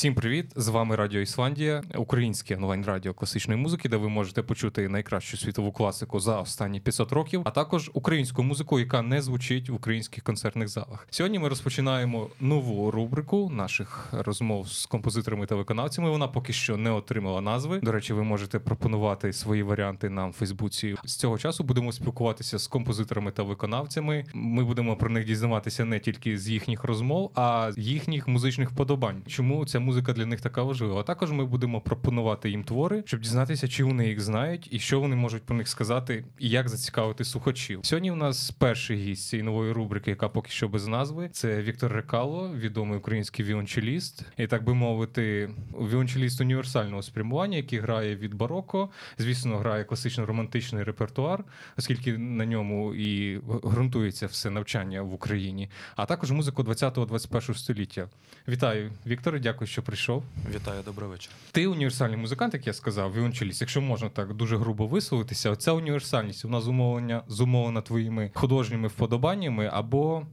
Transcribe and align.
Всім 0.00 0.14
привіт! 0.14 0.52
З 0.56 0.68
вами 0.68 0.96
Радіо 0.96 1.20
Ісландія, 1.20 1.82
українське 1.94 2.56
онлайн 2.56 2.84
радіо 2.84 3.14
класичної 3.14 3.60
музики, 3.60 3.88
де 3.88 3.96
ви 3.96 4.08
можете 4.08 4.42
почути 4.42 4.88
найкращу 4.88 5.36
світову 5.36 5.72
класику 5.72 6.20
за 6.20 6.40
останні 6.40 6.80
500 6.80 7.12
років, 7.12 7.42
а 7.44 7.50
також 7.50 7.90
українську 7.94 8.42
музику, 8.42 8.78
яка 8.78 9.02
не 9.02 9.22
звучить 9.22 9.70
в 9.70 9.74
українських 9.74 10.24
концертних 10.24 10.68
залах. 10.68 11.06
Сьогодні 11.10 11.38
ми 11.38 11.48
розпочинаємо 11.48 12.28
нову 12.40 12.90
рубрику 12.90 13.50
наших 13.50 14.08
розмов 14.12 14.68
з 14.68 14.86
композиторами 14.86 15.46
та 15.46 15.54
виконавцями. 15.54 16.10
Вона 16.10 16.28
поки 16.28 16.52
що 16.52 16.76
не 16.76 16.90
отримала 16.90 17.40
назви. 17.40 17.80
До 17.82 17.92
речі, 17.92 18.12
ви 18.12 18.22
можете 18.22 18.58
пропонувати 18.58 19.32
свої 19.32 19.62
варіанти 19.62 20.08
нам 20.08 20.30
в 20.30 20.32
Фейсбуці. 20.32 20.94
З 21.04 21.16
цього 21.16 21.38
часу 21.38 21.64
будемо 21.64 21.92
спілкуватися 21.92 22.58
з 22.58 22.66
композиторами 22.66 23.30
та 23.30 23.42
виконавцями. 23.42 24.24
Ми 24.34 24.64
будемо 24.64 24.96
про 24.96 25.10
них 25.10 25.26
дізнаватися 25.26 25.84
не 25.84 26.00
тільки 26.00 26.38
з 26.38 26.48
їхніх 26.48 26.84
розмов, 26.84 27.30
а 27.34 27.72
з 27.72 27.78
їхніх 27.78 28.28
музичних 28.28 28.70
вподобань. 28.70 29.22
Чому 29.26 29.66
ця 29.66 29.80
музика 29.80 29.89
для 29.92 30.26
них 30.26 30.40
така 30.40 30.62
важлива? 30.62 31.02
Також 31.02 31.32
ми 31.32 31.44
будемо 31.44 31.80
пропонувати 31.80 32.50
їм 32.50 32.64
твори, 32.64 33.02
щоб 33.06 33.20
дізнатися, 33.20 33.68
чи 33.68 33.84
вони 33.84 34.08
їх 34.08 34.20
знають, 34.20 34.68
і 34.70 34.78
що 34.78 35.00
вони 35.00 35.16
можуть 35.16 35.42
про 35.42 35.56
них 35.56 35.68
сказати, 35.68 36.24
і 36.38 36.48
як 36.48 36.68
зацікавити 36.68 37.24
слухачів. 37.24 37.80
Сьогодні 37.82 38.10
у 38.10 38.16
нас 38.16 38.50
перший 38.50 38.96
гість 38.96 39.28
цієї 39.28 39.44
нової 39.44 39.72
рубрики, 39.72 40.10
яка 40.10 40.28
поки 40.28 40.50
що 40.50 40.68
без 40.68 40.86
назви. 40.86 41.28
Це 41.32 41.62
Віктор 41.62 41.92
Рекало, 41.92 42.50
відомий 42.54 42.98
український 42.98 43.44
віончеліст, 43.44 44.24
і 44.36 44.46
так 44.46 44.64
би 44.64 44.74
мовити, 44.74 45.50
віончеліст 45.72 46.40
універсального 46.40 47.02
спрямування, 47.02 47.56
який 47.56 47.78
грає 47.78 48.16
від 48.16 48.34
бароко. 48.34 48.90
Звісно, 49.18 49.56
грає 49.56 49.84
класично 49.84 50.26
романтичний 50.26 50.82
репертуар, 50.82 51.44
оскільки 51.78 52.18
на 52.18 52.46
ньому 52.46 52.94
і 52.94 53.38
ґрунтується 53.64 54.26
все 54.26 54.50
навчання 54.50 55.02
в 55.02 55.14
Україні, 55.14 55.70
а 55.96 56.06
також 56.06 56.30
музику 56.30 56.62
20-21 56.62 57.54
століття. 57.54 58.08
Вітаю, 58.48 58.92
Вікторе, 59.06 59.38
дякую, 59.38 59.68
що 59.68 59.79
прийшов. 59.82 60.24
Вітаю, 60.54 60.82
добрий 60.84 61.10
вечір. 61.10 61.32
Ти 61.52 61.66
універсальний 61.66 62.16
музикант, 62.16 62.54
як 62.54 62.66
я 62.66 62.72
сказав, 62.72 63.14
віончеліст. 63.14 63.60
Якщо 63.60 63.80
можна 63.80 64.08
так 64.08 64.34
дуже 64.34 64.56
грубо 64.56 64.86
висловитися, 64.86 65.50
оця 65.50 65.72
універсальність 65.72 66.44
вона 66.44 66.60
зумовлена, 66.60 67.22
зумовлена 67.28 67.80
твоїми 67.82 68.30
художніми 68.34 68.88
вподобаннями, 68.88 69.70
або 69.72 70.26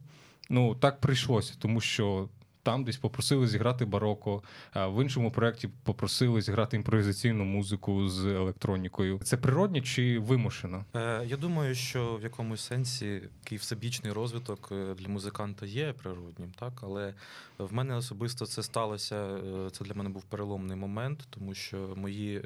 ну 0.50 0.76
так 0.76 1.02
прийшлося, 1.02 1.54
тому 1.60 1.82
що. 1.82 2.30
Там 2.68 2.84
десь 2.84 2.98
попросили 2.98 3.48
зіграти 3.48 3.86
бароко, 3.86 4.44
а 4.72 4.88
в 4.88 5.02
іншому 5.04 5.32
проєкті 5.32 5.70
попросили 5.84 6.42
зіграти 6.42 6.78
імпровізаційну 6.78 7.46
музику 7.46 8.10
з 8.10 8.26
електронікою. 8.26 9.20
Це 9.24 9.38
природні 9.38 9.82
чи 9.82 10.20
вимушено? 10.20 10.86
Е, 10.96 11.26
Я 11.26 11.38
думаю, 11.38 11.76
що 11.76 12.16
в 12.16 12.24
якомусь 12.24 12.62
сенсі 12.62 13.22
такий 13.44 13.58
всебічний 13.58 14.12
розвиток 14.14 14.70
е, 14.72 14.94
для 14.94 15.08
музиканта 15.08 15.66
є 15.66 15.94
природнім, 15.94 16.52
так 16.60 16.74
але 16.82 17.14
в 17.58 17.74
мене 17.74 17.96
особисто 17.96 18.46
це 18.46 18.64
сталося. 18.64 19.16
е, 19.16 19.70
Це 19.72 19.86
для 19.86 19.94
мене 19.94 20.10
був 20.10 20.24
переломний 20.24 20.78
момент, 20.78 21.28
тому 21.30 21.54
що 21.54 21.94
мої 21.96 22.44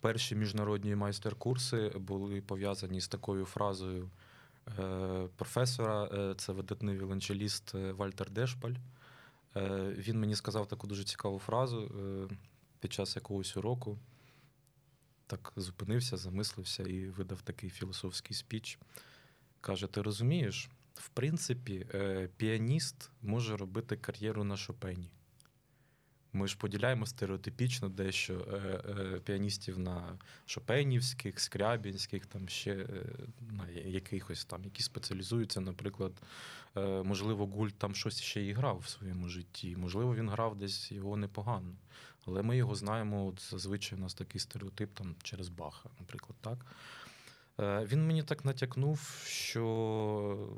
перші 0.00 0.36
міжнародні 0.36 0.94
майстер-курси 0.96 1.92
були 1.96 2.40
пов'язані 2.40 3.00
з 3.00 3.08
такою 3.08 3.44
фразою 3.44 4.10
професора. 5.36 6.08
Це 6.36 6.52
видатний 6.52 6.96
віолончеліст 6.98 7.74
Вальтер 7.74 8.30
Дешпаль. 8.30 8.74
Е, 9.56 9.94
Він 9.98 10.20
мені 10.20 10.36
сказав 10.36 10.66
таку 10.66 10.86
дуже 10.86 11.04
цікаву 11.04 11.38
фразу 11.38 11.82
е, 11.82 12.34
під 12.80 12.92
час 12.92 13.16
якогось 13.16 13.56
уроку. 13.56 13.98
Так 15.26 15.52
зупинився, 15.56 16.16
замислився 16.16 16.82
і 16.82 17.08
видав 17.08 17.42
такий 17.42 17.70
філософський 17.70 18.36
спіч. 18.36 18.78
Каже: 19.60 19.86
Ти 19.86 20.02
розумієш, 20.02 20.70
в 20.94 21.08
принципі, 21.08 21.86
е, 21.94 22.28
піаніст 22.36 23.10
може 23.22 23.56
робити 23.56 23.96
кар'єру 23.96 24.44
на 24.44 24.56
Шопені. 24.56 25.10
Ми 26.32 26.48
ж 26.48 26.56
поділяємо 26.58 27.06
стереотипічно 27.06 27.88
дещо 27.88 28.34
е, 28.34 28.56
е, 28.56 29.20
піаністів 29.20 29.78
на 29.78 30.18
шопенівських, 30.46 31.40
скрябінських, 31.40 32.26
там 32.26 32.48
ще 32.48 32.72
е, 32.72 32.86
на 33.50 33.68
якихось 33.68 34.44
там, 34.44 34.64
які 34.64 34.82
спеціалізуються, 34.82 35.60
наприклад, 35.60 36.12
е, 36.76 37.02
можливо, 37.02 37.46
Гульт 37.46 37.78
там 37.78 37.94
щось 37.94 38.20
ще 38.20 38.44
і 38.44 38.52
грав 38.52 38.78
в 38.78 38.88
своєму 38.88 39.28
житті. 39.28 39.76
Можливо, 39.76 40.14
він 40.14 40.28
грав 40.28 40.56
десь 40.56 40.92
його 40.92 41.16
непогано. 41.16 41.74
Але 42.26 42.42
ми 42.42 42.56
його 42.56 42.74
знаємо, 42.74 43.26
от 43.26 43.42
зазвичай 43.50 43.98
у 43.98 44.02
нас 44.02 44.14
такий 44.14 44.40
стереотип 44.40 44.94
там 44.94 45.14
через 45.22 45.48
Баха, 45.48 45.88
наприклад, 45.98 46.36
так. 46.40 46.66
Е, 47.60 47.84
Він 47.84 48.06
мені 48.06 48.22
так 48.22 48.44
натякнув, 48.44 49.22
що 49.26 50.48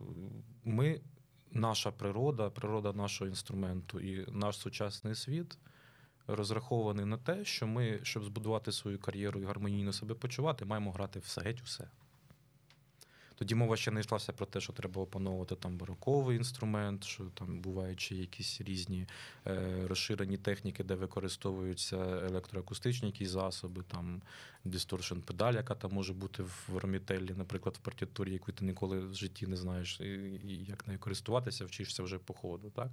ми, 0.65 1.01
наша 1.55 1.91
природа, 1.91 2.51
природа 2.51 2.93
нашого 2.93 3.29
інструменту 3.29 4.01
і 4.01 4.33
наш 4.33 4.59
сучасний 4.59 5.15
світ 5.15 5.59
розрахований 6.27 7.07
на 7.07 7.17
те, 7.17 7.45
що 7.45 7.67
ми, 7.67 8.01
щоб 8.03 8.25
збудувати 8.25 8.73
свою 8.73 8.99
кар'єру 8.99 9.41
і 9.41 9.45
гармонійно 9.45 9.93
себе 9.93 10.15
почувати, 10.15 10.65
маємо 10.65 10.93
грати 10.93 11.19
все 11.19 11.41
геть 11.41 11.63
усе. 11.65 11.89
Тоді 13.35 13.55
мова 13.55 13.77
ще 13.77 13.91
не 13.91 14.01
йшлася 14.01 14.33
про 14.33 14.47
те, 14.47 14.61
що 14.61 14.73
треба 14.73 15.03
опановувати 15.03 15.57
там 15.57 15.77
бароковий 15.77 16.37
інструмент, 16.37 17.05
що 17.05 17.25
там 17.25 17.61
бувають 17.61 18.13
якісь 18.13 18.61
різні 18.61 19.07
е, 19.47 19.87
розширені 19.87 20.37
техніки, 20.37 20.85
де 20.85 20.95
використовуються 20.95 21.97
електроакустичні 22.27 23.09
якісь 23.09 23.29
засоби, 23.29 23.83
там 23.83 24.23
дисторшн 24.65 25.19
педаль, 25.19 25.55
яка 25.55 25.75
там 25.75 25.93
може 25.93 26.13
бути 26.13 26.43
в 26.43 26.69
ромітеллі, 26.77 27.35
наприклад, 27.37 27.77
в 27.77 27.79
партітурі, 27.79 28.33
яку 28.33 28.53
ти 28.53 28.65
ніколи 28.65 28.99
в 28.99 29.15
житті 29.15 29.47
не 29.47 29.57
знаєш, 29.57 30.01
і, 30.01 30.05
і 30.05 30.65
як 30.65 30.87
нею 30.87 30.99
користуватися, 30.99 31.65
вчишся 31.65 32.03
вже 32.03 32.19
по 32.19 32.35
ходу. 32.35 32.71
Так? 32.71 32.89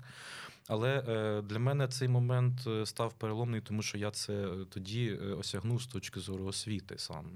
Але 0.68 1.04
е, 1.08 1.42
для 1.42 1.60
мене 1.60 1.88
цей 1.88 2.08
момент 2.08 2.68
е, 2.68 2.86
став 2.86 3.14
переломний, 3.14 3.62
тому 3.62 3.82
що 3.82 3.98
я 3.98 4.12
це 4.12 4.34
е, 4.34 4.66
тоді 4.70 5.20
е, 5.22 5.26
осягнув 5.26 5.82
з 5.82 5.88
точки 5.88 6.20
зору 6.20 6.46
освіти 6.46 6.96
саме. 6.98 7.30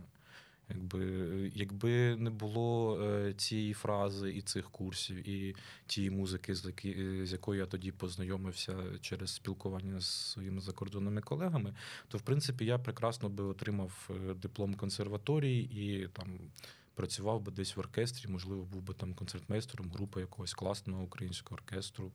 Якби, 0.69 1.51
якби 1.55 2.15
не 2.15 2.29
було 2.29 2.99
е, 3.01 3.33
цієї 3.33 3.73
фрази 3.73 4.33
і 4.33 4.41
цих 4.41 4.69
курсів, 4.69 5.29
і 5.29 5.55
тієї 5.87 6.11
музики, 6.11 6.55
з, 6.55 6.65
е, 6.85 7.25
якою 7.25 7.59
я 7.59 7.65
тоді 7.65 7.91
познайомився 7.91 8.75
через 9.01 9.29
спілкування 9.35 9.99
з 9.99 10.05
своїми 10.05 10.61
закордонними 10.61 11.21
колегами, 11.21 11.73
то 12.07 12.17
в 12.17 12.21
принципі 12.21 12.65
я 12.65 12.77
прекрасно 12.77 13.29
би 13.29 13.43
отримав 13.43 14.09
е, 14.09 14.33
диплом 14.33 14.75
консерваторії 14.75 15.63
і 15.63 16.07
там 16.07 16.39
працював 16.95 17.41
би 17.41 17.51
десь 17.51 17.75
в 17.75 17.79
оркестрі, 17.79 18.31
можливо, 18.31 18.63
був 18.63 18.81
би 18.81 18.93
там 18.93 19.13
концертмейстером 19.13 19.91
групи 19.91 20.19
якогось 20.19 20.53
класного 20.53 21.03
українського 21.03 21.55
оркестру. 21.55 22.11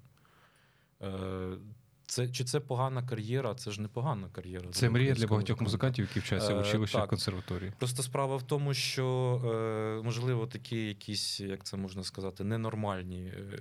Це, 2.10 2.28
чи 2.28 2.44
це 2.44 2.60
погана 2.60 3.02
кар'єра? 3.02 3.54
Це 3.54 3.70
ж 3.70 3.80
не 3.80 3.88
погана 3.88 4.28
кар'єра. 4.32 4.68
Це 4.72 4.90
мрія 4.90 5.14
для 5.14 5.26
багатьох 5.26 5.60
музикантів, 5.60 6.04
які 6.04 6.20
вчаться 6.20 6.54
в 6.54 6.56
Е, 6.56 6.60
училищах 6.60 7.06
консерваторії. 7.06 7.72
Просто 7.78 8.02
справа 8.02 8.36
в 8.36 8.42
тому, 8.42 8.74
що 8.74 9.06
е, 9.44 10.04
можливо 10.04 10.46
такі 10.46 10.76
якісь, 10.76 11.40
як 11.40 11.64
це 11.64 11.76
можна 11.76 12.04
сказати, 12.04 12.44
ненормальні 12.44 13.22
е, 13.26 13.60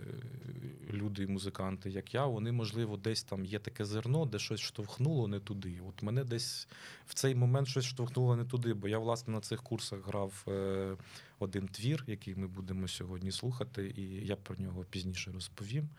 люди 0.93 1.23
і 1.23 1.27
музиканти, 1.27 1.89
як 1.89 2.13
я, 2.13 2.25
вони, 2.25 2.51
можливо, 2.51 2.97
десь 2.97 3.23
там 3.23 3.45
є 3.45 3.59
таке 3.59 3.85
зерно, 3.85 4.25
де 4.25 4.39
щось 4.39 4.59
штовхнуло 4.59 5.27
не 5.27 5.39
туди. 5.39 5.79
От 5.89 6.03
мене 6.03 6.23
десь 6.23 6.67
в 7.05 7.13
цей 7.13 7.35
момент 7.35 7.67
щось 7.67 7.85
штовхнуло 7.85 8.35
не 8.35 8.45
туди, 8.45 8.73
бо 8.73 8.87
я, 8.87 8.99
власне, 8.99 9.33
на 9.33 9.41
цих 9.41 9.63
курсах 9.63 10.07
грав 10.07 10.45
е, 10.47 10.95
один 11.39 11.67
твір, 11.67 12.03
який 12.07 12.35
ми 12.35 12.47
будемо 12.47 12.87
сьогодні 12.87 13.31
слухати, 13.31 13.93
і 13.97 14.27
я 14.27 14.35
про 14.35 14.55
нього 14.55 14.85
пізніше 14.89 15.31
розповім. 15.31 15.89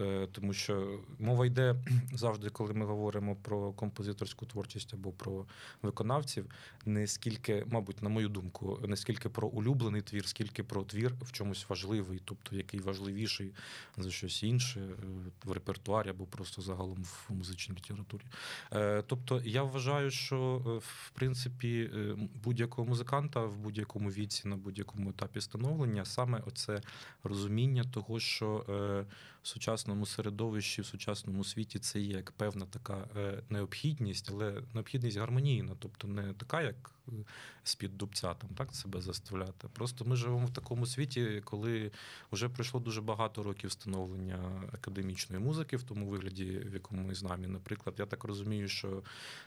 Е, 0.00 0.28
тому 0.32 0.52
що 0.52 1.00
мова 1.18 1.46
йде 1.46 1.76
завжди, 2.12 2.50
коли 2.50 2.74
ми 2.74 2.86
говоримо 2.86 3.36
про 3.36 3.72
композиторську 3.72 4.46
творчість 4.46 4.94
або 4.94 5.12
про 5.12 5.46
виконавців, 5.82 6.46
не 6.86 7.06
скільки, 7.06 7.64
мабуть, 7.66 8.02
на 8.02 8.08
мою 8.08 8.28
думку, 8.28 8.78
не 8.86 8.96
скільки 8.96 9.28
про 9.28 9.48
улюблений 9.48 10.02
твір, 10.02 10.28
скільки 10.28 10.64
про 10.64 10.82
твір 10.82 11.14
в 11.20 11.32
чомусь 11.32 11.68
важливий, 11.68 12.22
тобто 12.24 12.56
який 12.56 12.80
важливіший 12.80 13.52
за 13.96 14.10
щось 14.10 14.42
інше 14.42 14.80
е, 14.80 14.94
в 15.44 15.52
репертуарі 15.52 16.08
або 16.08 16.24
просто 16.24 16.62
загалом 16.62 17.02
в 17.02 17.26
музичній 17.28 17.74
літературі. 17.74 18.22
Е, 18.72 19.02
Тобто 19.06 19.42
я 19.44 19.62
вважаю, 19.62 20.10
що 20.10 20.56
в 20.84 21.10
принципі 21.10 21.90
будь-якого 22.44 22.88
музиканта 22.88 23.44
в 23.44 23.56
будь-якому 23.56 24.10
віці, 24.10 24.48
на 24.48 24.56
будь-якому 24.56 24.89
етапі 25.08 25.40
становлення, 25.40 26.04
саме 26.04 26.42
оце 26.46 26.80
розуміння 27.24 27.84
того, 27.94 28.20
що 28.20 28.64
е, 28.68 29.04
сучасному 29.48 30.06
середовищі, 30.06 30.82
в 30.82 30.86
сучасному 30.86 31.44
світі 31.44 31.78
це 31.78 32.00
є 32.00 32.16
як 32.16 32.32
певна 32.32 32.66
така 32.66 33.08
е, 33.16 33.42
необхідність, 33.50 34.30
але 34.32 34.62
необхідність 34.74 35.18
гармонійна, 35.18 35.72
тобто 35.78 36.08
не 36.08 36.32
така, 36.32 36.62
як 36.62 36.90
е, 37.08 37.12
з-під 37.64 37.98
дубця 37.98 38.34
там 38.34 38.50
так 38.50 38.74
себе 38.74 39.00
заставляти. 39.00 39.68
Просто 39.72 40.04
ми 40.04 40.16
живемо 40.16 40.46
в 40.46 40.52
такому 40.52 40.86
світі, 40.86 41.42
коли 41.44 41.90
вже 42.32 42.48
пройшло 42.48 42.80
дуже 42.80 43.00
багато 43.00 43.42
років 43.42 43.72
становлення 43.72 44.62
академічної 44.72 45.42
музики 45.42 45.76
в 45.76 45.82
тому 45.82 46.06
вигляді, 46.06 46.44
в 46.44 46.74
якому 46.74 47.02
ми 47.02 47.14
нами. 47.22 47.46
Наприклад, 47.48 47.96
я 47.98 48.06
так 48.06 48.24
розумію, 48.24 48.68
що 48.68 49.02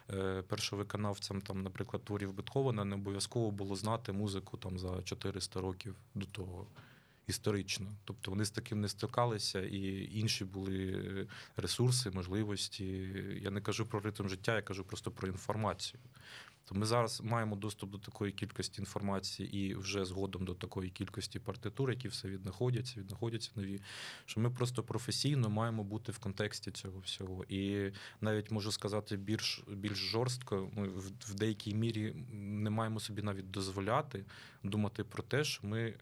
е, 0.09 0.41
першовиконавцям 0.41 1.41
там, 1.41 1.63
наприклад, 1.63 2.03
творів 2.03 2.33
Бетховена 2.33 2.85
не 2.85 2.95
обов'язково 2.95 3.51
було 3.51 3.75
знати 3.75 4.11
музику 4.11 4.57
там 4.57 4.79
за 4.79 5.01
400 5.03 5.61
років 5.61 5.95
до 6.15 6.25
того. 6.25 6.67
Історично. 7.27 7.87
Тобто 8.05 8.31
вони 8.31 8.45
з 8.45 8.51
таким 8.51 8.81
не 8.81 8.87
стикалися, 8.87 9.61
і 9.61 10.09
інші 10.19 10.45
були 10.45 11.27
ресурси, 11.57 12.11
можливості. 12.11 12.85
Я 13.41 13.51
не 13.51 13.61
кажу 13.61 13.85
про 13.85 13.99
ритм 13.99 14.27
життя, 14.27 14.55
я 14.55 14.61
кажу 14.61 14.83
просто 14.83 15.11
про 15.11 15.27
інформацію. 15.27 15.99
То 16.65 16.75
ми 16.75 16.85
зараз 16.85 17.21
маємо 17.21 17.55
доступ 17.55 17.91
до 17.91 17.97
такої 17.97 18.31
кількості 18.31 18.81
інформації 18.81 19.57
і 19.57 19.75
вже 19.75 20.05
згодом 20.05 20.45
до 20.45 20.53
такої 20.53 20.89
кількості 20.89 21.39
партитур, 21.39 21.89
які 21.89 22.07
все 22.07 22.27
віднаходяться, 22.27 22.99
віднаходяться 22.99 23.51
нові. 23.55 23.81
Що 24.25 24.39
ми 24.39 24.49
просто 24.49 24.83
професійно 24.83 25.49
маємо 25.49 25.83
бути 25.83 26.11
в 26.11 26.19
контексті 26.19 26.71
цього 26.71 26.99
всього. 26.99 27.43
І 27.49 27.91
навіть 28.21 28.51
можу 28.51 28.71
сказати 28.71 29.17
більш 29.17 29.63
більш 29.67 29.97
жорстко, 29.97 30.71
ми 30.75 30.87
в 31.19 31.33
деякій 31.33 31.75
мірі 31.75 32.15
не 32.31 32.69
маємо 32.69 32.99
собі 32.99 33.21
навіть 33.21 33.51
дозволяти 33.51 34.25
думати 34.63 35.03
про 35.03 35.23
те, 35.23 35.43
що 35.43 35.67
ми 35.67 35.93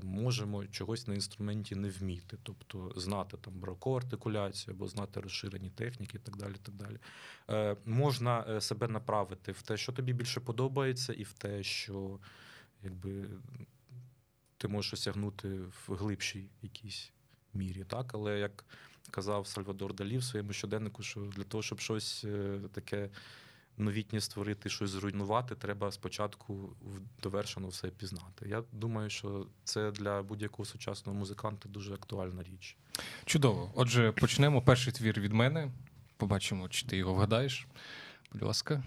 там 0.00 0.08
можемо 0.08 0.66
чогось 0.66 1.06
на 1.06 1.14
інструменті 1.14 1.74
не 1.74 1.88
вміти, 1.88 2.36
тобто 2.42 2.92
знати 2.96 3.36
там 3.36 3.60
бракову 3.60 3.96
артикуляцію 3.96 4.74
або 4.74 4.88
знати 4.88 5.20
розширені 5.20 5.70
техніки, 5.70 6.16
і 6.16 6.20
так 6.20 6.36
далі. 6.36 6.54
так 6.62 6.74
далі. 6.74 6.98
Е, 7.50 7.76
Можна 7.84 8.44
е, 8.48 8.60
себе 8.60 8.88
направити 8.88 9.52
в 9.52 9.62
те, 9.62 9.76
що 9.76 9.92
тобі 9.92 10.12
більше 10.12 10.40
подобається, 10.40 11.12
і 11.12 11.22
в 11.22 11.32
те, 11.32 11.62
що 11.62 12.18
якби 12.82 13.24
ти 14.58 14.68
можеш 14.68 14.92
осягнути 14.92 15.48
в 15.48 15.94
глибшій 15.94 16.48
якійсь 16.62 17.12
мірі. 17.54 17.84
Так, 17.84 18.14
але 18.14 18.38
як 18.38 18.64
казав 19.10 19.46
Сальвадор 19.46 19.94
Далі 19.94 20.18
в 20.18 20.24
своєму 20.24 20.52
щоденнику, 20.52 21.02
що 21.02 21.20
для 21.20 21.44
того, 21.44 21.62
щоб 21.62 21.80
щось 21.80 22.24
е, 22.24 22.60
таке 22.72 23.10
новітнє 23.78 24.20
створити, 24.20 24.68
щось 24.68 24.90
зруйнувати, 24.90 25.54
треба 25.54 25.92
спочатку 25.92 26.76
довершено 27.22 27.68
все 27.68 27.88
пізнати. 27.88 28.48
Я 28.48 28.62
думаю, 28.72 29.10
що 29.10 29.46
це 29.64 29.90
для 29.90 30.22
будь-якого 30.22 30.66
сучасного 30.66 31.18
музиканта 31.18 31.68
дуже 31.68 31.94
актуальна 31.94 32.42
річ. 32.42 32.76
Чудово. 33.24 33.70
Отже, 33.74 34.12
почнемо 34.12 34.62
перший 34.62 34.92
твір 34.92 35.20
від 35.20 35.32
мене. 35.32 35.70
Побачимо, 36.16 36.68
чи 36.68 36.86
ти 36.86 36.96
його 36.96 37.14
вгадаєш. 37.14 37.66
Будь 38.32 38.42
ласка. 38.42 38.82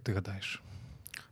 Як 0.00 0.04
ти 0.04 0.12
гадаєш? 0.12 0.62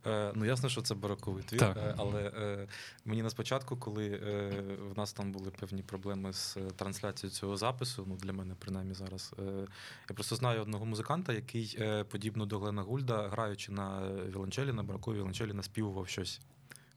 Е, 0.05 0.31
Ну, 0.35 0.45
ясно, 0.45 0.69
що 0.69 0.81
це 0.81 0.95
бароковий 0.95 1.43
твір, 1.43 1.59
так. 1.59 1.77
Е, 1.77 1.95
але 1.97 2.21
е, 2.21 2.67
мені 3.05 3.23
на 3.23 3.29
спочатку, 3.29 3.77
коли 3.77 4.07
е, 4.07 4.49
в 4.93 4.97
нас 4.97 5.13
там 5.13 5.31
були 5.31 5.51
певні 5.51 5.83
проблеми 5.83 6.33
з 6.33 6.57
е, 6.57 6.61
трансляцією 6.75 7.35
цього 7.35 7.57
запису, 7.57 8.05
ну 8.07 8.15
для 8.15 8.33
мене 8.33 8.55
принаймні 8.59 8.93
зараз, 8.93 9.33
е, 9.39 9.67
я 10.09 10.15
просто 10.15 10.35
знаю 10.35 10.61
одного 10.61 10.85
музиканта, 10.85 11.33
який, 11.33 11.77
е, 11.79 12.03
подібно 12.03 12.45
до 12.45 12.59
Глена 12.59 12.81
Гульда, 12.81 13.27
граючи 13.27 13.71
на 13.71 14.11
віолончелі, 14.29 14.73
на 14.73 14.83
бароковій 14.83 15.17
віолончелі, 15.17 15.53
наспівував 15.53 16.07
щось, 16.07 16.41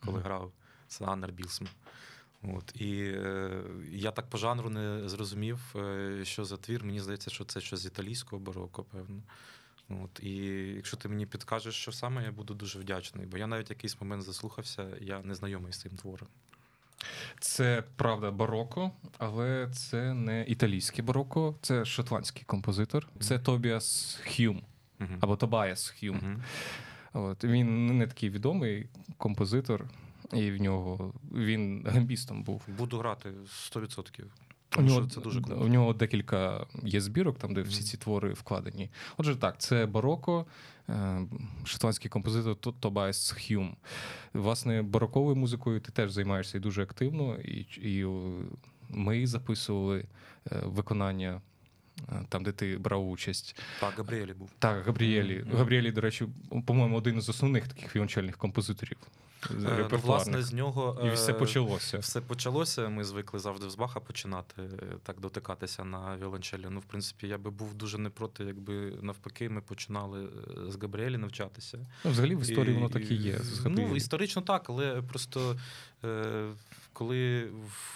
коли 0.05 0.19
mm-hmm. 0.19 0.23
грав. 0.23 0.53
Це 0.89 1.05
Аннер 1.05 1.33
Білсм. 1.33 1.65
От, 2.43 2.81
І 2.81 3.03
е, 3.05 3.63
я 3.93 4.11
так 4.11 4.31
по 4.31 4.39
жанру 4.39 4.71
не 4.71 5.09
зрозумів, 5.09 5.59
е, 5.77 6.21
що 6.25 6.45
за 6.45 6.57
твір. 6.57 6.85
Мені 6.85 7.01
здається, 7.01 7.31
що 7.31 7.45
це 7.45 7.61
щось 7.61 7.81
з 7.81 7.87
італійського 7.87 8.43
бароко, 8.43 8.85
певно. 8.85 9.23
От, 10.05 10.21
І 10.23 10.35
якщо 10.77 10.97
ти 10.97 11.09
мені 11.09 11.27
підкажеш, 11.27 11.75
що 11.75 11.93
саме, 11.93 12.25
я 12.25 12.33
буду 12.33 12.55
дуже 12.55 12.79
вдячний, 12.79 13.27
бо 13.27 13.39
я 13.39 13.47
навіть 13.47 13.71
якийсь 13.71 14.01
момент 14.01 14.23
заслухався, 14.23 14.87
я 15.01 15.23
не 15.23 15.35
знайомий 15.35 15.73
з 15.73 15.81
цим 15.81 15.93
твором. 15.93 16.29
Це 17.41 17.85
правда 17.97 18.31
бароко, 18.31 18.91
але 19.19 19.69
це 19.73 20.15
не 20.15 20.45
італійське 20.45 21.03
бароко, 21.03 21.55
це 21.63 21.85
шотландський 21.85 22.45
композитор. 22.47 23.09
Це 23.21 23.39
Тобіас 23.39 24.19
Х'юм 24.23 24.63
uh-huh. 25.01 25.19
або 25.21 25.37
Тобаяс 25.37 25.89
Х'юм. 25.89 26.17
Uh-huh. 26.17 26.43
От, 27.13 27.45
Він 27.45 27.99
не 27.99 28.07
такий 28.07 28.31
відомий 28.31 28.89
композитор, 29.17 29.89
і 30.33 30.51
в 30.51 30.61
нього 30.61 31.15
він 31.33 31.87
гамбістом 31.87 32.43
був. 32.43 32.63
Буду 32.79 32.99
грати 32.99 33.31
100%. 33.73 34.25
У 34.79 34.83
нього, 34.83 35.07
це 35.07 35.21
дуже 35.21 35.41
круто. 35.41 35.61
У 35.61 35.69
нього 35.69 35.93
декілька 35.93 36.67
є 36.83 37.01
збірок, 37.01 37.39
там, 37.39 37.55
де 37.55 37.63
всі 37.63 37.83
ці 37.83 37.97
твори 37.97 38.33
вкладені. 38.33 38.91
Отже, 39.17 39.37
так, 39.37 39.59
це 39.59 39.87
бароко, 39.87 40.47
е, 40.89 41.27
шотландський 41.65 42.11
композитор 42.11 42.75
Тобайс 42.81 43.35
Хюм. 43.49 43.77
Власне, 44.35 44.83
бароковою 44.83 45.37
музикою 45.37 45.81
ти 45.81 45.93
теж 45.93 46.11
займаєшся 46.11 46.59
і 46.59 46.61
дуже 46.61 46.83
активно, 46.83 47.37
і 47.37 47.67
і 47.83 48.07
ми 48.89 49.27
записували 49.27 50.05
е, 50.53 50.63
виконання. 50.65 51.41
Е, 52.09 52.25
там, 52.29 52.45
де 52.45 52.53
ти 52.53 52.79
брав 52.79 53.11
участь. 53.11 53.61
Так, 53.81 53.95
Габріелі 53.97 54.33
був. 54.33 54.51
Так, 54.59 54.87
Габріелі. 54.87 55.39
Mm-hmm. 55.39 55.57
Габріелі, 55.57 55.93
до 55.93 56.01
речі, 56.01 56.27
по-моєму, 56.67 56.97
один 56.97 57.19
із 57.19 57.29
основних 57.29 57.69
таких 57.69 57.97
віончельних 57.97 58.37
композиторів. 58.37 58.97
Е, 59.51 59.89
ну, 59.93 59.99
власне, 59.99 60.43
з 60.43 60.53
нього 60.53 61.01
і 61.05 61.11
все 61.11 61.33
почалося. 61.33 61.99
Все 61.99 62.21
почалося. 62.21 62.89
Ми 62.89 63.05
звикли 63.05 63.41
завжди 63.41 63.71
з 63.71 63.75
Баха 63.75 64.01
починати 64.01 64.63
так 65.03 65.21
дотикатися 65.21 65.85
на 65.85 66.17
віолончелі. 66.17 66.67
Ну, 66.71 66.81
в 66.81 66.85
принципі, 66.85 67.29
я 67.29 67.39
би 67.39 67.51
був 67.51 67.75
дуже 67.75 67.99
не 67.99 68.11
проти, 68.11 68.45
якби 68.45 68.99
навпаки, 69.03 69.49
ми 69.49 69.61
починали 69.61 70.29
з 70.69 70.77
Габріелі 70.83 71.17
навчатися. 71.17 71.79
Ну, 72.05 72.11
Взагалі 72.11 72.35
в 72.35 72.41
історії 72.41 72.75
і, 72.75 72.79
воно 72.79 72.89
так 72.89 73.11
і 73.11 73.15
є. 73.15 73.41
Ну, 73.65 73.97
історично 73.97 74.43
так, 74.43 74.71
але 74.71 75.03
просто. 75.03 75.57
Е, 76.05 76.51
коли 76.93 77.51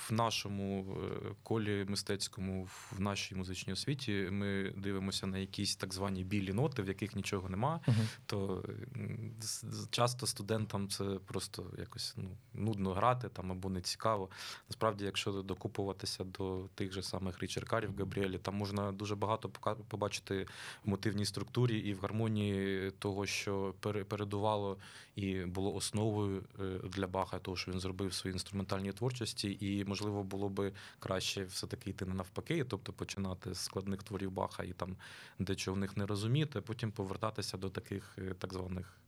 в 0.09 0.13
нашому 0.13 0.97
е, 1.03 1.35
колі 1.43 1.87
мистецькому, 1.89 2.65
в 2.65 3.01
нашій 3.01 3.35
музичній 3.35 3.73
освіті, 3.73 4.29
ми 4.31 4.73
дивимося 4.77 5.27
на 5.27 5.39
якісь 5.39 5.77
так 5.77 5.95
звані 5.95 6.25
білі 6.25 6.53
ноти, 6.53 6.83
в 6.83 6.89
яких 6.89 7.17
нічого 7.17 7.49
нема, 7.49 7.81
uh-huh. 7.87 8.07
то 8.27 8.65
часто 9.91 10.27
студентам 10.27 10.89
це 10.89 11.05
просто 11.05 11.67
якось 11.79 12.15
ну, 12.17 12.31
нудно 12.55 12.93
грати 12.93 13.29
там 13.29 13.53
або 13.53 13.71
не 13.71 13.81
цікаво. 13.81 14.29
Насправді, 14.69 15.05
якщо 15.05 15.33
докупуватися 15.33 16.25
до 16.25 16.69
тих 16.75 16.93
же 16.93 17.03
самих 17.03 17.43
Річеркарів 17.43 17.99
Габріелі, 17.99 18.39
там 18.39 18.55
можна 18.55 18.93
дуже 18.93 19.15
багато 19.15 19.49
побачити 19.89 20.47
в 20.85 20.89
мотивній 20.89 21.25
структурі 21.25 21.79
і 21.79 21.95
в 21.95 22.01
гармонії 22.01 22.91
того, 22.91 23.27
що 23.27 23.75
передувало 23.81 24.79
і 25.17 25.45
було 25.45 25.75
основою 25.75 26.45
е, 26.61 26.89
для 26.89 27.07
Баха, 27.07 27.39
того, 27.39 27.57
що 27.57 27.73
він 27.73 27.81
зробив 27.81 28.15
свої 28.15 28.33
інструментальні 28.33 28.86
творчості, 28.93 29.59
і 29.61 29.85
можливо 29.85 30.23
було 30.23 30.49
би 30.49 30.73
краще 30.99 31.45
все-таки 31.45 31.91
йти 31.91 32.05
не 32.05 32.15
навпаки, 32.15 32.65
тобто 32.65 32.93
починати 32.93 33.55
з 33.55 33.59
складних 33.59 34.03
творів 34.03 34.31
Баха 34.31 34.63
і 34.63 34.73
там 34.73 34.97
дечого 35.39 35.75
в 35.75 35.79
них 35.79 35.97
не 35.97 36.07
розуміти, 36.07 36.59
а 36.59 36.63
потім 36.63 36.93
повертатися 36.93 37.57
до 37.57 37.71
таких 37.71 38.19
е, 38.19 38.35
так 38.39 38.53
званих. 38.53 39.01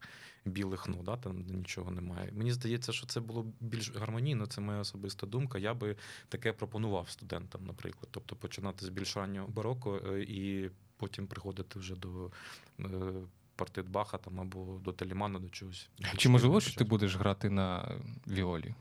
Білих 0.44 0.88
ну, 0.88 1.02
да, 1.02 1.16
там 1.16 1.44
нічого 1.49 1.90
немає. 1.90 2.32
Мені 2.32 2.52
здається, 2.52 2.92
що 2.92 3.06
це 3.06 3.20
було 3.20 3.47
більш 3.61 3.97
гармонійно, 3.97 4.47
це 4.47 4.61
моя 4.61 4.78
особиста 4.78 5.26
думка. 5.26 5.58
Я 5.58 5.75
би 5.75 5.97
таке 6.28 6.52
пропонував 6.52 7.11
студентам, 7.11 7.66
наприклад. 7.66 8.08
Тобто 8.11 8.37
починати 8.37 8.87
з 8.87 8.88
більш 8.88 9.16
раннього 9.16 9.49
бароко 9.49 10.00
е, 10.06 10.23
і 10.23 10.70
потім 10.97 11.26
приходити 11.26 11.78
вже 11.78 11.97
до 11.97 12.30
партит 13.58 13.88
Баха 13.88 14.18
там 14.18 14.40
або 14.40 14.80
до 14.85 14.92
Телімана, 14.92 15.38
до 15.38 15.49
чогось. 15.49 15.88
Чи 16.16 16.28
можливо, 16.28 16.61
що 16.61 16.78
ти 16.78 16.85
будеш 16.85 17.16
грати 17.16 17.50
на 17.50 17.94
віолі? 18.28 18.75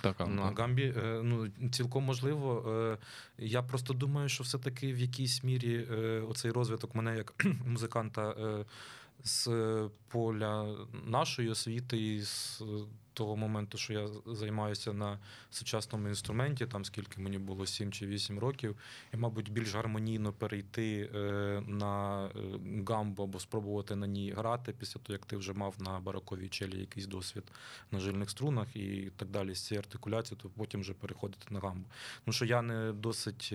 Так, 0.00 0.28
на 0.28 0.52
гамбі 0.58 0.94
е, 0.96 1.20
ну 1.22 1.48
цілком 1.70 2.04
можливо. 2.04 2.64
Е, 2.68 2.98
я 3.38 3.62
просто 3.62 3.94
думаю, 3.94 4.28
що 4.28 4.44
все-таки 4.44 4.92
в 4.92 4.98
якійсь 4.98 5.44
мірі 5.44 5.86
е, 5.90 6.20
оцей 6.20 6.50
розвиток 6.50 6.94
мене 6.94 7.16
як 7.16 7.46
музиканта 7.66 8.34
з 9.24 9.50
поля 10.08 10.76
нашої 11.04 11.48
освіти 11.48 12.14
і 12.14 12.22
з 12.22 12.62
того 13.16 13.36
моменту, 13.36 13.78
що 13.78 13.92
я 13.92 14.08
займаюся 14.26 14.92
на 14.92 15.18
сучасному 15.50 16.08
інструменті, 16.08 16.66
там 16.66 16.84
скільки 16.84 17.20
мені 17.20 17.38
було 17.38 17.66
7 17.66 17.92
чи 17.92 18.06
8 18.06 18.38
років, 18.38 18.76
і, 19.14 19.16
мабуть, 19.16 19.52
більш 19.52 19.74
гармонійно 19.74 20.32
перейти 20.32 21.10
е, 21.14 21.18
на 21.66 22.24
е, 22.26 22.30
гамбу 22.88 23.22
або 23.22 23.40
спробувати 23.40 23.96
на 23.96 24.06
ній 24.06 24.32
грати 24.36 24.72
після 24.78 25.00
того, 25.00 25.12
як 25.12 25.26
ти 25.26 25.36
вже 25.36 25.52
мав 25.52 25.74
на 25.78 26.00
бароковій 26.00 26.48
челі 26.48 26.80
якийсь 26.80 27.06
досвід 27.06 27.44
на 27.90 27.98
жильних 27.98 28.30
струнах 28.30 28.76
і 28.76 29.10
так 29.16 29.28
далі 29.28 29.54
з 29.54 29.66
цієї 29.66 29.78
артикуляції, 29.78 30.38
то 30.42 30.48
потім 30.48 30.80
вже 30.80 30.94
переходити 30.94 31.46
на 31.50 31.60
гамбу. 31.60 31.88
Ну 32.26 32.32
що 32.32 32.44
я 32.44 32.62
не 32.62 32.92
досить. 32.92 33.54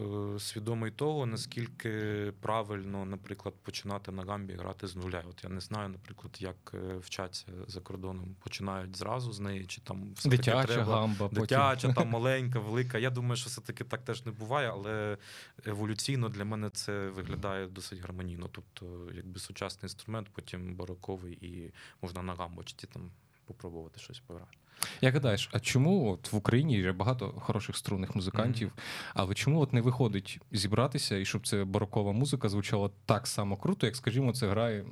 Е, 0.00 0.38
свідомий 0.38 0.90
того, 0.90 1.26
наскільки 1.26 1.92
правильно, 2.40 3.04
наприклад, 3.04 3.54
починати 3.62 4.12
на 4.12 4.22
гамбі 4.22 4.54
грати 4.54 4.86
з 4.86 4.96
нуля. 4.96 5.22
От 5.30 5.44
я 5.44 5.50
не 5.50 5.60
знаю, 5.60 5.88
наприклад, 5.88 6.36
як 6.40 6.56
е, 6.74 6.96
вчаться 6.96 7.46
за 7.66 7.80
кордоном, 7.80 8.36
починають 8.40 8.96
зразу 8.96 9.32
з 9.32 9.40
неї, 9.40 9.66
чи 9.66 9.80
там 9.80 10.12
все 10.14 10.28
дитяча 10.28 10.64
треба, 10.64 11.00
гамба, 11.00 11.28
дитяча, 11.28 11.92
там 11.92 12.08
маленька, 12.10 12.58
велика. 12.58 12.98
Я 12.98 13.10
думаю, 13.10 13.36
що 13.36 13.48
все 13.48 13.60
таки 13.60 13.84
так 13.84 14.04
теж 14.04 14.26
не 14.26 14.32
буває, 14.32 14.70
але 14.70 15.18
еволюційно 15.66 16.28
для 16.28 16.44
мене 16.44 16.70
це 16.70 17.08
виглядає 17.08 17.66
досить 17.66 18.00
гармонійно. 18.00 18.48
Тобто, 18.52 19.12
якби 19.14 19.40
сучасний 19.40 19.84
інструмент, 19.84 20.28
потім 20.32 20.74
бароковий, 20.74 21.32
і 21.32 21.72
можна 22.02 22.22
на 22.22 22.34
гамбочці 22.34 22.86
там 22.86 23.10
попробувати 23.46 24.00
щось 24.00 24.20
пограти. 24.20 24.58
Як 25.00 25.14
гадаєш, 25.14 25.50
а 25.52 25.60
чому 25.60 26.12
от 26.12 26.32
в 26.32 26.36
Україні 26.36 26.78
є 26.78 26.92
багато 26.92 27.28
хороших 27.28 27.76
струнних 27.76 28.16
музикантів, 28.16 28.68
mm-hmm. 28.68 29.12
але 29.14 29.34
чому 29.34 29.60
от 29.60 29.72
не 29.72 29.80
виходить 29.80 30.40
зібратися 30.52 31.16
і 31.16 31.24
щоб 31.24 31.46
це 31.46 31.64
барокова 31.64 32.12
музика 32.12 32.48
звучала 32.48 32.90
так 33.06 33.26
само 33.26 33.56
круто, 33.56 33.86
як, 33.86 33.96
скажімо, 33.96 34.32
це 34.32 34.48
грає 34.48 34.84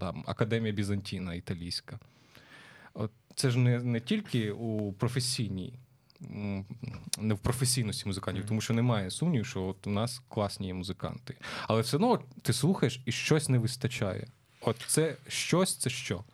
там, 0.00 0.24
Академія 0.26 0.74
Бізантіна 0.74 1.34
італійська? 1.34 1.98
От 2.94 3.10
Це 3.34 3.50
ж 3.50 3.58
не, 3.58 3.78
не 3.78 4.00
тільки 4.00 4.50
у 4.50 4.92
професійній. 4.92 5.78
Не 7.18 7.34
в 7.34 7.38
професійності 7.38 8.06
музикантів, 8.06 8.46
тому 8.46 8.60
що 8.60 8.74
немає 8.74 9.10
сумніву, 9.10 9.44
що 9.44 9.62
от 9.62 9.86
у 9.86 9.90
нас 9.90 10.22
класні 10.28 10.66
є 10.66 10.74
музиканти. 10.74 11.36
Але 11.68 11.80
все 11.80 11.96
одно 11.96 12.22
ти 12.42 12.52
слухаєш 12.52 13.00
і 13.04 13.12
щось 13.12 13.48
не 13.48 13.58
вистачає. 13.58 14.26
От 14.60 14.76
це 14.86 15.16
щось, 15.28 15.76
це 15.76 15.90
що? 15.90 16.24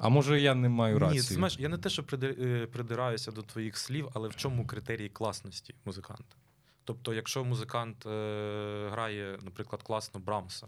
А 0.00 0.08
може 0.08 0.40
я 0.40 0.54
не 0.54 0.68
маю 0.68 0.98
рації? 0.98 1.20
Ні, 1.20 1.26
знаєш, 1.26 1.58
я 1.58 1.68
не 1.68 1.78
те, 1.78 1.88
що 1.88 2.04
е, 2.22 2.66
придираюся 2.66 3.32
до 3.32 3.42
твоїх 3.42 3.78
слів, 3.78 4.08
але 4.14 4.28
в 4.28 4.36
чому 4.36 4.66
критерії 4.66 5.08
класності 5.08 5.74
музиканта? 5.84 6.36
Тобто, 6.84 7.14
якщо 7.14 7.44
музикант 7.44 8.06
е, 8.06 8.88
грає, 8.90 9.38
наприклад, 9.42 9.82
класно 9.82 10.20
Брамса, 10.20 10.66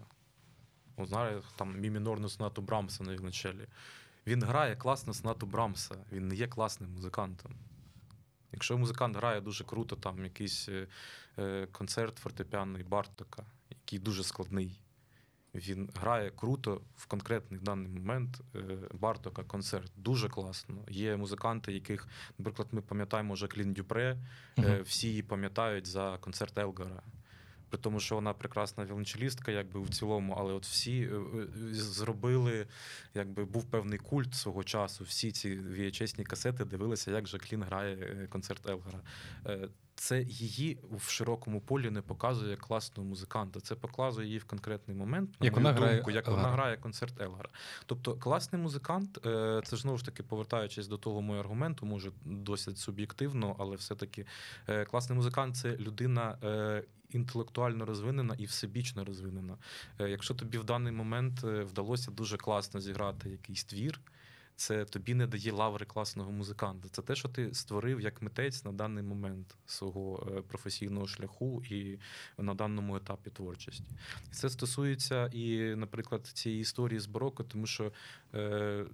ну, 0.99 1.07
знає, 1.07 1.43
там 1.57 1.81
мімінорну 1.81 2.29
сонату 2.29 2.63
Брамса 2.63 3.05
на 3.05 3.13
віолончелі, 3.13 3.67
він 4.27 4.43
грає 4.43 4.77
класно 4.77 5.15
сонату 5.15 5.47
Брамса, 5.47 5.95
він 6.13 6.29
не 6.29 6.35
є 6.35 6.47
класним 6.47 6.91
музикантом. 6.91 7.53
Якщо 8.53 8.79
музикант 8.79 9.17
грає 9.17 9.41
дуже 9.41 9.65
круто, 9.65 9.97
там 9.97 10.25
якийсь 10.25 10.69
е, 10.69 10.87
е 11.39 11.67
концерт 11.73 12.19
фортепіаний 12.19 12.83
Бартока, 12.83 13.45
який 13.71 13.99
дуже 13.99 14.25
складний, 14.25 14.81
він 15.55 15.91
грає 15.95 16.31
круто 16.31 16.81
в 16.97 17.07
конкретний 17.07 17.61
даний 17.61 17.89
момент 17.89 18.41
е, 18.55 18.59
Бартока 18.93 19.43
концерт. 19.43 19.93
Дуже 19.97 20.29
класно. 20.29 20.85
Є 20.89 21.17
музиканти, 21.17 21.73
яких, 21.73 22.09
наприклад, 22.39 22.69
ми 22.73 22.81
пам'ятаємо 22.81 23.37
Жаклін 23.37 23.73
Дюпре, 23.73 24.19
uh 24.57 24.83
всі 24.83 25.09
її 25.09 25.23
пам'ятають 25.23 25.87
за 25.87 26.19
концерт 26.21 26.59
Елгара. 26.59 27.03
При 27.69 27.79
тому, 27.79 28.01
що 28.01 28.15
вона 28.15 28.33
прекрасна 28.33 28.85
віолончелістка, 28.85 29.53
якби 29.53 29.81
в 29.81 29.91
цілому, 29.91 30.35
але 30.39 30.53
от 30.53 30.67
всі 30.67 31.03
е, 31.03 31.19
зробили, 31.73 32.67
якби 33.15 33.45
був 33.45 33.65
певний 33.65 33.99
культ 33.99 34.35
свого 34.35 34.65
часу. 34.65 35.05
Всі 35.05 35.33
ці 35.33 35.59
VHS-ні 35.59 36.25
касети 36.25 36.65
дивилися, 36.65 37.11
як 37.11 37.29
Жаклін 37.29 37.63
грає 37.63 38.27
концерт 38.31 38.69
Елгара 38.69 39.01
це 40.03 40.23
її 40.23 40.79
в 40.93 41.11
широкому 41.11 41.61
полі 41.61 41.91
не 41.91 42.03
показує 42.03 42.51
як 42.51 42.61
класного 42.61 43.09
музиканта. 43.09 43.61
Це 43.61 43.75
показує 43.75 44.27
її 44.27 44.39
в 44.39 44.45
конкретний 44.45 44.97
момент, 44.97 45.31
на 45.41 45.45
як 45.45 45.57
мою 45.57 45.65
вона 45.65 45.73
думку, 45.73 45.85
грає 45.85 46.17
як 46.17 46.29
Елгара. 46.29 46.43
вона 46.43 46.55
грає 46.55 46.77
концерт 46.77 47.21
Елгара. 47.21 47.49
Тобто, 47.87 48.15
класний 48.15 48.63
музикант, 48.63 49.27
е, 49.27 49.63
це 49.65 49.77
знову 49.77 49.99
ж 49.99 50.05
таки 50.05 50.23
повертаючись 50.23 50.89
до 50.89 50.99
того 50.99 51.23
мого 51.23 51.41
аргументу, 51.41 51.87
може 51.87 52.13
досить 52.25 52.79
суб'єктивно, 52.79 53.57
але 53.59 53.77
все-таки 53.77 54.27
е, 54.69 54.85
класний 54.85 55.17
музикант 55.17 55.57
це 55.57 55.77
людина. 55.77 56.39
Е, 56.45 56.85
інтелектуально 57.11 57.85
розвинена 57.85 58.35
і 58.39 58.45
всебічно 58.45 59.05
розвинена. 59.05 59.57
Якщо 59.99 60.35
тобі 60.35 60.59
в 60.59 60.65
даний 60.65 60.93
момент 60.93 61.43
вдалося 61.43 62.11
дуже 62.11 62.37
класно 62.37 62.81
зіграти 62.81 63.31
якийсь 63.31 63.65
твір, 63.65 64.01
це 64.57 64.85
тобі 64.85 65.15
не 65.15 65.27
дає 65.27 65.53
лаври 65.53 65.87
класного 65.87 66.33
музиканта. 66.33 66.89
Це 66.89 67.03
те, 67.03 67.15
що 67.15 67.29
ти 67.29 67.55
створив 67.55 68.01
як 68.01 68.23
митець 68.23 68.65
на 68.65 68.73
даний 68.73 69.05
момент 69.05 69.57
свого 69.67 70.29
е, 70.37 70.43
професійного 70.43 71.07
шляху 71.07 71.63
і 71.71 71.99
на 72.39 72.55
даному 72.55 72.97
етапі 72.97 73.31
творчості. 73.31 73.85
Це 74.31 74.51
стосується 74.51 75.27
і, 75.27 75.75
наприклад, 75.77 76.27
цієї 76.27 76.61
історії 76.61 77.01
з 77.01 77.07
бароко, 77.07 77.45
тому 77.45 77.67
що 77.67 77.93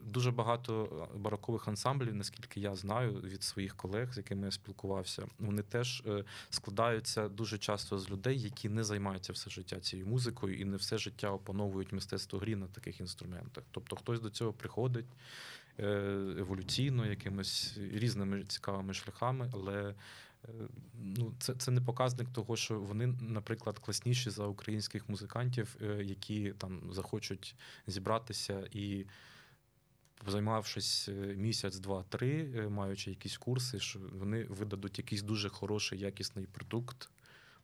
дуже 0.04 0.30
багато 0.30 1.08
барокових 1.14 1.68
ансамблів, 1.68 2.14
наскільки 2.14 2.60
я 2.60 2.76
знаю 2.76 3.12
від 3.12 3.42
своїх 3.42 3.76
колег, 3.76 4.12
з 4.12 4.16
якими 4.16 4.46
я 4.46 4.50
спілкувався, 4.50 5.26
вони 5.38 5.62
теж 5.62 6.02
е, 6.06 6.24
складаються 6.50 7.28
дуже 7.28 7.58
часто 7.58 7.98
з 7.98 8.10
людей, 8.10 8.40
які 8.40 8.68
не 8.68 8.84
займаються 8.84 9.32
все 9.32 9.50
життя 9.50 9.80
цією 9.80 10.08
музикою 10.08 10.58
і 10.58 10.64
не 10.64 10.76
все 10.76 10.98
життя 10.98 11.30
опановують 11.30 11.92
мистецтво 11.92 12.38
грі 12.38 12.56
на 12.56 12.66
таких 12.66 13.00
інструментах. 13.00 13.64
Тобто 13.70 13.96
хтось 13.96 14.20
до 14.20 14.30
цього 14.30 14.52
приходить. 14.52 15.06
еволюційно, 16.38 17.06
якимись 17.06 17.78
різними 17.92 18.44
цікавими 18.44 18.94
шляхами, 18.94 19.50
але 19.54 19.94
ну, 20.94 21.34
це 21.38 21.54
це 21.54 21.70
не 21.70 21.80
показник 21.80 22.28
того, 22.28 22.56
що 22.56 22.80
вони, 22.80 23.06
наприклад, 23.06 23.78
класніші 23.78 24.30
за 24.30 24.46
українських 24.46 25.08
музикантів, 25.08 25.76
які 26.00 26.52
там 26.58 26.92
захочуть 26.92 27.56
зібратися 27.86 28.68
і 28.72 29.06
займавшись 30.26 31.08
е, 31.08 31.12
місяць, 31.36 31.78
два-три, 31.78 32.52
е, 32.56 32.68
маючи 32.68 33.10
якісь 33.10 33.38
курси, 33.38 33.80
що 33.80 34.00
вони 34.12 34.44
видадуть 34.44 34.98
якийсь 34.98 35.22
дуже 35.22 35.48
хороший 35.48 35.98
якісний 35.98 36.46
продукт. 36.46 37.10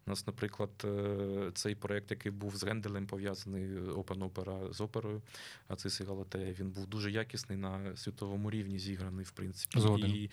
У 0.07 0.11
нас, 0.11 0.27
наприклад, 0.27 0.71
е, 0.85 1.51
цей 1.55 1.75
проєкт, 1.75 2.11
який 2.11 2.33
був 2.33 2.57
з 2.57 2.65
Генделем 2.65 3.07
пов'язаний 3.07 3.67
Open 3.79 4.31
Opera 4.31 4.73
з 4.73 4.81
оперою 4.81 5.23
Ациси 5.69 6.05
Галатея, 6.05 6.55
він 6.61 6.71
був 6.71 6.87
дуже 6.87 7.11
якісний 7.11 7.59
на 7.59 7.97
світовому 7.97 8.51
рівні, 8.51 8.79
зіграний, 8.79 9.25
в 9.25 9.31
принципі. 9.31 9.81
Згоден. 9.81 10.11
І 10.11 10.31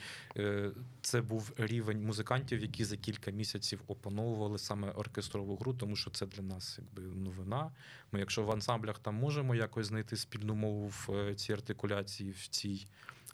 це 1.01 1.21
був 1.21 1.53
рівень 1.57 2.05
музикантів, 2.05 2.61
які 2.61 2.85
за 2.85 2.97
кілька 2.97 3.31
місяців 3.31 3.79
опановували 3.87 4.59
саме 4.59 4.91
оркестрову 4.91 5.55
гру, 5.55 5.73
тому 5.73 5.95
що 5.95 6.11
це 6.11 6.25
для 6.25 6.43
нас 6.43 6.79
якби 6.79 7.15
новина. 7.15 7.71
Ми, 8.11 8.19
якщо 8.19 8.43
в 8.43 8.51
ансамблях 8.51 8.99
там 8.99 9.15
можемо 9.15 9.55
якось 9.55 9.87
знайти 9.87 10.17
спільну 10.17 10.55
мову 10.55 10.87
в 10.87 11.11
е, 11.11 11.35
цій 11.35 11.53
артикуляції, 11.53 12.31
в 12.31 12.47
цій 12.47 12.87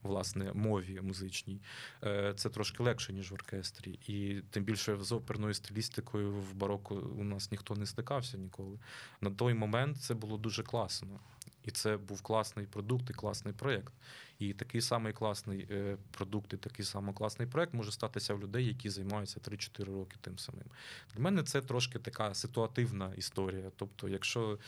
власне 0.07 0.53
мові 0.53 1.01
музичній, 1.01 1.61
е, 2.03 2.33
це 2.37 2.49
трошки 2.49 2.83
легше, 2.83 3.13
ніж 3.13 3.31
в 3.31 3.33
оркестрі. 3.33 3.99
І 4.07 4.41
тим 4.49 4.63
більше 4.63 4.97
з 5.01 5.11
оперною 5.11 5.53
стилістикою 5.53 6.31
в 6.33 6.53
бароко 6.53 6.95
у 6.95 7.23
нас 7.23 7.51
ніхто 7.51 7.75
не 7.75 7.85
стикався 7.85 8.37
ніколи. 8.37 8.79
На 9.21 9.29
той 9.29 9.53
момент 9.53 9.97
це 10.01 10.13
було 10.13 10.37
дуже 10.37 10.63
класно. 10.63 11.19
І 11.63 11.71
це 11.71 11.97
був 11.97 12.21
класний 12.21 12.65
продукт 12.65 13.09
і 13.09 13.13
класний 13.13 13.53
проєкт. 13.53 13.93
І 14.39 14.53
такий 14.53 14.82
самий 14.82 15.13
класний 15.13 15.67
е, 15.72 15.98
продукт, 16.12 16.53
і 16.53 16.58
такий 16.58 16.86
самий 16.86 17.15
класний 17.15 17.48
проєкт 17.48 17.74
може 17.74 17.91
статися 17.91 18.34
в 18.34 18.41
людей, 18.41 18.65
які 18.65 18.89
займаються 18.89 19.39
3-4 19.39 19.86
роки 19.86 20.17
тим 20.22 20.38
самим. 20.38 20.65
Для 21.13 21.24
мене 21.24 21.44
це 21.44 21.62
трошки 21.62 22.00
така 22.00 22.34
ситуативна 22.34 23.13
історія. 23.17 23.72
Тобто, 23.75 24.10
якщо 24.10 24.60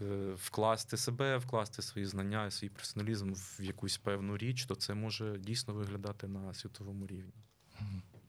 е, 0.00 0.32
вкласти 0.36 0.96
себе, 0.96 1.36
вкласти 1.36 1.82
свої 1.82 2.06
знання, 2.06 2.50
свій 2.50 2.68
професіоналізм 2.68 3.32
в 3.34 3.58
якусь 3.62 3.98
певну 3.98 4.36
річ, 4.36 4.64
то 4.64 4.74
це 4.74 4.94
може 4.94 5.38
дійсно 5.38 5.74
виглядати 5.74 6.28
на 6.28 6.54
світовому 6.54 7.06
рівні. 7.06 7.32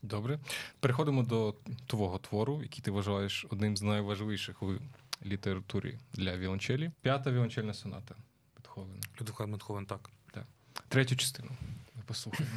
Добре. 0.03 0.39
Переходимо 0.79 1.23
до 1.23 1.55
твого 1.87 2.17
твору, 2.17 2.63
який 2.63 2.81
ти 2.81 2.91
вважаєш 2.91 3.45
одним 3.49 3.77
з 3.77 3.81
найважливіших 3.81 4.63
у 4.63 4.73
літературі 5.25 5.99
для 6.13 6.37
віолончелі. 6.37 6.91
П'ята 7.01 7.31
віолончельна 7.31 7.73
соната 7.73 8.15
Бетховена. 8.55 9.01
Людвиг 9.21 9.47
Бетховен, 9.47 9.85
так. 9.85 10.09
Третю 10.93 11.15
частину. 11.15 11.49
Послухаємо. 12.05 12.55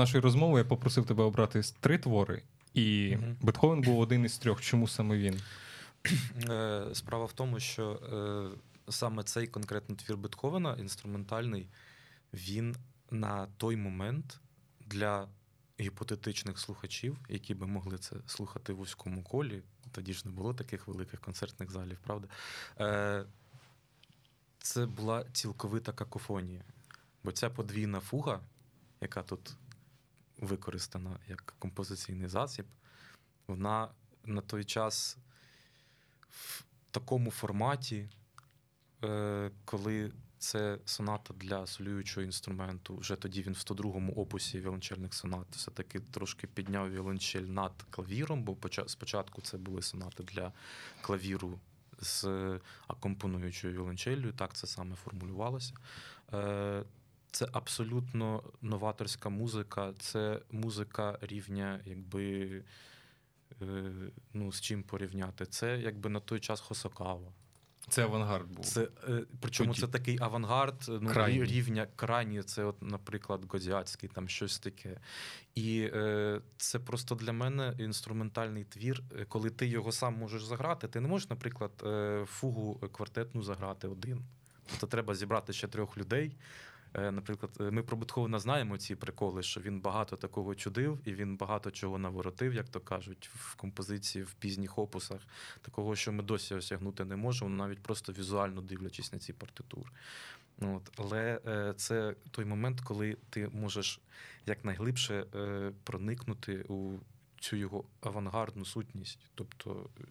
Перед 0.00 0.08
нашою 0.08 0.22
розмовою 0.22 0.58
я 0.58 0.68
попросив 0.68 1.06
тебе 1.06 1.24
обрати 1.24 1.62
три 1.80 1.98
твори, 1.98 2.42
і 2.74 3.16
Мгм. 3.16 3.36
Бетховен 3.40 3.80
був 3.80 4.00
один 4.00 4.24
із 4.24 4.38
трьох. 4.38 4.60
Чому 4.60 4.88
саме 4.88 5.18
він? 5.18 5.40
Е, 6.50 6.84
Справа 6.92 7.24
в 7.24 7.32
тому, 7.32 7.60
що 7.60 7.90
е, 7.92 8.92
саме 8.92 9.22
цей 9.22 9.46
конкретний 9.46 9.98
твір 9.98 10.16
Бетховена, 10.16 10.76
інструментальний, 10.80 11.68
він 12.32 12.76
на 13.10 13.46
той 13.56 13.76
момент 13.76 14.40
для 14.86 15.28
гіпотетичних 15.80 16.58
слухачів, 16.58 17.18
які 17.28 17.54
би 17.54 17.66
могли 17.66 17.98
це 17.98 18.16
слухати 18.26 18.72
в 18.72 18.76
вузькому 18.76 19.22
колі, 19.22 19.62
тоді 19.92 20.12
ж 20.12 20.22
не 20.28 20.32
було 20.32 20.54
таких 20.54 20.88
великих 20.88 21.20
концертних 21.20 21.70
залів, 21.70 21.98
правда? 22.04 22.28
Е, 22.80 23.24
Це 24.58 24.86
була 24.86 25.24
цілковита 25.32 25.92
какофонія. 25.92 26.62
Бо 27.24 27.32
ця 27.32 27.50
подвійна 27.50 28.00
фуга, 28.00 28.40
яка 29.00 29.22
тут 29.22 29.56
використана 30.40 31.18
як 31.28 31.54
композиційний 31.58 32.28
засіб, 32.28 32.66
вона 33.46 33.88
на 34.24 34.40
той 34.40 34.64
час 34.64 35.18
в 36.30 36.64
такому 36.90 37.30
форматі, 37.30 38.08
е, 39.04 39.50
коли 39.64 40.12
це 40.38 40.78
соната 40.84 41.34
для 41.34 41.66
солюючого 41.66 42.26
інструменту. 42.26 42.96
Вже 42.96 43.16
тоді 43.16 43.42
він 43.42 43.52
в 43.52 43.56
102-му 43.56 44.12
опусі 44.12 44.60
віолончельних 44.60 45.14
сонат 45.14 45.46
все-таки 45.50 46.00
трошки 46.00 46.46
підняв 46.46 46.92
віолончель 46.92 47.42
над 47.42 47.72
клавіром, 47.90 48.42
бо 48.42 48.56
спочатку 48.86 49.42
це 49.42 49.58
були 49.58 49.82
сонати 49.82 50.22
для 50.22 50.52
клавіру 51.00 51.60
з 52.00 52.24
акомпонуючою 52.86 53.74
віолончеллю, 53.74 54.32
так 54.32 54.54
це 54.54 54.66
саме 54.66 54.96
формулювалося. 54.96 55.74
Це 57.32 57.46
абсолютно 57.52 58.42
новаторська 58.62 59.28
музика, 59.28 59.92
це 59.98 60.40
музика 60.50 61.18
рівня, 61.20 61.80
якби. 61.84 62.62
е, 63.62 63.92
Ну, 64.34 64.52
з 64.52 64.60
чим 64.60 64.82
порівняти? 64.82 65.46
Це 65.46 65.78
якби 65.78 66.10
на 66.10 66.20
той 66.20 66.40
час 66.40 66.60
Хосокава. 66.60 67.32
Це 67.88 68.02
авангард 68.04 68.46
був. 68.48 68.64
Це, 68.64 68.88
е, 69.08 69.24
причому 69.40 69.70
Тоді. 69.74 69.80
це 69.80 69.86
такий 69.92 70.18
авангард 70.20 70.84
ну, 70.88 71.10
Крайній. 71.10 71.44
рівня 71.44 71.86
крайні, 71.96 72.42
це, 72.42 72.64
от, 72.64 72.82
наприклад, 72.82 73.44
Гозяцький, 73.48 74.08
там 74.08 74.28
щось 74.28 74.58
таке. 74.58 75.00
І 75.54 75.90
е, 75.94 76.40
це 76.56 76.78
просто 76.78 77.14
для 77.14 77.32
мене 77.32 77.74
інструментальний 77.78 78.64
твір. 78.64 79.02
Е, 79.20 79.24
Коли 79.24 79.50
ти 79.50 79.66
його 79.66 79.92
сам 79.92 80.14
можеш 80.14 80.44
заграти, 80.44 80.88
ти 80.88 81.00
не 81.00 81.08
можеш, 81.08 81.30
наприклад, 81.30 81.72
фугу 82.26 82.74
квартетну 82.92 83.42
заграти 83.42 83.88
один. 83.88 84.24
Тобто 84.70 84.86
треба 84.86 85.14
зібрати 85.14 85.52
ще 85.52 85.68
трьох 85.68 85.98
людей. 85.98 86.36
Е, 86.94 87.10
Наприклад, 87.10 87.50
е, 87.60 87.70
ми 87.70 87.82
про 87.82 87.96
Бетховена 87.96 88.38
знаємо 88.38 88.78
ці 88.78 88.94
приколи, 88.94 89.42
що 89.42 89.60
він 89.60 89.80
багато 89.80 90.16
такого 90.16 90.54
чудив, 90.54 90.98
і 91.04 91.12
він 91.12 91.36
багато 91.36 91.70
чого 91.70 91.98
наворотив, 91.98 92.54
як 92.54 92.68
то 92.68 92.80
кажуть, 92.80 93.30
в 93.34 93.54
композиції 93.54 94.24
в 94.24 94.32
пізніх 94.34 94.78
опусах, 94.78 95.20
такого, 95.62 95.96
що 95.96 96.12
ми 96.12 96.22
досі 96.22 96.54
осягнути 96.54 97.04
не 97.04 97.16
можемо, 97.16 97.50
навіть 97.50 97.82
просто 97.82 98.12
візуально 98.12 98.60
дивлячись 98.60 99.12
на 99.12 99.18
ці 99.18 99.32
партитури. 99.32 99.90
От. 100.60 100.90
Але 100.96 101.40
е, 101.46 101.74
це 101.76 102.14
той 102.30 102.44
момент, 102.44 102.80
коли 102.80 103.16
ти 103.30 103.48
можеш 103.48 104.00
якнайглибше 104.46 105.26
проникнути 105.84 106.64
у 106.68 106.98
цю 107.40 107.56
його 107.56 107.84
авангардну 108.00 108.64
сутність, 108.64 109.18
тобто 109.34 109.90
е, 110.00 110.04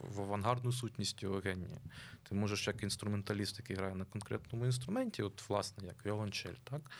в, 0.00 0.20
авангардну 0.20 0.72
сутність 0.72 1.22
його 1.22 1.38
генія. 1.38 1.78
Ти 2.22 2.34
можеш 2.34 2.66
як 2.66 2.82
інструменталіст, 2.82 3.58
який 3.58 3.76
грає 3.76 3.94
на 3.94 4.04
конкретному 4.04 4.66
інструменті, 4.66 5.22
от 5.22 5.48
власне 5.48 5.86
як 5.86 6.06
віолончель, 6.06 6.54
так 6.64 6.90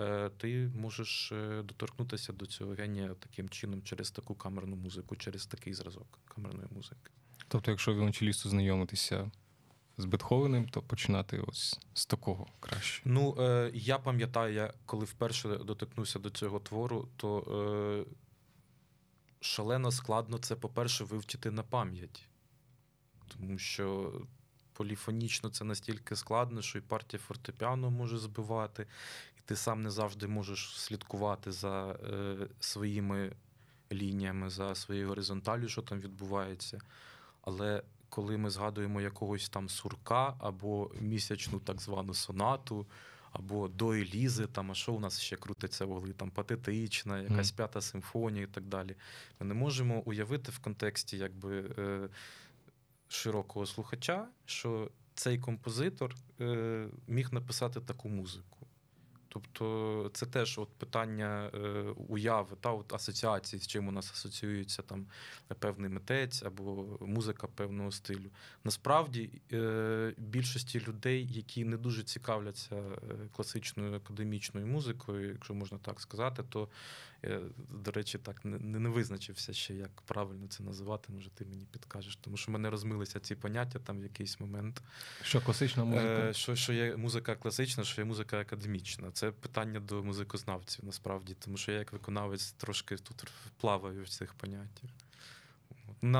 е, 0.00 0.30
ти 0.36 0.70
можеш 0.76 1.32
е, 1.32 1.62
доторкнутися 1.62 2.32
до 2.32 2.46
цього 2.46 2.72
генія 2.72 3.14
таким 3.14 3.48
чином 3.48 3.82
через 3.82 4.10
таку 4.10 4.34
камерну 4.34 4.76
музику, 4.76 5.16
через 5.16 5.46
такий 5.46 5.74
зразок 5.74 6.18
камерної 6.24 6.68
музики. 6.70 7.10
Тобто, 7.48 7.70
якщо 7.70 7.94
віолончелісту 7.94 8.48
знайомитися 8.48 9.30
з 9.98 10.04
Бетховенем, 10.04 10.68
то 10.68 10.82
починати 10.82 11.38
ось 11.38 11.80
з 11.94 12.06
такого 12.06 12.46
краще. 12.60 13.02
Ну, 13.04 13.36
е, 13.38 13.70
я 13.74 13.98
пам'ятаю, 13.98 14.54
я 14.54 14.72
коли 14.86 15.04
вперше 15.04 15.48
доторкнувся 15.48 16.18
до 16.18 16.30
цього 16.30 16.60
твору, 16.60 17.08
то 17.16 17.40
е, 18.08 18.10
шалено 19.40 19.90
складно 19.90 20.38
це, 20.38 20.56
по-перше, 20.56 21.04
вивчити 21.04 21.50
на 21.50 21.62
пам'ять. 21.62 22.28
Тому 23.28 23.58
що 23.58 24.12
поліфонічно 24.72 25.50
це 25.50 25.64
настільки 25.64 26.16
складно, 26.16 26.62
що 26.62 26.78
і 26.78 26.82
партія 26.82 27.22
фортепіано 27.26 27.90
може 27.90 28.18
збивати, 28.18 28.86
і 29.38 29.40
ти 29.44 29.56
сам 29.56 29.82
не 29.82 29.90
завжди 29.90 30.26
можеш 30.26 30.80
слідкувати 30.80 31.52
за 31.52 31.92
е, 31.92 32.36
своїми 32.60 33.32
лініями, 33.92 34.50
за 34.50 34.74
своєю 34.74 35.08
горизонталю, 35.08 35.68
що 35.68 35.82
там 35.82 36.00
відбувається. 36.00 36.80
Але 37.42 37.82
коли 38.08 38.36
ми 38.36 38.50
згадуємо 38.50 39.00
якогось 39.00 39.48
там 39.48 39.68
сурка 39.68 40.34
або 40.38 40.90
місячну 41.00 41.58
так 41.60 41.80
звану 41.80 42.14
сонату, 42.14 42.86
або 43.32 43.68
до 43.68 43.92
Елізи, 43.92 44.46
там, 44.46 44.70
а 44.70 44.74
що 44.74 44.92
у 44.92 45.00
нас 45.00 45.20
ще 45.20 45.36
крутиться 45.36 45.84
в 45.84 45.90
углі, 45.90 46.12
там 46.12 46.30
патетична, 46.30 47.20
якась 47.20 47.50
п'ята 47.50 47.80
симфонія 47.80 48.44
і 48.44 48.46
так 48.46 48.64
далі. 48.64 48.96
Ми 49.40 49.46
не 49.46 49.54
можемо 49.54 50.00
уявити 50.00 50.52
в 50.52 50.58
контексті 50.58 51.16
якби, 51.16 51.74
е, 51.78 52.08
широкого 53.08 53.66
слухача, 53.66 54.28
що 54.46 54.90
цей 55.14 55.38
композитор 55.38 56.14
е, 56.40 56.86
міг 57.08 57.32
написати 57.32 57.80
таку 57.80 58.08
музику. 58.08 58.59
Тобто 59.32 60.10
це 60.14 60.26
теж 60.26 60.58
от 60.58 60.68
питання 60.68 61.50
е, 61.54 61.58
уяви 62.08 62.56
та 62.60 62.72
от 62.72 62.92
асоціації, 62.92 63.60
з 63.60 63.66
чим 63.66 63.88
у 63.88 63.92
нас 63.92 64.10
асоціюється 64.10 64.82
там 64.82 65.06
певний 65.58 65.90
митець 65.90 66.42
або 66.42 66.98
музика 67.00 67.46
певного 67.46 67.92
стилю. 67.92 68.30
Насправді 68.64 69.30
е, 69.52 70.14
більшості 70.16 70.80
людей, 70.80 71.28
які 71.32 71.64
не 71.64 71.76
дуже 71.76 72.02
цікавляться 72.02 72.76
е, 72.76 72.98
класичною 73.32 73.94
академічною 73.94 74.66
музикою, 74.66 75.28
якщо 75.28 75.54
можна 75.54 75.78
так 75.78 76.00
сказати, 76.00 76.42
то 76.48 76.68
до 77.70 77.90
речі, 77.90 78.18
так 78.18 78.44
не, 78.44 78.58
не 78.58 78.88
визначився 78.88 79.52
ще, 79.52 79.74
як 79.74 80.00
правильно 80.00 80.46
це 80.48 80.62
називати. 80.62 81.12
Може, 81.12 81.30
ти 81.30 81.44
мені 81.44 81.66
підкажеш, 81.72 82.16
тому 82.16 82.36
що 82.36 82.50
в 82.50 82.52
мене 82.52 82.70
розмилися 82.70 83.20
ці 83.20 83.34
поняття 83.34 83.78
там 83.78 84.00
в 84.00 84.02
якийсь 84.02 84.40
момент. 84.40 84.82
Що 85.22 85.40
класична 85.40 85.84
музика? 85.84 86.32
Що, 86.32 86.56
що 86.56 86.72
є 86.72 86.96
музика 86.96 87.34
класична, 87.34 87.84
що 87.84 88.00
є 88.00 88.04
музика 88.04 88.40
академічна. 88.40 89.10
Це 89.20 89.30
питання 89.30 89.80
до 89.80 90.02
музикознавців 90.02 90.84
насправді, 90.84 91.36
тому 91.38 91.56
що 91.56 91.72
я 91.72 91.78
як 91.78 91.92
виконавець 91.92 92.52
трошки 92.52 92.96
тут 92.96 93.24
плаваю 93.60 94.02
в 94.02 94.08
цих 94.08 94.34
поняттях. 94.34 94.90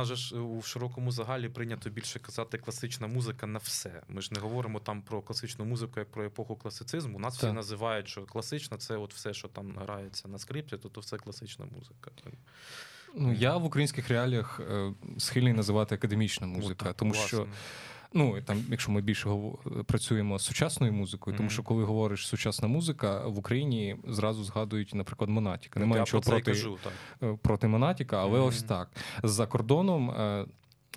Же 0.07 0.17
ж 0.17 0.39
у 0.39 0.63
широкому 0.63 1.13
загалі 1.13 1.49
прийнято 1.49 1.91
більше 1.91 2.19
казати 2.19 2.59
класична 2.59 3.07
музика 3.07 3.47
на 3.47 3.59
все. 3.59 4.03
Ми 4.09 4.23
ж 4.23 4.35
не 4.35 4.41
говоримо 4.41 4.81
там 4.81 5.03
про 5.03 5.23
класичну 5.23 5.65
музику 5.65 6.01
як 6.01 6.11
про 6.11 6.25
епоху 6.25 6.57
класицизму. 6.57 7.19
Нас 7.19 7.37
всі 7.37 7.53
називають, 7.53 8.09
що 8.09 8.23
класична 8.23 8.77
це 8.77 8.97
от 8.97 9.15
все, 9.15 9.35
що 9.35 9.49
там 9.49 9.79
грається 9.79 10.29
на 10.29 10.39
скрипті, 10.39 10.77
то, 10.77 10.89
то 10.89 11.01
все 11.01 11.17
класична 11.17 11.65
музика. 11.65 12.11
Ну, 13.15 13.33
я 13.33 13.57
в 13.57 13.65
українських 13.65 14.09
реаліях 14.09 14.61
е, 14.61 14.95
схильний 15.19 15.53
називати 15.53 15.95
академічна 15.95 16.47
музика, 16.47 16.85
Отак, 16.85 16.97
тому 16.97 17.15
що 17.15 17.37
власне. 17.37 17.55
Ну 18.13 18.41
там, 18.43 18.65
якщо 18.71 18.93
ми 18.93 19.01
більше 19.01 19.31
працюємо 19.87 20.39
з 20.39 20.45
сучасною 20.45 20.93
музикою, 20.93 21.37
тому 21.37 21.51
що 21.51 21.63
коли 21.63 21.85
говориш 21.85 22.27
сучасна 22.27 22.69
музика 22.69 23.27
в 23.27 23.39
Україні 23.39 23.97
зразу 24.09 24.45
згадують, 24.45 24.95
наприклад, 24.95 25.31
Монатіка. 25.31 25.81
Немає 25.81 25.99
я 25.99 26.03
нічого 26.03 26.23
проти, 26.23 26.51
кажу, 26.51 26.79
е, 27.23 27.39
проти 27.43 27.69
Монатіка, 27.69 28.21
але 28.23 28.39
Мгм. 28.39 28.49
ось 28.49 28.63
так. 28.63 28.91
За 29.23 29.47
кордоном. 29.47 30.11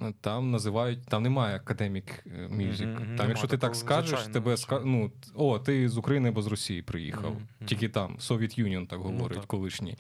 Е, 0.02 0.14
Там 0.22 0.52
називають, 0.52 1.06
там 1.06 1.24
немає 1.24 1.56
академік 1.56 2.26
мюзик. 2.50 2.88
Мгм, 2.88 2.94
мгм. 2.96 3.06
Там, 3.06 3.16
Нема 3.16 3.30
якщо 3.30 3.48
ти 3.48 3.58
так 3.58 3.76
скажеш, 3.76 4.20
тебе 4.24 4.58
ска... 4.58 4.82
ну, 4.86 5.12
о, 5.36 5.60
ти 5.60 5.90
з 5.90 5.98
України 5.98 6.30
або 6.30 6.42
з 6.42 6.48
Росії 6.48 6.82
приїхав. 6.82 7.32
Мгм. 7.32 7.48
Тільки 7.66 7.90
там, 7.90 8.18
Soviet 8.20 8.64
Union, 8.64 8.88
так 8.88 9.00
Ну, 9.04 9.06
говорять, 9.06 9.38
так. 9.38 9.48
колишній. 9.48 9.98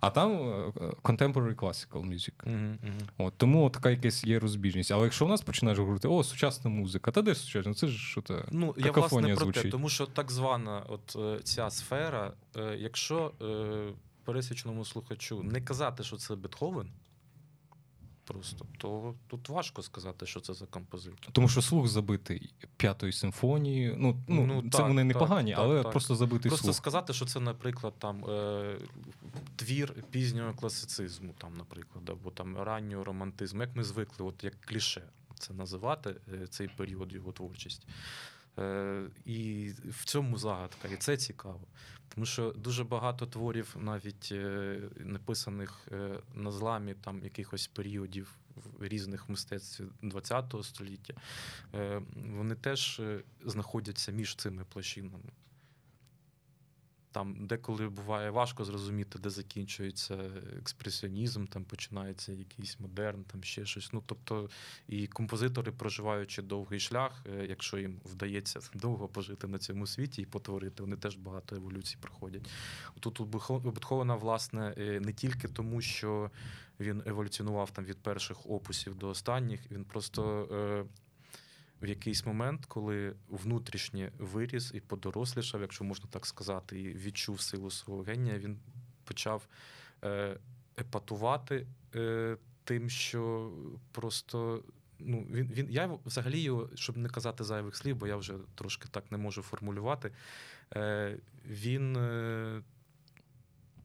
А 0.00 0.10
там 0.10 0.32
е, 0.32 0.72
contemporary 1.02 1.54
classical 1.54 2.06
music. 2.12 2.32
От, 3.18 3.34
тому 3.36 3.64
от 3.64 3.72
така 3.72 3.90
якась 3.90 4.24
є 4.24 4.38
розбіжність. 4.38 4.92
Але 4.92 5.04
якщо 5.04 5.24
у 5.24 5.28
нас 5.28 5.40
починаєш 5.40 5.78
говорити, 5.78 6.08
о, 6.08 6.24
сучасна 6.24 6.70
музика, 6.70 7.10
та 7.10 7.22
де 7.22 7.34
ж 7.34 7.40
сучасна? 7.40 7.74
Це 7.74 7.86
ж 7.86 7.98
що 7.98 8.20
то 8.22 8.44
Ну, 8.50 8.74
я 8.78 8.90
власне 8.92 9.34
про 9.34 9.52
те, 9.52 9.70
тому 9.70 9.88
що 9.88 10.06
так 10.06 10.30
звана 10.32 10.82
от 10.88 11.16
е, 11.16 11.40
ця 11.42 11.70
сфера, 11.70 12.32
е, 12.56 12.76
якщо 12.78 13.32
е, 13.42 13.92
пересічному 14.24 14.84
слухачу 14.84 15.42
не 15.42 15.60
казати, 15.60 16.02
що 16.02 16.16
це 16.16 16.36
Бетховен, 16.36 16.88
просто, 18.26 18.66
то 18.78 19.14
тут 19.26 19.48
важко 19.48 19.82
сказати, 19.82 20.26
що 20.26 20.40
це 20.40 20.54
за 20.54 20.66
композитор. 20.66 21.32
Тому 21.32 21.48
що 21.48 21.62
слух 21.62 21.88
забитий 21.88 22.54
п'ятої 22.76 23.12
симфонії. 23.12 23.94
Ну, 23.98 24.16
ну, 24.28 24.46
Ну, 24.46 24.62
це 24.62 24.78
так, 24.78 24.88
вони 24.88 25.04
не 25.04 25.12
так, 25.14 25.20
погані, 25.20 25.50
так, 25.50 25.60
але 25.60 25.82
так. 25.82 25.92
просто 25.92 26.14
забитий 26.16 26.50
Просто 26.50 26.64
слух. 26.64 26.76
сказати, 26.76 27.12
що 27.12 27.24
це, 27.26 27.40
наприклад, 27.40 27.94
там 27.98 28.24
е, 28.24 28.78
твір 29.56 29.94
пізнього 30.10 30.54
класицизму, 30.54 31.34
там, 31.38 31.56
наприклад, 31.56 32.10
або 32.10 32.30
там 32.30 32.56
раннього 32.56 33.04
романтизму, 33.04 33.60
як 33.60 33.76
ми 33.76 33.84
звикли, 33.84 34.26
от 34.26 34.44
як 34.44 34.60
кліше 34.60 35.02
це 35.38 35.54
називати, 35.54 36.16
е, 36.42 36.46
цей 36.46 36.68
період 36.68 37.12
його 37.12 37.32
творчості. 37.32 37.86
І 39.24 39.70
в 39.88 40.04
цьому 40.04 40.38
загадка, 40.38 40.88
і 40.88 40.96
це 40.96 41.16
цікаво. 41.16 41.60
Тому 42.14 42.26
що 42.26 42.50
дуже 42.50 42.84
багато 42.84 43.26
творів, 43.26 43.76
навіть 43.80 44.34
написаних 44.96 45.88
на 46.34 46.50
зламі 46.50 46.94
там 46.94 47.24
якихось 47.24 47.66
періодів 47.66 48.34
різних 48.80 49.28
мистецтв 49.28 49.84
ХХ 50.02 50.64
століття, 50.64 51.14
вони 52.14 52.54
теж 52.54 53.02
знаходяться 53.44 54.12
між 54.12 54.36
цими 54.36 54.64
площинами. 54.64 55.30
Там 57.16 57.46
деколи 57.46 57.88
буває 57.88 58.30
важко 58.30 58.64
зрозуміти, 58.64 59.18
де 59.18 59.30
закінчується 59.30 60.18
експресіонізм, 60.58 61.46
там 61.46 61.64
починається 61.64 62.32
якийсь 62.32 62.80
модерн, 62.80 63.24
там 63.24 63.44
ще 63.44 63.66
щось. 63.66 63.92
Ну 63.92 64.02
тобто, 64.06 64.48
і 64.88 65.06
композитори, 65.06 65.72
проживаючи 65.72 66.42
довгий 66.42 66.80
шлях, 66.80 67.24
е, 67.26 67.46
якщо 67.48 67.78
їм 67.78 68.00
вдається 68.04 68.60
довго 68.74 69.08
пожити 69.08 69.46
на 69.46 69.58
цьому 69.58 69.86
світі 69.86 70.22
і 70.22 70.26
потворити, 70.26 70.82
вони 70.82 70.96
теж 70.96 71.16
багато 71.16 71.56
еволюцій 71.56 71.96
проходять. 72.00 72.48
Тут 73.00 73.20
у 73.20 73.24
Бетховена, 73.70 74.14
власне, 74.14 74.74
е, 74.78 75.00
не 75.00 75.12
тільки 75.12 75.48
тому, 75.48 75.80
що 75.80 76.30
він 76.80 77.02
еволюціонував 77.06 77.70
там 77.70 77.84
від 77.84 77.98
перших 77.98 78.46
опусів 78.46 78.94
до 78.94 79.08
останніх, 79.08 79.70
він 79.70 79.84
просто. 79.84 80.46
В 81.82 81.86
якийсь 81.88 82.26
момент, 82.26 82.66
коли 82.66 83.16
внутрішнє 83.28 84.12
виріс 84.18 84.72
і 84.74 84.80
подорослішав, 84.80 85.60
якщо 85.60 85.84
можна 85.84 86.06
так 86.10 86.26
сказати, 86.26 86.80
і 86.80 86.94
відчув 86.94 87.40
силу 87.40 87.70
свого 87.70 88.02
генія, 88.02 88.38
він 88.38 88.58
почав 89.04 89.48
е, 90.04 90.38
епатувати 90.78 91.66
е, 91.94 92.36
тим, 92.64 92.90
що 92.90 93.52
просто. 93.92 94.64
Ну, 94.98 95.26
він 95.30 95.46
він 95.52 95.70
я 95.70 95.98
взагалі 96.04 96.40
його, 96.40 96.70
щоб 96.74 96.96
не 96.96 97.08
казати 97.08 97.44
зайвих 97.44 97.76
слів, 97.76 97.96
бо 97.96 98.06
я 98.06 98.16
вже 98.16 98.34
трошки 98.54 98.88
так 98.90 99.12
не 99.12 99.18
можу 99.18 99.42
формулювати. 99.42 100.12
Е, 100.74 101.18
Він 101.46 101.96
е, 101.96 102.62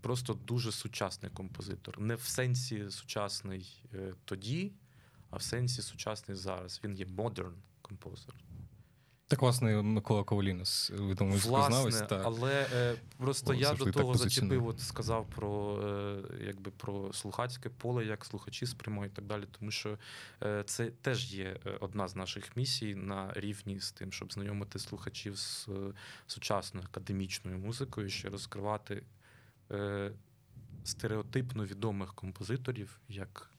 просто 0.01 0.33
дуже 0.33 0.71
сучасний 0.71 1.31
композитор. 1.31 1.99
Не 1.99 2.15
в 2.15 2.21
сенсі 2.21 2.89
сучасний 2.89 3.83
е, 3.93 4.13
тоді, 4.25 4.71
а 5.29 5.37
в 5.37 5.41
сенсі 5.41 5.81
сучасний 5.81 6.37
зараз. 6.37 6.81
Він 6.83 6.95
є 6.95 7.05
модерн 7.05 7.55
композер. 7.91 8.35
Так, 9.27 9.41
власне, 9.41 9.81
Микола 9.81 10.23
Ковалінос, 10.23 10.91
відомий 10.91 11.37
звукознавець. 11.37 12.01
Та... 12.01 12.21
Але 12.25 12.67
е, 12.73 12.95
просто 13.17 13.51
О, 13.51 13.53
я 13.53 13.73
до 13.73 13.91
того 13.91 14.15
зачепив, 14.15 14.67
от 14.67 14.79
сказав 14.79 15.25
про 15.29 15.79
е, 15.83 16.23
якби 16.45 16.71
про 16.71 17.13
слухацьке 17.13 17.69
поле, 17.69 18.05
як 18.05 18.25
слухачі 18.25 18.65
сприймають 18.65 19.13
і 19.13 19.15
так 19.15 19.25
далі. 19.25 19.43
Тому 19.59 19.71
що 19.71 19.97
е, 20.43 20.63
це 20.65 20.91
теж 20.91 21.33
є 21.33 21.59
е, 21.65 21.77
одна 21.79 22.07
з 22.07 22.15
наших 22.15 22.57
місій 22.57 22.95
на 22.95 23.33
рівні 23.33 23.79
з 23.79 23.91
тим, 23.91 24.11
щоб 24.11 24.33
знайомити 24.33 24.79
слухачів 24.79 25.37
з 25.37 25.67
е, 25.69 25.93
сучасною 26.27 26.87
академічною 26.91 27.57
музикою, 27.57 28.09
ще 28.09 28.29
розкривати 28.29 29.03
е, 29.71 30.11
стереотипно 30.83 31.65
відомих 31.65 32.13
композиторів 32.13 32.99
як 33.09 33.49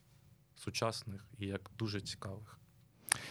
сучасних 0.57 1.25
і 1.38 1.47
як 1.47 1.71
дуже 1.79 2.01
цікавих. 2.01 2.62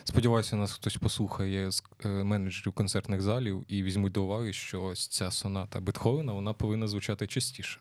Сподіваюся, 0.03 0.55
нас 0.55 0.73
хтось 0.73 0.97
послухає 0.97 1.71
з 1.71 1.83
е, 2.05 2.09
менеджерів 2.09 2.73
концертних 2.73 3.21
залів 3.21 3.65
і 3.67 3.83
візьмуть 3.83 4.11
до 4.11 4.23
уваги, 4.23 4.53
що 4.53 4.83
ось 4.83 5.07
ця 5.07 5.31
соната 5.31 5.79
Бетховена 5.79 6.33
вона 6.33 6.53
повинна 6.53 6.87
звучати 6.87 7.27
частіше. 7.27 7.79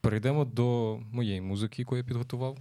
Перейдемо 0.00 0.44
до 0.44 0.98
моєї 1.12 1.40
музики, 1.40 1.82
яку 1.82 1.96
я 1.96 2.04
підготував. 2.04 2.58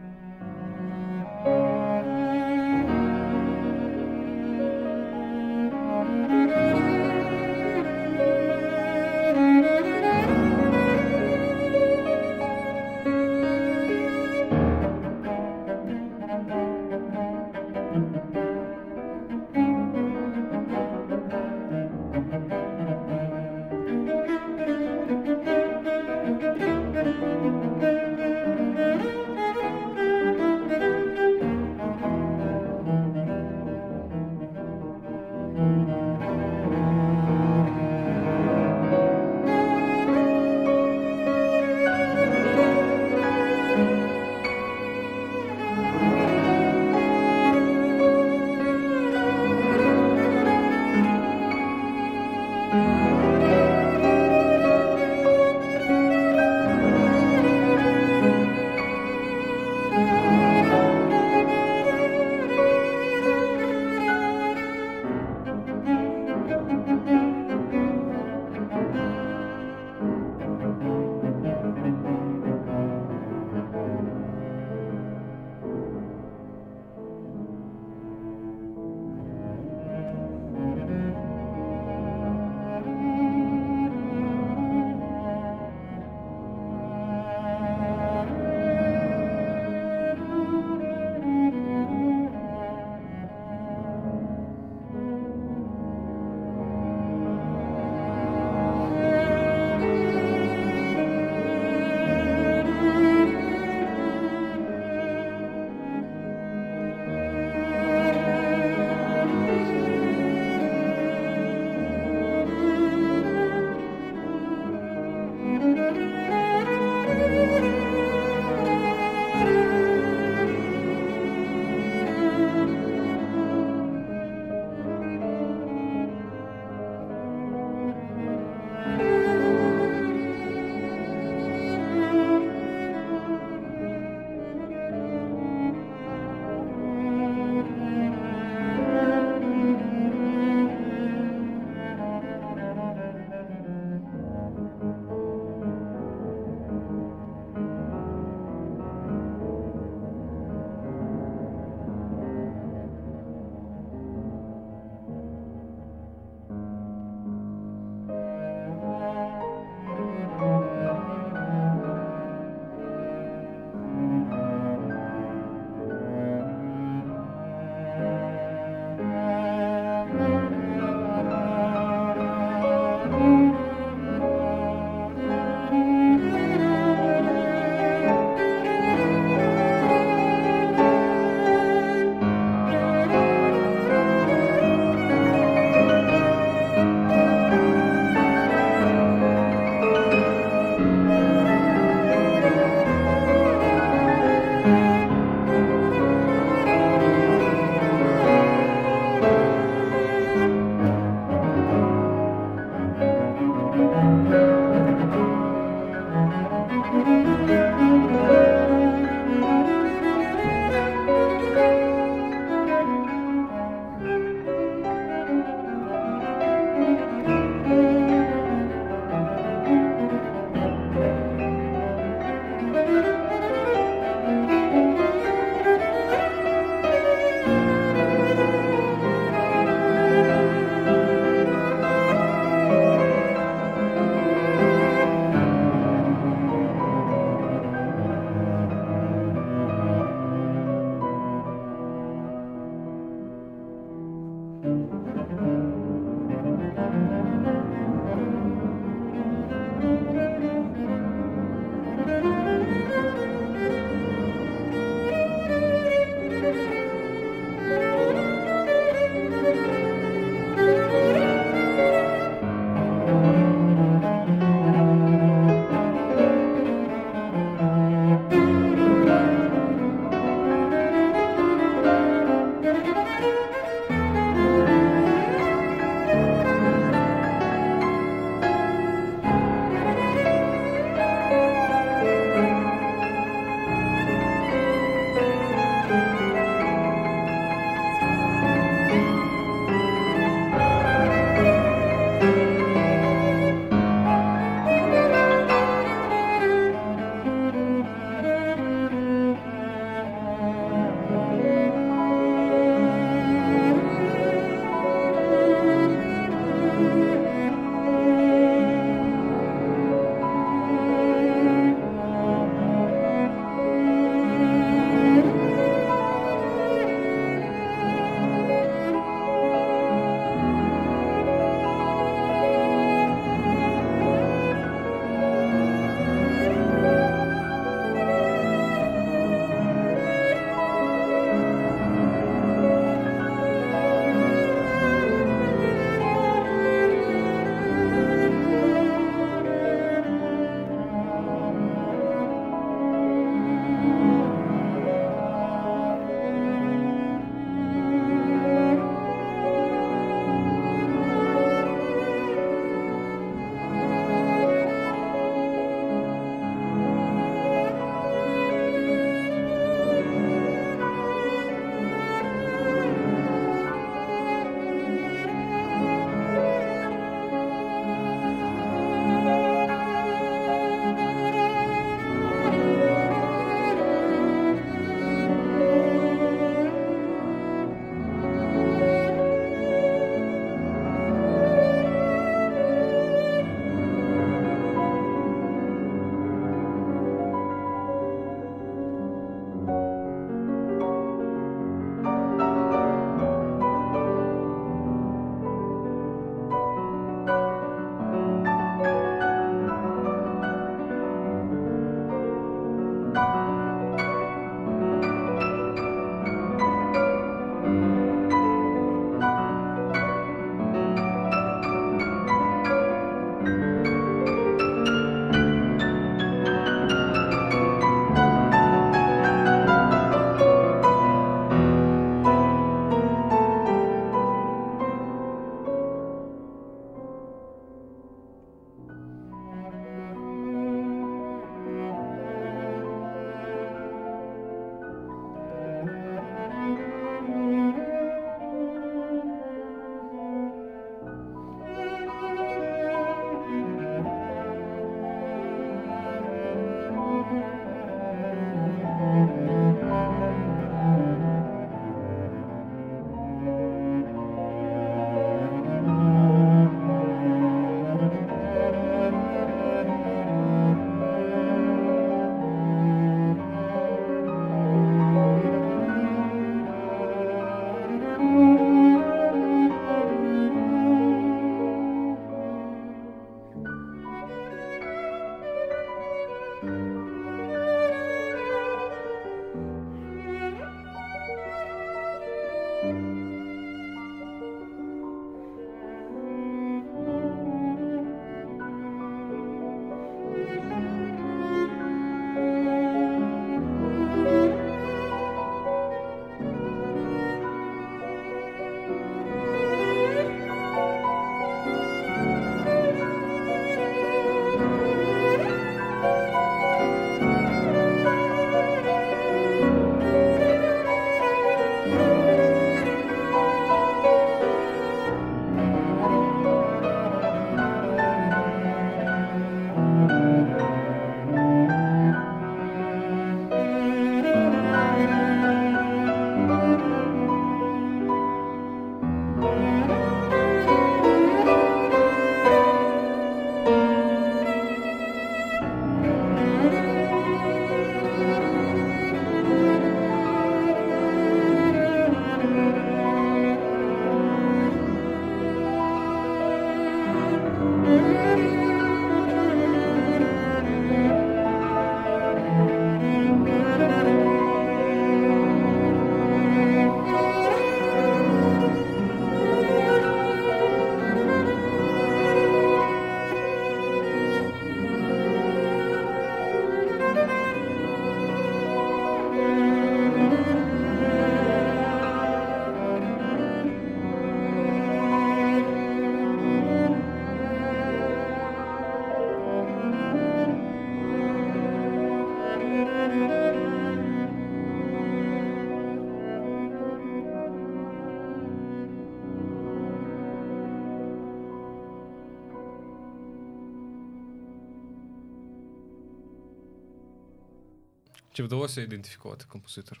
Чи 598.34 598.42
вдалося 598.42 598.82
ідентифікувати 598.82 599.44
композитора? 599.48 600.00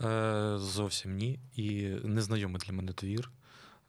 Е, 0.00 0.58
Зовсім 0.58 1.16
ні. 1.16 1.38
І 1.56 1.82
незнайомий 2.04 2.60
для 2.66 2.72
мене 2.72 2.92
твір. 2.92 3.30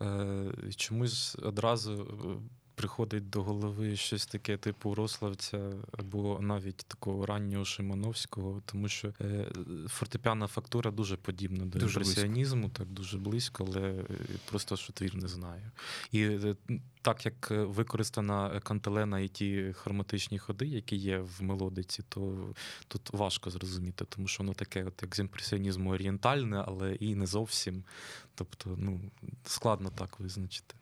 Е, 0.02 0.46
Чомусь 0.76 1.36
одразу 1.44 1.94
е, 1.94 2.69
приходить 2.80 3.30
до 3.30 3.44
голови 3.44 3.96
щось 3.96 4.26
таке, 4.26 4.58
типу 4.58 4.96
Рославця, 4.96 5.72
або 5.92 6.40
навіть 6.42 6.78
такого 6.78 7.26
раннього 7.26 7.66
Шимановського, 7.66 8.62
тому 8.66 8.88
що 8.88 9.14
е, 9.22 9.46
фортепіана 9.88 10.48
фактура 10.48 10.92
дуже 10.92 11.18
подібна 11.18 11.66
до 11.66 11.80
Дуже 11.80 12.00
імпресіонізму, 12.00 12.70
так 12.70 12.88
дуже 12.88 13.18
близько, 13.18 13.66
але 13.68 14.04
просто 14.50 14.78
що 14.78 14.94
твір 14.94 15.16
не 15.16 15.28
знаю. 15.28 15.72
І 16.12 16.22
е, 16.22 16.56
так 17.02 17.26
як 17.26 17.52
використана 17.52 18.60
кантелена 18.60 19.20
і 19.20 19.28
ті 19.28 19.74
хроматичні 19.74 20.40
ходи, 20.40 20.66
які 20.66 20.96
є 20.96 21.20
в 21.20 21.44
мелодиці, 21.44 22.04
то 22.10 22.54
тут 22.88 23.14
важко 23.14 23.50
зрозуміти, 23.50 24.06
тому 24.10 24.28
що 24.28 24.44
воно 24.44 24.54
таке, 24.54 24.84
от 24.84 25.02
як 25.02 25.16
з 25.16 25.20
імпресіонізму 25.20 25.92
орієнтальне, 25.92 26.64
але 26.68 26.96
і 26.96 27.16
не 27.16 27.26
зовсім. 27.26 27.84
Тобто, 28.36 28.76
ну 28.78 29.02
складно 29.46 29.90
так 29.90 30.20
визначити. 30.20 30.76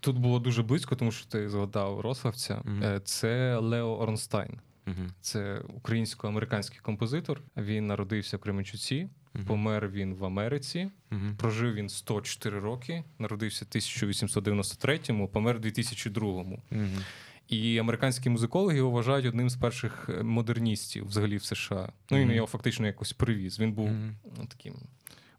Тут 0.00 0.18
було 0.18 0.38
дуже 0.38 0.62
близько, 0.62 0.96
тому 0.96 1.12
що 1.12 1.26
ти 1.26 1.48
згадав 1.48 2.00
Рославця. 2.00 2.62
Е, 2.82 3.00
Це 3.04 3.56
Лео 3.56 3.98
Орнстайн. 3.98 4.60
Угу. 4.86 5.06
Це 5.20 5.62
українсько-американський 5.74 6.80
композитор. 6.82 7.42
Він 7.56 7.86
народився 7.86 8.36
в 8.36 8.40
Кременчуці, 8.40 9.08
помер 9.46 9.88
він 9.88 10.14
в 10.14 10.24
Америці. 10.24 10.90
Прожив 11.36 11.74
він 11.74 11.88
104 11.88 12.58
роки, 12.58 13.04
народився 13.18 13.64
в 13.64 13.76
1893-му, 13.76 15.28
помер 15.28 15.58
в 15.58 15.60
2002-му. 15.60 16.62
Угу. 16.72 16.84
І 17.48 17.78
американські 17.78 18.30
музикологи 18.30 18.76
його 18.76 18.90
вважають 18.90 19.26
одним 19.26 19.50
з 19.50 19.56
перших 19.56 20.08
е, 20.08 20.22
модерністів 20.22 21.06
взагалі 21.06 21.36
в 21.36 21.44
США. 21.44 21.92
Ну 22.10 22.18
він 22.18 22.30
його 22.30 22.46
фактично 22.46 22.86
якось 22.86 23.12
привіз. 23.12 23.58
Він 23.60 23.72
був 23.72 23.90
таким 24.48 24.74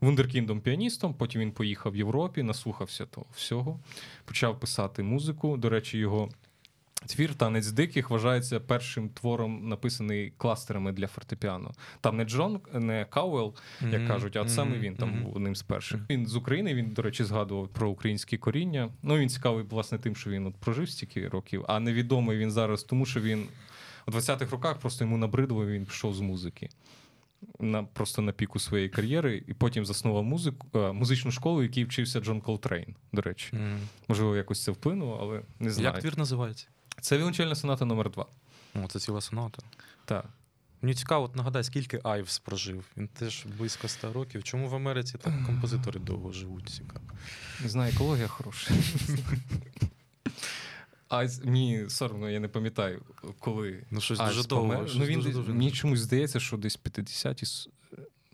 вундеркіндом 0.01 0.61
піаністом. 0.61 1.13
Потім 1.13 1.41
він 1.41 1.51
поїхав 1.51 1.91
в 1.91 1.95
Європі, 1.95 2.43
наслухався 2.43 3.05
того 3.05 3.25
всього, 3.35 3.79
почав 4.25 4.59
писати 4.59 5.03
музику. 5.03 5.57
До 5.57 5.69
речі, 5.69 5.97
його. 5.97 6.29
Твір 7.05 7.35
танець 7.35 7.67
диких 7.67 8.09
вважається 8.09 8.59
першим 8.59 9.09
твором, 9.09 9.69
написаний 9.69 10.33
кластерами 10.37 10.91
для 10.91 11.07
фортепіано. 11.07 11.71
Там 12.01 12.17
не 12.17 12.25
Джон, 12.25 12.59
не 12.73 13.05
Кауел, 13.09 13.55
як 13.91 14.07
кажуть, 14.07 14.35
а 14.35 14.47
саме 14.49 14.77
він 14.77 14.95
там 14.95 15.23
був 15.23 15.35
одним 15.35 15.55
з 15.55 15.61
перших. 15.63 16.01
Він 16.09 16.27
з 16.27 16.35
України. 16.35 16.73
Він, 16.73 16.89
до 16.89 17.01
речі, 17.01 17.23
згадував 17.23 17.67
про 17.67 17.89
українські 17.89 18.37
коріння. 18.37 18.89
Ну 19.03 19.17
він 19.17 19.29
цікавий, 19.29 19.63
власне, 19.69 19.97
тим, 19.97 20.15
що 20.15 20.29
він 20.29 20.47
от 20.47 20.55
прожив 20.55 20.89
стільки 20.89 21.27
років, 21.27 21.65
а 21.67 21.79
невідомий 21.79 22.37
він 22.37 22.51
зараз, 22.51 22.83
тому 22.83 23.05
що 23.05 23.21
він 23.21 23.45
у 24.07 24.11
20-х 24.11 24.51
роках 24.51 24.77
просто 24.77 25.03
йому 25.03 25.17
набридло, 25.17 25.63
і 25.63 25.71
він 25.71 25.85
пішов 25.85 26.13
з 26.13 26.19
музики. 26.19 26.69
На 27.59 27.83
просто 27.83 28.21
на 28.21 28.31
піку 28.31 28.59
своєї 28.59 28.89
кар'єри, 28.89 29.43
і 29.47 29.53
потім 29.53 29.85
заснував 29.85 30.23
музику 30.23 30.67
е, 30.75 30.91
музичну 30.91 31.31
школу, 31.31 31.59
в 31.59 31.63
якій 31.63 31.85
вчився 31.85 32.19
Джон 32.19 32.41
Колтрейн. 32.41 32.95
До 33.13 33.21
речі, 33.21 33.57
можливо, 34.07 34.35
якось 34.35 34.63
це 34.63 34.71
вплинуло, 34.71 35.17
але 35.21 35.41
не 35.59 35.71
знаю. 35.71 35.93
Як 35.93 36.01
твір 36.01 36.17
називається? 36.17 36.67
Це 37.01 37.17
віолончельна 37.17 37.55
соната 37.55 37.85
номер 37.85 38.09
2 38.09 38.25
О, 38.75 38.87
це 38.87 38.99
ціла 38.99 39.21
соната. 39.21 39.63
Так. 40.05 40.25
Мені 40.81 40.95
цікаво, 40.95 41.25
от 41.25 41.35
нагадай, 41.35 41.63
скільки 41.63 41.99
Айвс 42.03 42.39
прожив. 42.39 42.85
Він 42.97 43.07
теж 43.07 43.45
близько 43.57 43.87
100 43.87 44.13
років. 44.13 44.43
Чому 44.43 44.67
в 44.67 44.75
Америці 44.75 45.17
так 45.21 45.45
композитори 45.45 45.99
довго 45.99 46.31
живуть? 46.31 46.69
Цікаво. 46.69 47.05
Не 47.61 47.69
знаю, 47.69 47.93
екологія 47.93 48.27
хороша. 48.27 48.73
А 51.11 51.27
з- 51.27 51.45
мені 51.45 51.85
соромно, 51.89 52.29
я 52.29 52.39
не 52.39 52.47
пам'ятаю, 52.47 53.01
коли. 53.39 53.83
Ну, 53.91 54.01
щось 54.01 54.19
Айвс 54.19 54.35
дуже 54.35 54.47
довго. 54.47 54.67
помер. 54.69 54.89
щось 54.89 54.99
Ну, 54.99 55.05
він 55.05 55.19
дуже, 55.19 55.31
дуже... 55.31 55.51
мені 55.53 55.71
чомусь 55.71 55.99
здається, 55.99 56.39
що 56.39 56.57
десь 56.57 56.79
50-ті, 56.83 57.45
с- 57.45 57.69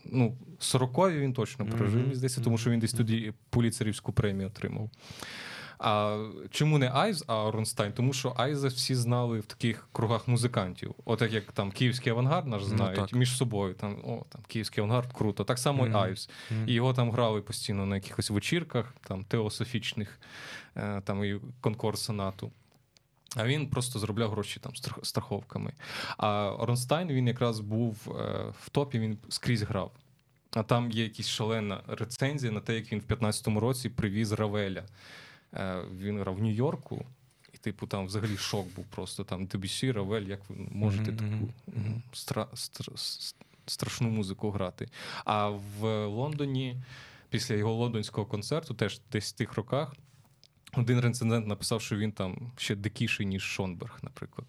ну, 0.05 0.37
40-ві 0.59 1.19
він 1.19 1.33
точно 1.33 1.65
прожив, 1.65 2.01
мені 2.01 2.15
здається, 2.15 2.41
тому 2.41 2.57
що 2.57 2.69
він 2.69 2.79
десь 2.79 2.93
тоді 2.93 3.33
Пуліцерівську 3.49 4.13
премію 4.13 4.47
отримав. 4.47 4.89
А 5.79 6.23
чому 6.51 6.77
не 6.77 6.91
Айвз, 6.93 7.23
а 7.27 7.51
Орнстайн? 7.51 7.93
Тому 7.93 8.13
що 8.13 8.33
Айвза 8.37 8.67
всі 8.67 8.95
знали 8.95 9.39
в 9.39 9.45
таких 9.45 9.87
кругах 9.91 10.27
музикантів. 10.27 10.95
Отак 11.05 11.33
як 11.33 11.51
там 11.51 11.71
київський 11.71 12.11
авангард 12.11 12.47
наш 12.47 12.61
Ну, 12.61 12.67
знають 12.67 12.99
так. 12.99 13.13
між 13.13 13.37
собою. 13.37 13.73
Там, 13.73 13.93
о, 14.03 14.25
там 14.29 14.41
київський 14.47 14.83
авангард 14.83 15.13
круто. 15.13 15.43
Так 15.43 15.59
само 15.59 15.85
і 15.85 15.89
Мгм. 15.89 15.97
Айвс. 15.97 16.29
Мгм. 16.51 16.63
І 16.69 16.73
його 16.73 16.93
там 16.93 17.11
грали 17.11 17.41
постійно 17.41 17.85
на 17.85 17.95
якихось 17.95 18.29
вечірках, 18.29 18.93
там 19.07 19.23
теософічних, 19.23 20.19
е, 20.75 21.01
там 21.05 21.23
і 21.23 21.39
конкорд 21.61 21.97
сонату. 21.99 22.51
А 23.37 23.47
він 23.47 23.67
просто 23.69 23.99
заробляв 23.99 24.31
гроші 24.31 24.59
там 24.59 24.71
страх- 24.75 25.05
страховками. 25.05 25.73
А 26.17 26.55
Орнстайн 26.59 27.07
він 27.07 27.27
якраз 27.27 27.59
був 27.59 27.97
е, 28.07 28.11
в 28.61 28.69
топі, 28.69 28.99
він 28.99 29.17
скрізь 29.29 29.61
грав. 29.61 29.91
А 30.51 30.63
там 30.63 30.91
є 30.91 31.03
якась 31.03 31.27
шалена 31.29 31.81
рецензія 31.87 32.51
на 32.51 32.59
те, 32.59 32.75
як 32.75 32.91
він 32.91 32.99
в 32.99 33.03
15-му 33.13 33.59
році 33.59 33.89
привіз 33.89 34.31
Равеля. 34.31 34.83
Е, 35.53 35.81
Він 35.99 36.19
грав 36.19 36.35
в 36.35 36.41
Нью-Йорку, 36.41 37.05
і, 37.53 37.57
типу, 37.57 37.87
там 37.87 38.05
взагалі 38.05 38.37
шок 38.37 38.67
був 38.75 38.85
просто 38.85 39.23
там 39.23 39.45
Дебюсі, 39.45 39.91
Равель, 39.91 40.21
як 40.21 40.39
ви 40.49 40.55
можете 40.71 41.11
Мгм, 41.11 41.17
таку 41.17 41.53
стра- 42.13 42.51
стр- 42.55 43.33
страшну 43.65 44.09
музику 44.09 44.51
грати. 44.51 44.87
А 45.25 45.49
в 45.49 46.05
Лондоні, 46.05 46.77
після 47.29 47.55
його 47.55 47.73
лондонського 47.73 48.27
концерту, 48.27 48.73
теж 48.73 49.01
десь 49.11 49.33
в 49.33 49.37
тих 49.37 49.53
роках, 49.53 49.95
один 50.73 50.99
рецензент 50.99 51.47
написав, 51.47 51.81
що 51.81 51.97
він 51.97 52.11
там 52.11 52.51
ще 52.57 52.75
дикіший, 52.75 53.25
ніж 53.25 53.43
Шонберг, 53.43 53.99
наприклад. 54.01 54.47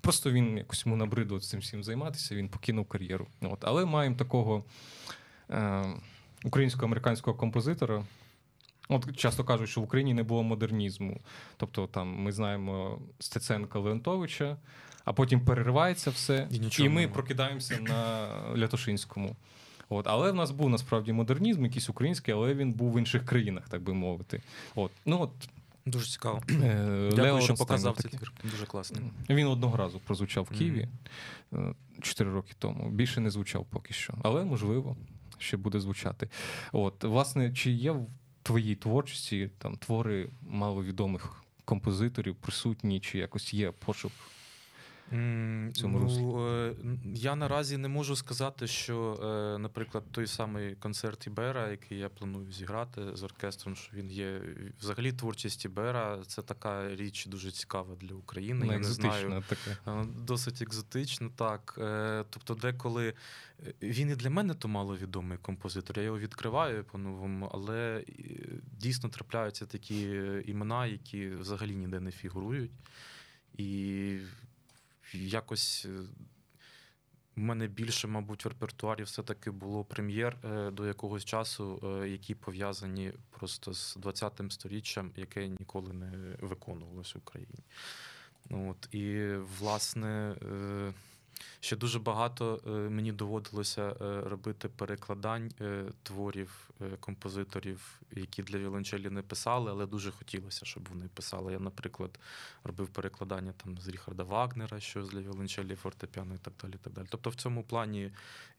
Просто 0.00 0.30
він 0.30 0.58
якось 0.58 0.86
йому 0.86 0.96
набридло 0.96 1.40
цим 1.40 1.60
всім 1.60 1.84
займатися, 1.84 2.34
він 2.34 2.48
покинув 2.48 2.86
кар'єру. 2.86 3.26
От. 3.40 3.58
Але 3.64 3.84
маємо 3.84 4.16
такого 4.16 4.64
е, 5.50 5.84
українсько-американського 6.44 7.36
композитора. 7.36 8.04
От 8.88 9.16
часто 9.16 9.44
кажуть, 9.44 9.68
що 9.68 9.80
в 9.80 9.84
Україні 9.84 10.14
не 10.14 10.22
було 10.22 10.42
модернізму. 10.42 11.20
Тобто, 11.56 11.86
там 11.86 12.08
ми 12.08 12.32
знаємо 12.32 12.98
Стеценка 13.18 13.78
Леонтовича, 13.78 14.56
а 15.04 15.12
потім 15.12 15.40
переривається 15.40 16.10
все, 16.10 16.48
І 16.50 16.82
і, 16.84 16.88
ми 16.88 17.08
прокидаємося 17.08 17.80
на 17.80 18.28
Лятошинському. 18.56 19.36
От, 19.88 20.06
але 20.06 20.30
в 20.32 20.34
нас 20.34 20.50
був 20.50 20.70
насправді 20.70 21.12
модернізм, 21.12 21.64
якийсь 21.64 21.88
український, 21.88 22.34
але 22.34 22.54
він 22.54 22.72
був 22.72 22.92
в 22.92 22.98
інших 22.98 23.24
країнах, 23.24 23.68
так 23.68 23.82
би 23.82 23.94
мовити. 23.94 24.42
От. 24.74 24.90
Ну, 25.06 25.20
от, 25.22 25.30
Дуже 25.86 26.06
цікаво. 26.06 26.42
е, 26.50 27.08
Дякую, 27.10 27.22
Лео 27.22 27.40
що 27.40 27.54
показав 27.54 27.96
цей 27.96 28.10
твір. 28.10 28.32
Дуже 28.50 28.66
класний. 28.66 29.02
Він 29.30 29.46
одного 29.46 29.76
разу 29.76 30.00
прозвучав 30.04 30.48
в. 30.50 30.58
Києві 30.58 30.88
е, 31.52 31.74
4 32.00 32.30
роки 32.30 32.52
тому. 32.58 32.90
Більше 32.90 33.20
не 33.20 33.30
звучав 33.30 33.66
поки 33.70 33.94
що. 33.94 34.14
Але 34.22 34.44
можливо, 34.44 34.96
ще 35.38 35.56
буде 35.56 35.80
звучати. 35.80 36.28
От, 36.72 37.04
власне, 37.04 37.52
чи 37.52 37.70
є 37.70 37.92
в 37.92 38.06
твоїй 38.42 38.74
творчості 38.76 39.50
там 39.58 39.76
твори 39.76 40.28
маловідомих 40.42 41.44
композиторів 41.64 42.36
присутні, 42.36 43.00
чи 43.00 43.18
якось 43.18 43.54
є 43.54 43.70
пошук? 43.70 44.12
М, 45.12 45.72
цьому 45.74 45.98
ну, 45.98 46.46
е, 46.48 46.74
я 47.14 47.36
наразі 47.36 47.76
не 47.76 47.88
можу 47.88 48.16
сказати, 48.16 48.66
що, 48.66 49.14
е, 49.14 49.58
наприклад, 49.58 50.04
той 50.12 50.26
самий 50.26 50.74
концерт 50.74 51.26
Ібера, 51.26 51.70
який 51.70 51.98
я 51.98 52.08
планую 52.08 52.52
зіграти 52.52 53.16
з 53.16 53.22
оркестром, 53.22 53.76
що 53.76 53.96
він 53.96 54.10
є 54.10 54.40
взагалі 54.80 55.12
творчість 55.12 55.64
Ібера, 55.64 56.22
це 56.26 56.42
така 56.42 56.96
річ 56.96 57.26
дуже 57.26 57.50
цікава 57.50 57.96
для 58.00 58.14
України. 58.14 58.66
Ну, 58.66 58.72
я 58.72 58.78
не 58.78 58.84
знаю. 58.84 59.44
таке. 59.48 59.76
Е, 59.86 60.06
Досить 60.18 60.62
екзотично, 60.62 61.30
так. 61.36 61.74
Тобто, 62.30 62.54
деколи 62.54 63.14
він 63.82 64.10
і 64.10 64.14
для 64.14 64.30
мене 64.30 64.54
то 64.54 64.68
маловідомий 64.68 65.38
композитор. 65.38 65.98
Я 65.98 66.04
його 66.04 66.18
відкриваю 66.18 66.84
по-новому, 66.84 67.50
але 67.52 68.04
дійсно 68.78 69.08
трапляються 69.08 69.66
такі 69.66 70.20
імена, 70.46 70.86
які 70.86 71.28
взагалі 71.28 71.76
ніде 71.76 72.00
не 72.00 72.10
фігурують. 72.10 72.70
І 73.58 74.18
якось 75.14 75.86
е, 75.88 76.00
в 77.36 77.40
мене 77.40 77.66
більше, 77.66 78.08
мабуть, 78.08 78.44
в 78.44 78.48
репертуарі 78.48 79.02
все-таки 79.02 79.50
було 79.50 79.84
прем'єр 79.84 80.36
е, 80.44 80.70
до 80.70 80.86
якогось 80.86 81.24
часу, 81.24 81.80
е, 82.02 82.08
які 82.08 82.34
пов'язані 82.34 83.12
просто 83.30 83.74
з 83.74 83.96
20-м 83.96 84.50
сторіччям, 84.50 85.12
яке 85.16 85.48
ніколи 85.48 85.92
не 85.92 86.36
виконувалось 86.40 87.14
в 87.14 87.18
Україні. 87.18 87.64
От, 88.50 88.94
і, 88.94 89.34
власне, 89.58 90.34
ще 91.60 91.76
дуже 91.76 91.98
багато 91.98 92.60
е, 92.66 92.70
мені 92.70 93.12
доводилося 93.12 93.82
е, 93.82 94.20
робити 94.20 94.68
перекладань 94.68 95.52
е, 95.60 95.84
творів 96.02 96.70
композиторів, 97.00 98.00
які 98.12 98.42
для 98.42 98.58
віолончелі 98.58 99.10
не 99.10 99.22
писали, 99.22 99.70
але 99.70 99.86
дуже 99.86 100.10
хотілося, 100.10 100.66
щоб 100.66 100.88
вони 100.88 101.08
писали. 101.14 101.52
Я, 101.52 101.58
наприклад, 101.58 102.18
робив 102.64 102.88
перекладання 102.88 103.52
там 103.52 103.78
з 103.78 103.88
Ріхарда 103.88 104.22
Вагнера, 104.22 104.80
що 104.80 105.02
для 105.02 105.20
віолончелі, 105.20 105.74
фортепіано 105.74 106.34
і 106.34 106.38
так 106.38 106.52
далі. 106.62 106.74
Так 106.82 106.92
далі. 106.92 107.06
Тобто 107.10 107.30
в 107.30 107.34
цьому 107.34 107.62
плані 107.62 108.12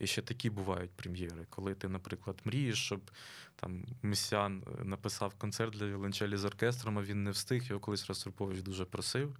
ще 0.03 0.21
такі 0.21 0.49
бувають 0.49 0.91
прем'єри, 0.91 1.45
коли 1.49 1.75
ти, 1.75 1.87
наприклад, 1.87 2.41
мрієш, 2.45 2.85
щоб 2.85 3.11
там 3.55 3.85
Месян 4.01 4.63
написав 4.83 5.33
концерт 5.33 5.73
для 5.73 5.85
віолончелі 5.85 6.37
з 6.37 6.45
оркестром, 6.45 6.97
а 6.97 7.01
він 7.01 7.23
не 7.23 7.31
встиг, 7.31 7.63
його 7.63 7.79
колись 7.79 8.07
Ростропович 8.07 8.61
дуже 8.61 8.85
просив. 8.85 9.37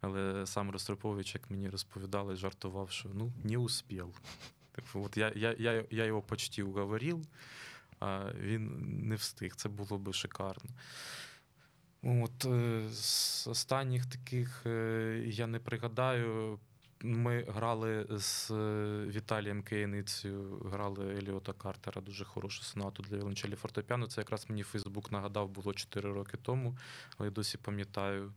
Але 0.00 0.46
сам 0.46 0.70
Ростропович, 0.70 1.34
як 1.34 1.50
мені 1.50 1.68
розповідали, 1.68 2.36
жартував, 2.36 2.90
що 2.90 3.08
ну 3.14 3.32
не 3.44 3.58
успів. 3.58 4.20
Типу, 4.72 5.04
от 5.04 5.16
я 5.16 5.32
я, 5.36 5.56
я, 5.58 5.84
я 5.90 6.04
його 6.04 6.22
почти 6.22 6.62
уговорив, 6.62 7.26
а 8.00 8.30
він 8.40 8.76
не 9.08 9.14
встиг. 9.14 9.56
Це 9.56 9.68
було 9.68 9.98
би 9.98 10.12
шикарно. 10.12 10.70
От 12.02 12.44
е, 12.44 12.88
З 12.90 13.46
останніх 13.46 14.06
таких 14.06 14.66
е, 14.66 15.22
я 15.26 15.46
не 15.46 15.58
пригадаю. 15.58 16.58
Ми 17.02 17.44
грали 17.48 18.06
з 18.10 18.50
е, 18.50 19.06
Віталієм 19.06 19.62
Кейницею, 19.62 20.58
грали 20.64 21.14
Еліота 21.14 21.52
Картера, 21.52 22.02
дуже 22.02 22.24
хорошу 22.24 22.62
сонату 22.62 23.02
для 23.02 23.16
віолончелі 23.16 23.54
фортепіано. 23.54 24.06
Це 24.06 24.20
якраз 24.20 24.50
мені 24.50 24.62
Фейсбук 24.62 25.12
нагадав, 25.12 25.48
було 25.48 25.74
4 25.74 26.12
роки 26.12 26.36
тому, 26.36 26.78
але 27.16 27.28
я 27.28 27.30
досі 27.30 27.58
пам'ятаю. 27.58 28.32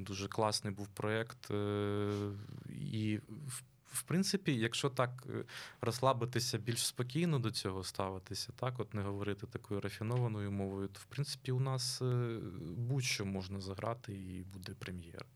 Дуже 0.00 0.28
класний 0.28 0.72
був 0.72 0.88
проєкт. 0.88 1.50
І 2.68 3.20
в 3.92 4.02
принципі, 4.02 4.56
якщо 4.56 4.90
так 4.90 5.10
е, 5.30 5.44
розслабитися 5.80 6.58
більш 6.58 6.86
спокійно 6.86 7.38
до 7.38 7.50
цього 7.50 7.84
ставитися, 7.84 8.52
так, 8.56 8.80
от 8.80 8.94
не 8.94 9.02
говорити 9.02 9.46
такою 9.46 9.80
рафінованою 9.80 10.52
мовою, 10.52 10.88
то 10.88 11.00
в 11.00 11.04
принципі 11.04 11.52
у 11.52 11.60
нас 11.60 12.02
е, 12.02 12.38
будь-що 12.76 13.24
можна 13.24 13.60
заграти 13.60 14.12
і 14.12 14.42
буде 14.42 14.74
прем'єра. 14.78 15.26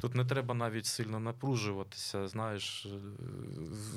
Тут 0.00 0.14
не 0.14 0.24
треба 0.24 0.54
навіть 0.54 0.86
сильно 0.86 1.20
напружуватися. 1.20 2.28
Знаєш, 2.28 2.86
е, 2.86 2.98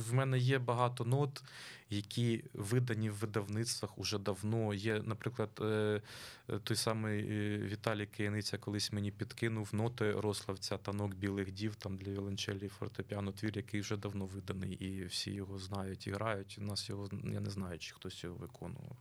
в 0.09 0.13
мене 0.13 0.37
є 0.37 0.59
багато 0.59 1.05
нот, 1.05 1.43
які 1.89 2.43
видані 2.53 3.09
в 3.09 3.13
видавництвах 3.13 3.97
уже 3.97 4.19
давно. 4.19 4.73
Є, 4.73 5.01
наприклад, 5.05 5.49
е, 5.61 6.01
е, 6.49 6.59
той 6.63 6.77
самий 6.77 7.23
Віталій 7.57 8.05
Кияниця 8.05 8.57
колись 8.57 8.93
мені 8.93 9.11
підкинув 9.11 9.69
ноти 9.71 10.11
Рославця 10.11 10.77
танок 10.77 11.15
білих 11.15 11.51
дів 11.51 11.75
там 11.75 11.97
для 11.97 12.11
віолончелі 12.11 12.65
і 12.65 12.69
фортепіано, 12.69 13.31
твір, 13.31 13.51
який 13.55 13.81
вже 13.81 13.97
давно 13.97 14.25
виданий, 14.25 14.73
і 14.73 15.05
всі 15.05 15.31
його 15.31 15.59
знають 15.59 16.07
і 16.07 16.11
грають. 16.11 16.57
У 16.61 16.63
нас 16.63 16.89
його 16.89 17.09
я 17.23 17.39
не 17.39 17.49
знаю, 17.49 17.79
чи 17.79 17.95
хтось 17.95 18.23
його 18.23 18.35
виконував. 18.35 18.97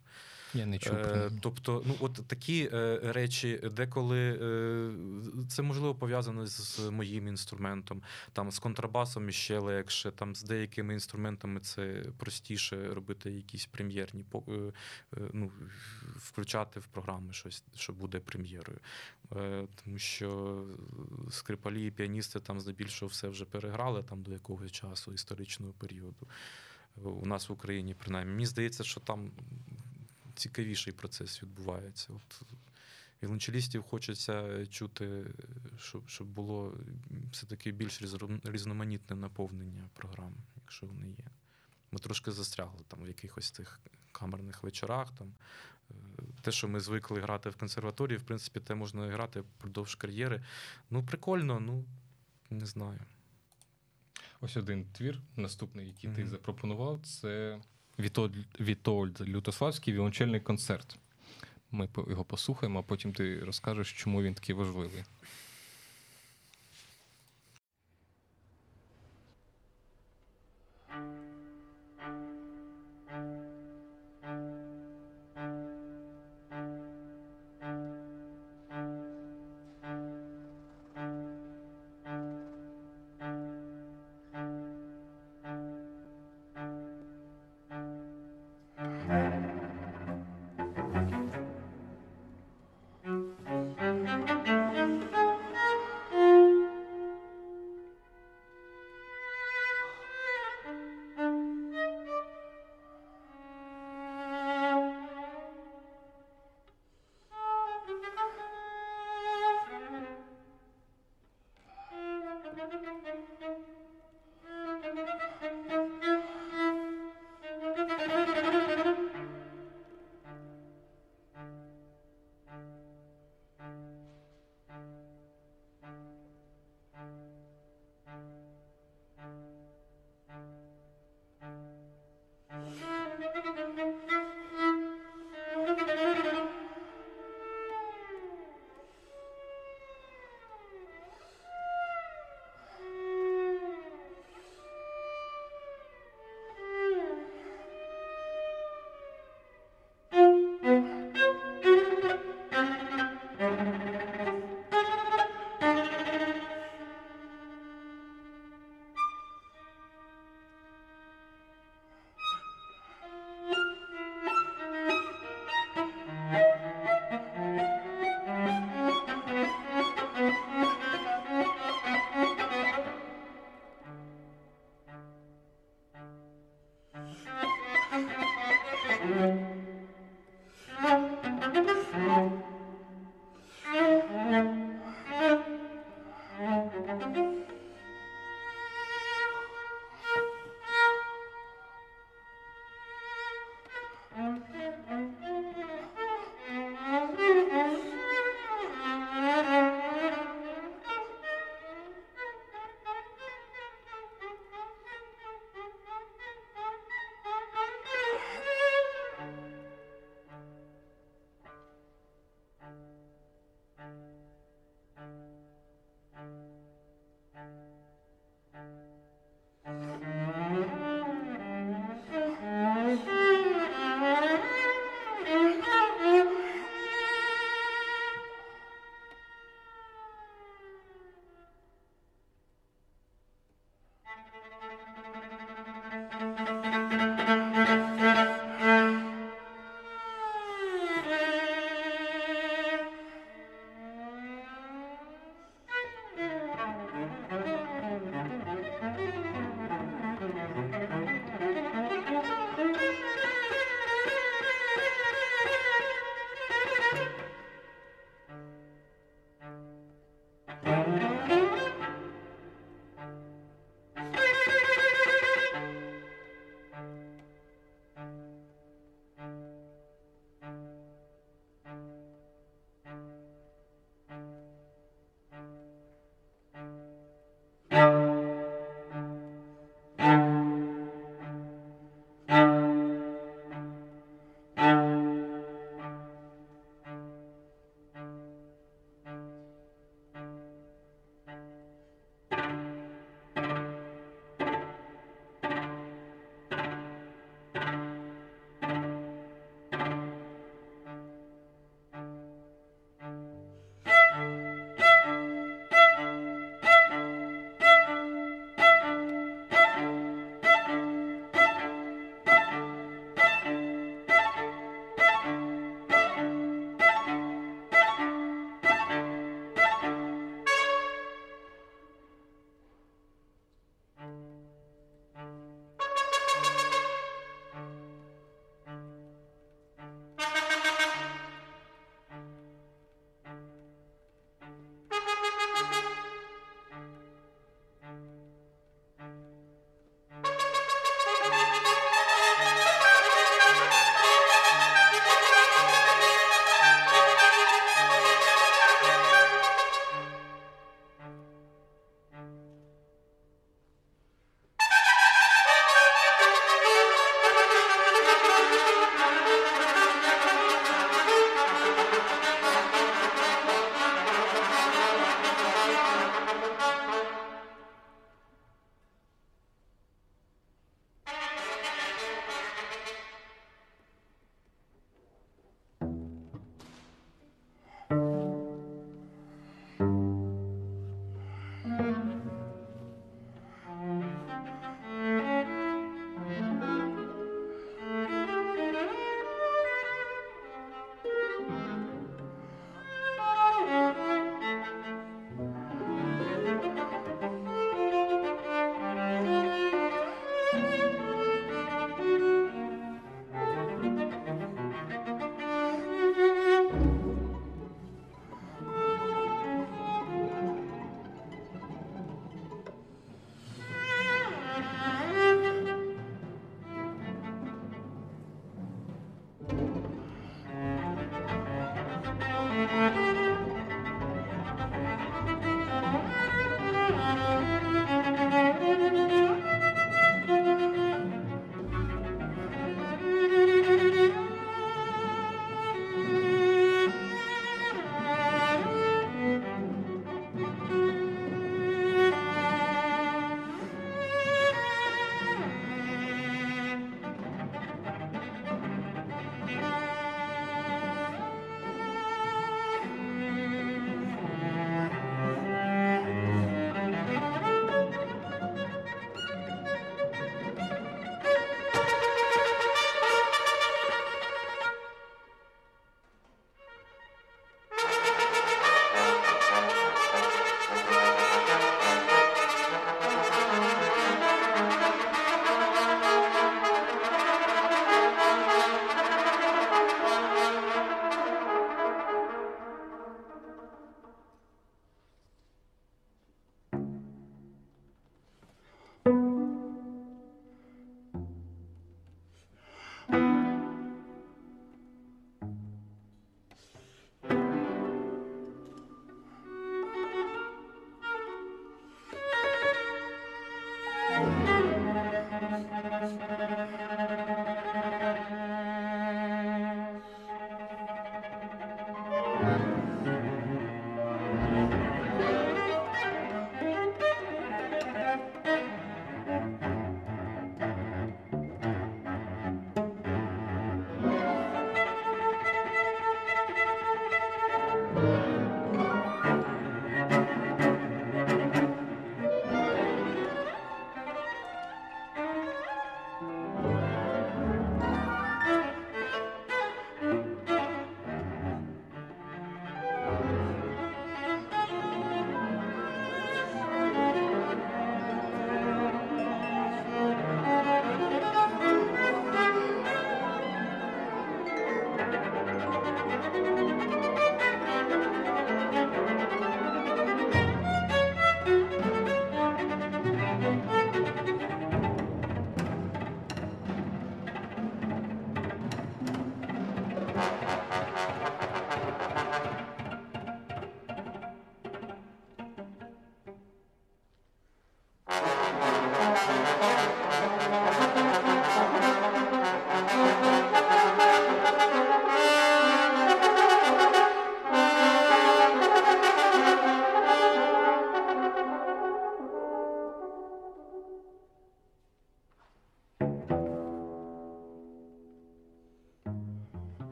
Я 0.54 0.66
не 0.66 0.78
чув. 0.78 0.94
Е, 0.94 1.30
тобто, 1.40 1.82
ну 1.86 1.96
от 2.00 2.20
такі 2.26 2.70
е, 2.72 3.00
речі, 3.02 3.60
деколи 3.72 4.18
е, 4.18 4.90
це 5.48 5.62
можливо 5.62 5.94
пов'язано 5.94 6.46
з 6.46 6.90
моїм 6.90 7.28
інструментом, 7.28 8.02
там 8.32 8.50
з 8.50 8.58
контрабасом 8.58 9.28
іще 9.28 9.58
легше, 9.58 10.10
там 10.10 10.34
з 10.34 10.42
деякими 10.42 10.94
інструментами 10.94 11.60
це 11.60 12.04
простіше 12.18 12.94
робити 12.94 13.30
якісь 13.30 13.66
прем'єрні 13.66 14.24
ну, 15.32 15.50
включати 16.16 16.80
в 16.80 16.86
програми 16.86 17.32
щось, 17.32 17.64
що 17.76 17.92
буде 17.92 18.20
прем'єрою. 18.20 18.78
Тому 19.84 19.98
що 19.98 20.64
скрипалі 21.30 21.86
і 21.86 21.90
піаністи 21.90 22.40
там 22.40 22.60
здебільшого 22.60 23.08
все 23.08 23.28
вже 23.28 23.44
переграли 23.44 24.02
там 24.02 24.22
до 24.22 24.32
якогось 24.32 24.72
часу 24.72 25.12
історичного 25.12 25.72
періоду. 25.72 26.26
У 27.04 27.26
нас 27.26 27.48
в 27.48 27.52
Україні, 27.52 27.94
принаймні, 27.94 28.32
мені 28.32 28.46
здається, 28.46 28.84
що 28.84 29.00
там 29.00 29.30
цікавіший 30.38 30.92
процес 30.92 31.42
відбувається. 31.42 32.12
От 32.12 32.42
Віолончелістів 33.22 33.82
хочеться 33.82 34.66
чути, 34.66 35.24
щоб 35.78 36.08
щоб 36.08 36.26
було 36.26 36.78
все-таки 37.32 37.72
більш 37.72 38.02
різноманітне 38.44 39.16
наповнення 39.16 39.90
програм, 39.94 40.34
якщо 40.56 40.86
вони 40.86 41.08
є. 41.08 41.24
Ми 41.92 41.98
трошки 41.98 42.32
застрягли 42.32 42.80
там 42.88 43.02
в 43.02 43.06
якихось 43.06 43.50
тих 43.50 43.80
камерних 44.12 44.62
вечорах. 44.62 45.10
Там. 45.18 45.34
Е, 45.90 45.94
те, 46.42 46.52
що 46.52 46.68
ми 46.68 46.80
звикли 46.80 47.20
грати 47.20 47.50
в 47.50 47.56
консерваторії, 47.56 48.18
в 48.18 48.22
принципі, 48.22 48.60
те 48.60 48.74
можна 48.74 49.06
грати 49.06 49.40
впродовж 49.40 49.94
кар'єри. 49.94 50.44
Ну, 50.90 51.06
прикольно, 51.06 51.60
ну 51.60 51.84
не 52.50 52.66
знаю. 52.66 53.00
Ось 54.40 54.56
один 54.56 54.84
твір, 54.84 55.20
наступний, 55.36 55.86
який 55.86 56.10
mm-hmm. 56.10 56.16
ти 56.16 56.26
запропонував, 56.26 57.00
це 57.00 57.60
Вітольд, 58.00 58.32
Вітольд 58.60 59.20
Лютославський 59.28 59.94
віолончельний 59.94 60.40
концерт. 60.40 60.96
Ми 61.70 61.88
його 61.96 62.24
послухаємо, 62.24 62.78
а 62.78 62.82
потім 62.82 63.12
ти 63.12 63.44
розкажеш, 63.44 63.92
чому 63.92 64.22
він 64.22 64.34
такий 64.34 64.54
важливий. 64.54 65.04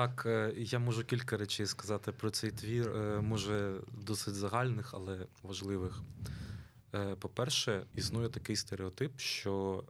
Так, 0.00 0.26
е, 0.26 0.52
я 0.56 0.78
можу 0.78 1.04
кілька 1.04 1.36
речей 1.36 1.66
сказати 1.66 2.12
про 2.12 2.30
цей 2.30 2.50
твір, 2.50 2.88
е, 2.88 3.20
може 3.20 3.74
досить 3.92 4.34
загальних, 4.34 4.94
але 4.94 5.26
важливих. 5.42 6.00
Е, 6.94 7.14
по-перше, 7.14 7.86
існує 7.94 8.28
такий 8.28 8.56
стереотип, 8.56 9.20
що 9.20 9.84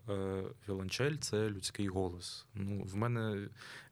віолончель 0.68 1.16
це 1.16 1.50
людський 1.50 1.88
голос. 1.88 2.46
Ну, 2.54 2.82
В 2.82 2.96
мене 2.96 3.48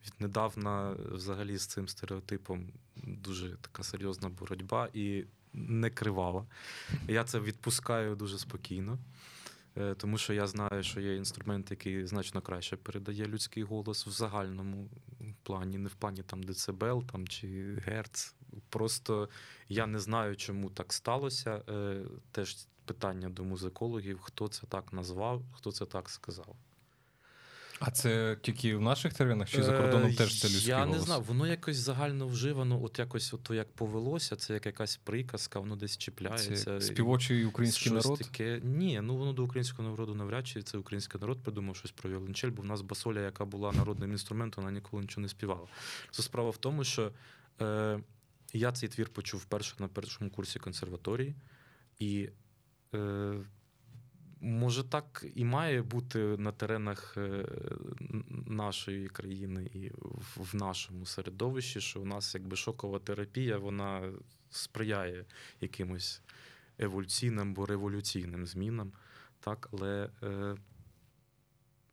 віднедавна 0.07 0.97
взагалі 1.13 1.59
з 1.59 1.67
цим 1.67 1.89
стереотипом 1.89 2.73
дуже 2.97 3.57
така 3.57 3.83
серйозна 3.83 4.29
боротьба 4.29 4.89
і 4.93 5.25
не 5.53 5.91
кривава. 5.91 6.47
Я 7.09 7.25
це 7.25 7.41
відпускаю 7.41 8.17
дуже 8.17 8.39
спокійно. 8.39 8.99
Тому 9.97 10.19
що 10.19 10.33
я 10.33 10.47
знаю, 10.47 10.83
що 10.83 11.01
є 11.01 11.17
інструмент, 11.17 11.71
який 11.71 12.07
значно 12.07 12.41
краще 12.41 12.77
передає 12.77 13.27
людський 13.27 13.63
голос 13.63 14.07
в 14.07 14.11
загальному 14.11 14.89
плані, 15.43 15.79
не 15.79 15.89
в 15.89 15.95
плані 15.95 16.23
там 16.23 16.43
децибел 16.43 17.05
там, 17.13 17.29
чи 17.29 17.75
герц. 17.87 18.35
Просто 18.69 19.29
я 19.69 19.87
не 19.87 19.99
знаю, 19.99 20.37
чому 20.37 20.71
так 20.71 20.93
сталося. 20.93 21.63
Е, 21.69 22.05
теж 22.33 22.57
питання 22.85 23.29
до 23.29 23.45
музикологів, 23.45 24.21
хто 24.21 24.49
це 24.49 24.67
так 24.67 24.93
назвав, 24.93 25.43
хто 25.53 25.73
це 25.73 25.87
так 25.87 26.09
сказав. 26.09 26.57
А 27.81 27.91
це 27.91 28.37
тільки 28.43 28.77
в 28.77 28.81
наших 28.81 29.15
теренах 29.15 29.51
чи 29.51 29.63
за 29.63 29.73
кордоном 29.73 30.11
Е, 30.11 30.15
теж 30.15 30.41
це 30.41 30.49
людський 30.49 30.69
Я 30.69 30.85
голос? 30.85 30.97
не 30.97 31.03
знаю, 31.03 31.23
воно 31.23 31.47
якось 31.47 31.77
загально 31.77 32.27
вживано, 32.27 32.85
от 32.85 32.99
якось 32.99 33.35
от, 33.35 33.51
як 33.51 33.73
повелося, 33.73 34.37
це 34.37 34.55
як 34.55 34.67
якась 34.67 34.97
приказка, 34.97 35.61
воно 35.61 35.77
десь 35.77 35.99
чіпляється. 35.99 36.57
Це 36.57 36.81
співочий 36.81 37.45
український 37.45 37.93
Щось 37.93 38.05
народ. 38.05 38.19
Таке. 38.19 38.61
Ні, 38.65 39.01
ну 39.03 39.17
воно 39.17 39.33
до 39.33 39.45
українського 39.45 39.89
народу 39.89 40.15
навряд 40.15 40.47
чи 40.47 40.63
це 40.63 40.79
український 40.79 41.21
народ 41.21 41.43
придумав 41.43 41.77
щось 41.77 41.91
про 41.91 42.11
віолончель, 42.11 42.51
бо 42.51 42.63
в 42.63 42.65
нас 42.65 42.81
басоля, 42.81 43.21
яка 43.21 43.45
була 43.45 43.73
народним 43.73 44.13
інструментом, 44.13 44.65
вона 44.65 44.75
ніколи 44.75 45.03
нічого 45.03 45.23
не 45.23 45.29
співала. 45.29 45.67
Це 46.11 46.23
справа 46.23 46.51
в 46.51 46.57
тому, 46.57 46.85
що 46.85 47.13
е, 47.61 48.01
я 48.53 48.73
цей 48.73 48.89
твір 48.89 49.09
почув 49.09 49.41
вперше 49.41 49.75
на 49.79 49.89
першому 49.89 50.31
курсі 50.31 50.59
консерваторії, 50.59 51.35
і 51.99 52.29
е, 52.95 53.35
може 54.41 54.85
так 54.85 55.27
і 55.35 55.45
має 55.45 55.83
бути 55.83 56.19
на 56.19 56.53
теренах 56.53 57.15
е, 57.17 57.47
нашої 58.47 59.09
країни 59.09 59.71
і 59.75 59.91
в, 60.37 60.55
нашому 60.55 61.07
середовищі, 61.07 61.81
що 61.81 62.01
у 62.01 62.05
нас 62.05 62.35
якби 62.35 62.57
шокова 62.57 62.99
терапія, 62.99 63.59
вона 63.59 64.13
сприяє 64.51 65.25
якимось 65.61 66.23
еволюційним 66.79 67.51
або 67.51 67.67
революційним 67.67 68.47
змінам. 68.47 68.93
Так, 69.41 69.69
але 69.73 70.11
е, 70.23 70.57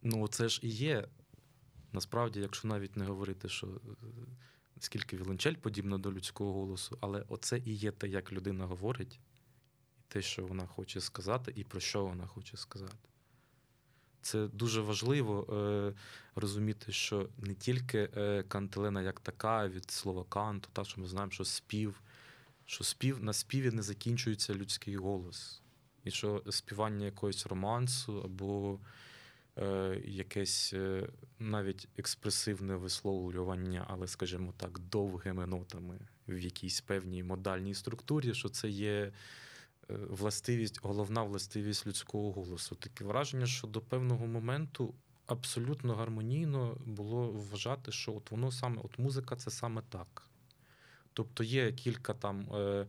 ну, 0.04 0.28
це 0.28 0.50
ж 0.50 0.60
і 0.64 0.70
є. 0.70 1.08
Насправді, 1.92 2.40
якщо 2.40 2.68
навіть 2.68 2.98
не 2.98 3.06
говорити, 3.06 3.50
що 3.50 3.68
е, 3.68 3.72
скільки 4.80 5.18
віолончель 5.18 5.54
подібна 5.54 5.98
до 5.98 6.12
людського 6.14 6.54
голосу, 6.54 6.98
але 7.02 7.24
оце 7.28 7.62
і 7.66 7.74
є 7.74 7.92
те, 7.92 8.08
як 8.08 8.34
людина 8.34 8.66
говорить, 8.66 9.20
те, 10.08 10.22
що 10.22 10.46
вона 10.46 10.68
хоче 10.68 11.02
сказати, 11.02 11.54
і 11.56 11.64
про 11.64 11.80
що 11.80 12.06
вона 12.06 12.28
хоче 12.28 12.58
сказати. 12.58 13.10
Це 14.22 14.48
дуже 14.48 14.82
важливо 14.82 15.54
е, 15.54 15.94
розуміти, 16.36 16.92
що 16.92 17.30
не 17.38 17.54
тільки 17.54 18.10
е, 18.18 18.44
кантилена 18.48 19.02
як 19.02 19.20
така 19.20 19.68
від 19.68 19.92
слова 19.92 20.24
канту, 20.30 20.70
та 20.74 20.84
що 20.84 21.02
ми 21.02 21.08
знаємо, 21.08 21.32
що 21.32 21.46
спів, 21.46 22.02
що 22.66 22.84
спів 22.84 23.24
на 23.24 23.34
співі 23.34 23.72
не 23.72 23.82
закінчується 23.82 24.54
людський 24.54 24.96
голос. 24.96 25.62
І 26.04 26.12
що 26.12 26.44
співання 26.50 27.06
якогось 27.06 27.48
романсу 27.48 28.22
або 28.22 28.80
е, 29.58 30.02
якесь 30.06 30.74
е, 30.74 31.08
навіть 31.40 31.88
експресивне 31.98 32.76
висловлювання, 32.76 33.86
але, 33.90 34.08
скажімо 34.08 34.54
так, 34.58 34.80
довгими 34.80 35.46
нотами 35.46 36.00
в 36.28 36.40
якійсь 36.40 36.82
певній 36.82 37.24
модальній 37.24 37.74
структурі, 37.74 38.34
що 38.34 38.50
це 38.50 38.70
є 38.70 39.12
властивість, 39.90 40.80
головна 40.84 41.24
властивість 41.24 41.88
людського 41.88 42.32
голосу. 42.32 42.76
Таке 42.76 43.04
враження, 43.04 43.46
що 43.46 43.68
до 43.68 43.82
певного 43.82 44.28
моменту 44.28 44.94
абсолютно 45.28 45.96
гармонійно 45.96 46.78
було 46.86 47.28
вважати, 47.28 47.92
що 47.92 48.14
от 48.14 48.32
воно 48.32 48.52
саме, 48.52 48.82
от 48.84 49.00
музика 49.00 49.36
це 49.36 49.52
саме 49.52 49.82
так. 49.90 50.24
Тобто 51.14 51.44
є 51.44 51.72
кілька 51.72 52.14
там. 52.14 52.42
Е, 52.56 52.86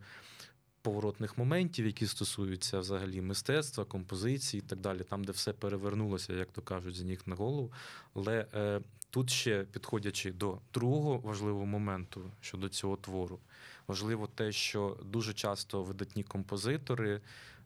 Поворотних 0.81 1.37
моментів, 1.37 1.85
які 1.85 2.07
стосуються 2.07 2.79
взагалі 2.79 3.21
мистецтва, 3.21 3.85
композиції 3.85 4.63
і 4.65 4.69
так 4.69 4.79
далі, 4.79 5.03
там, 5.03 5.23
де 5.23 5.31
все 5.31 5.53
перевернулося, 5.53 6.33
як 6.33 6.51
то 6.51 6.61
кажуть, 6.61 6.95
з 6.95 7.01
ніг 7.01 7.21
на 7.25 7.35
голову. 7.35 7.71
Але 8.13 8.45
е, 8.53 8.81
тут 9.09 9.29
ще 9.29 9.63
підходячи 9.63 10.31
до 10.31 10.57
другого 10.73 11.17
важливого 11.17 11.65
моменту 11.65 12.31
щодо 12.41 12.69
цього 12.69 12.97
твору, 12.97 13.39
важливо 13.87 14.27
те, 14.27 14.51
що 14.51 14.97
дуже 15.05 15.33
часто 15.33 15.83
видатні 15.83 16.23
композитори, 16.23 17.21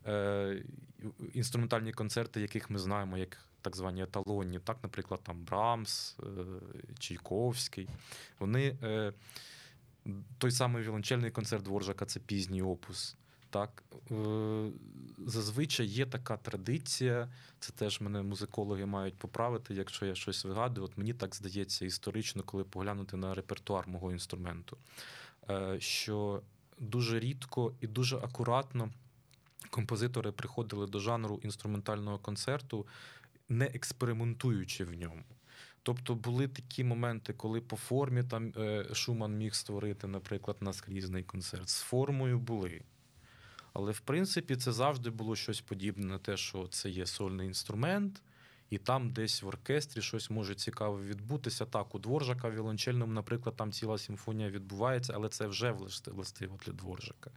е, 0.06 0.64
інструментальні 1.34 1.92
концерти, 1.92 2.42
яких 2.42 2.70
ми 2.70 2.80
знаємо, 2.80 3.18
як 3.18 3.38
так 3.62 3.76
звані 3.76 4.04
еталонні, 4.04 4.60
так, 4.60 4.78
наприклад, 4.84 5.20
там 5.24 5.44
Брамс, 5.44 6.18
е, 6.20 6.26
Чайковський, 7.00 7.90
вони. 8.40 8.78
Е, 8.84 9.14
той 10.38 10.52
самий 10.52 10.84
віолончельний 10.84 11.32
концерт 11.32 11.64
Дворжака 11.64 12.06
це 12.06 12.20
пізній 12.20 12.62
опус. 12.62 13.16
Так, 13.50 13.84
е, 14.12 14.70
зазвичай 15.18 15.86
є 15.86 16.06
така 16.06 16.38
традиція, 16.38 17.30
це 17.60 17.74
теж 17.74 18.02
мене 18.02 18.22
музикологи 18.22 18.86
мають 18.86 19.18
поправити, 19.18 19.74
якщо 19.74 20.06
я 20.06 20.16
щось 20.16 20.46
вигадую. 20.46 20.86
От 20.86 20.98
мені 20.98 21.14
так 21.14 21.36
здається 21.36 21.86
історично, 21.86 22.44
коли 22.44 22.64
поглянути 22.64 23.18
на 23.18 23.34
репертуар 23.34 23.88
мого 23.88 24.12
інструменту, 24.12 24.78
що 25.80 26.42
дуже 26.80 27.20
рідко 27.20 27.74
і 27.82 27.88
дуже 27.88 28.18
акуратно 28.18 28.90
композитори 29.70 30.32
приходили 30.32 30.88
до 30.88 31.00
жанру 31.00 31.40
інструментального 31.44 32.20
концерту, 32.20 32.88
не 33.50 33.66
експериментуючи 33.66 34.86
в 34.86 34.94
ньому. 34.94 35.24
Тобто 35.84 36.16
були 36.16 36.48
такі 36.48 36.84
моменти, 36.84 37.34
коли 37.34 37.62
по 37.62 37.78
формі 37.78 38.24
там 38.24 38.54
е, 38.58 38.86
Шуман 38.94 39.38
міг 39.38 39.56
створити, 39.56 40.08
наприклад, 40.08 40.58
наскрізний 40.62 41.24
концерт. 41.24 41.70
З 41.70 41.82
формою 41.82 42.40
були. 42.40 42.82
Але 43.74 43.92
в 43.92 44.00
принципі 44.00 44.56
це 44.56 44.72
завжди 44.72 45.10
було 45.10 45.36
щось 45.36 45.62
подібне 45.62 46.06
на 46.06 46.18
те, 46.18 46.38
що 46.38 46.68
це 46.68 46.90
є 46.90 47.06
сольний 47.06 47.48
інструмент, 47.48 48.22
і 48.72 48.78
там 48.78 49.10
десь 49.10 49.42
в 49.42 49.48
оркестрі 49.48 50.02
щось 50.02 50.30
може 50.30 50.56
цікаве 50.56 51.04
відбутися. 51.04 51.66
Так, 51.66 51.96
у 51.96 52.00
Дворжака 52.00 52.50
віолончельному, 52.50 53.14
наприклад, 53.14 53.56
там 53.56 53.72
ціла 53.72 53.98
симфонія 53.98 54.50
відбувається, 54.50 55.14
але 55.16 55.30
це 55.30 55.48
вже 55.48 55.76
властиво 56.06 56.58
для 56.66 56.74
Дворжака. 56.74 57.32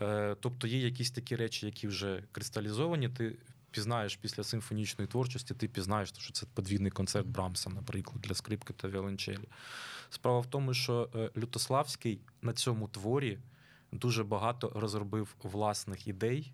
Е, 0.00 0.36
тобто 0.40 0.66
є 0.66 0.78
якісь 0.78 1.10
такі 1.10 1.36
речі, 1.36 1.66
які 1.66 1.88
вже 1.88 2.24
кристалізовані. 2.32 3.08
Ти 3.08 3.38
пізнаєш 3.70 4.16
після 4.16 4.44
симфонічної 4.44 5.08
творчості, 5.08 5.54
ти 5.54 5.68
пізнаєш, 5.68 6.12
що 6.18 6.32
це 6.32 6.46
подвійний 6.54 6.90
концерт 6.90 7.26
Брамса, 7.26 7.70
наприклад, 7.70 8.20
для 8.20 8.34
скрипки 8.34 8.72
та 8.72 8.88
віолончелі. 8.88 9.48
Справа 10.10 10.40
в 10.40 10.46
тому, 10.46 10.74
що 10.74 11.10
е, 11.14 11.30
Лютославський 11.36 12.20
на 12.42 12.52
цьому 12.52 12.88
творі 12.88 13.38
дуже 13.92 14.24
багато 14.24 14.72
розробив 14.74 15.34
власних 15.42 16.08
ідей, 16.08 16.52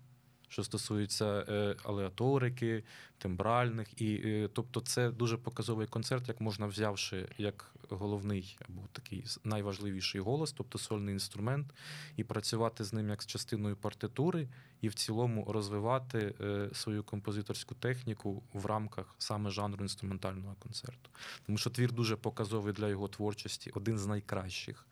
що 0.49 0.63
стосується 0.63 1.45
е, 1.49 1.75
алеаторики, 1.83 2.83
тембральних. 3.17 4.01
І, 4.01 4.21
е, 4.25 4.49
тобто, 4.53 4.81
це 4.81 5.11
дуже 5.11 5.37
показовий 5.37 5.87
концерт, 5.87 6.27
як 6.27 6.41
можна 6.41 6.67
взявши 6.67 7.27
як 7.37 7.71
головний 7.89 8.57
або 8.69 8.81
такий 8.91 9.25
найважливіший 9.43 10.21
голос, 10.21 10.51
тобто 10.51 10.77
сольний 10.77 11.13
інструмент, 11.13 11.73
і 12.17 12.23
працювати 12.23 12.83
з 12.83 12.93
ним 12.93 13.09
як 13.09 13.23
з 13.23 13.25
частиною 13.25 13.75
партитури, 13.75 14.47
і 14.81 14.89
в 14.89 14.93
цілому 14.93 15.45
розвивати 15.53 16.35
е, 16.41 16.69
свою 16.73 17.03
композиторську 17.03 17.75
техніку 17.75 18.43
в 18.53 18.65
рамках 18.65 19.15
саме 19.17 19.49
жанру 19.49 19.83
інструментального 19.83 20.55
концерту. 20.59 21.09
Тому 21.45 21.57
що 21.57 21.69
твір 21.69 21.91
дуже 21.91 22.15
показовий 22.15 22.73
для 22.73 22.87
його 22.87 23.07
творчості, 23.07 23.71
один 23.73 23.99
з 23.99 24.05
найкращих. 24.05 24.85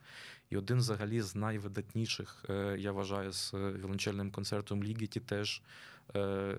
І 0.49 0.57
один 0.57 0.77
взагалі 0.77 1.21
з 1.21 1.35
найвидатніших, 1.35 2.45
е, 2.49 2.75
я 2.79 2.91
вважаю, 2.91 3.31
з 3.31 3.53
е, 3.53 3.57
віолончельним 3.57 4.31
концертом 4.31 4.83
Лігіті 4.83 5.19
теж 5.19 5.61
е, 6.15 6.55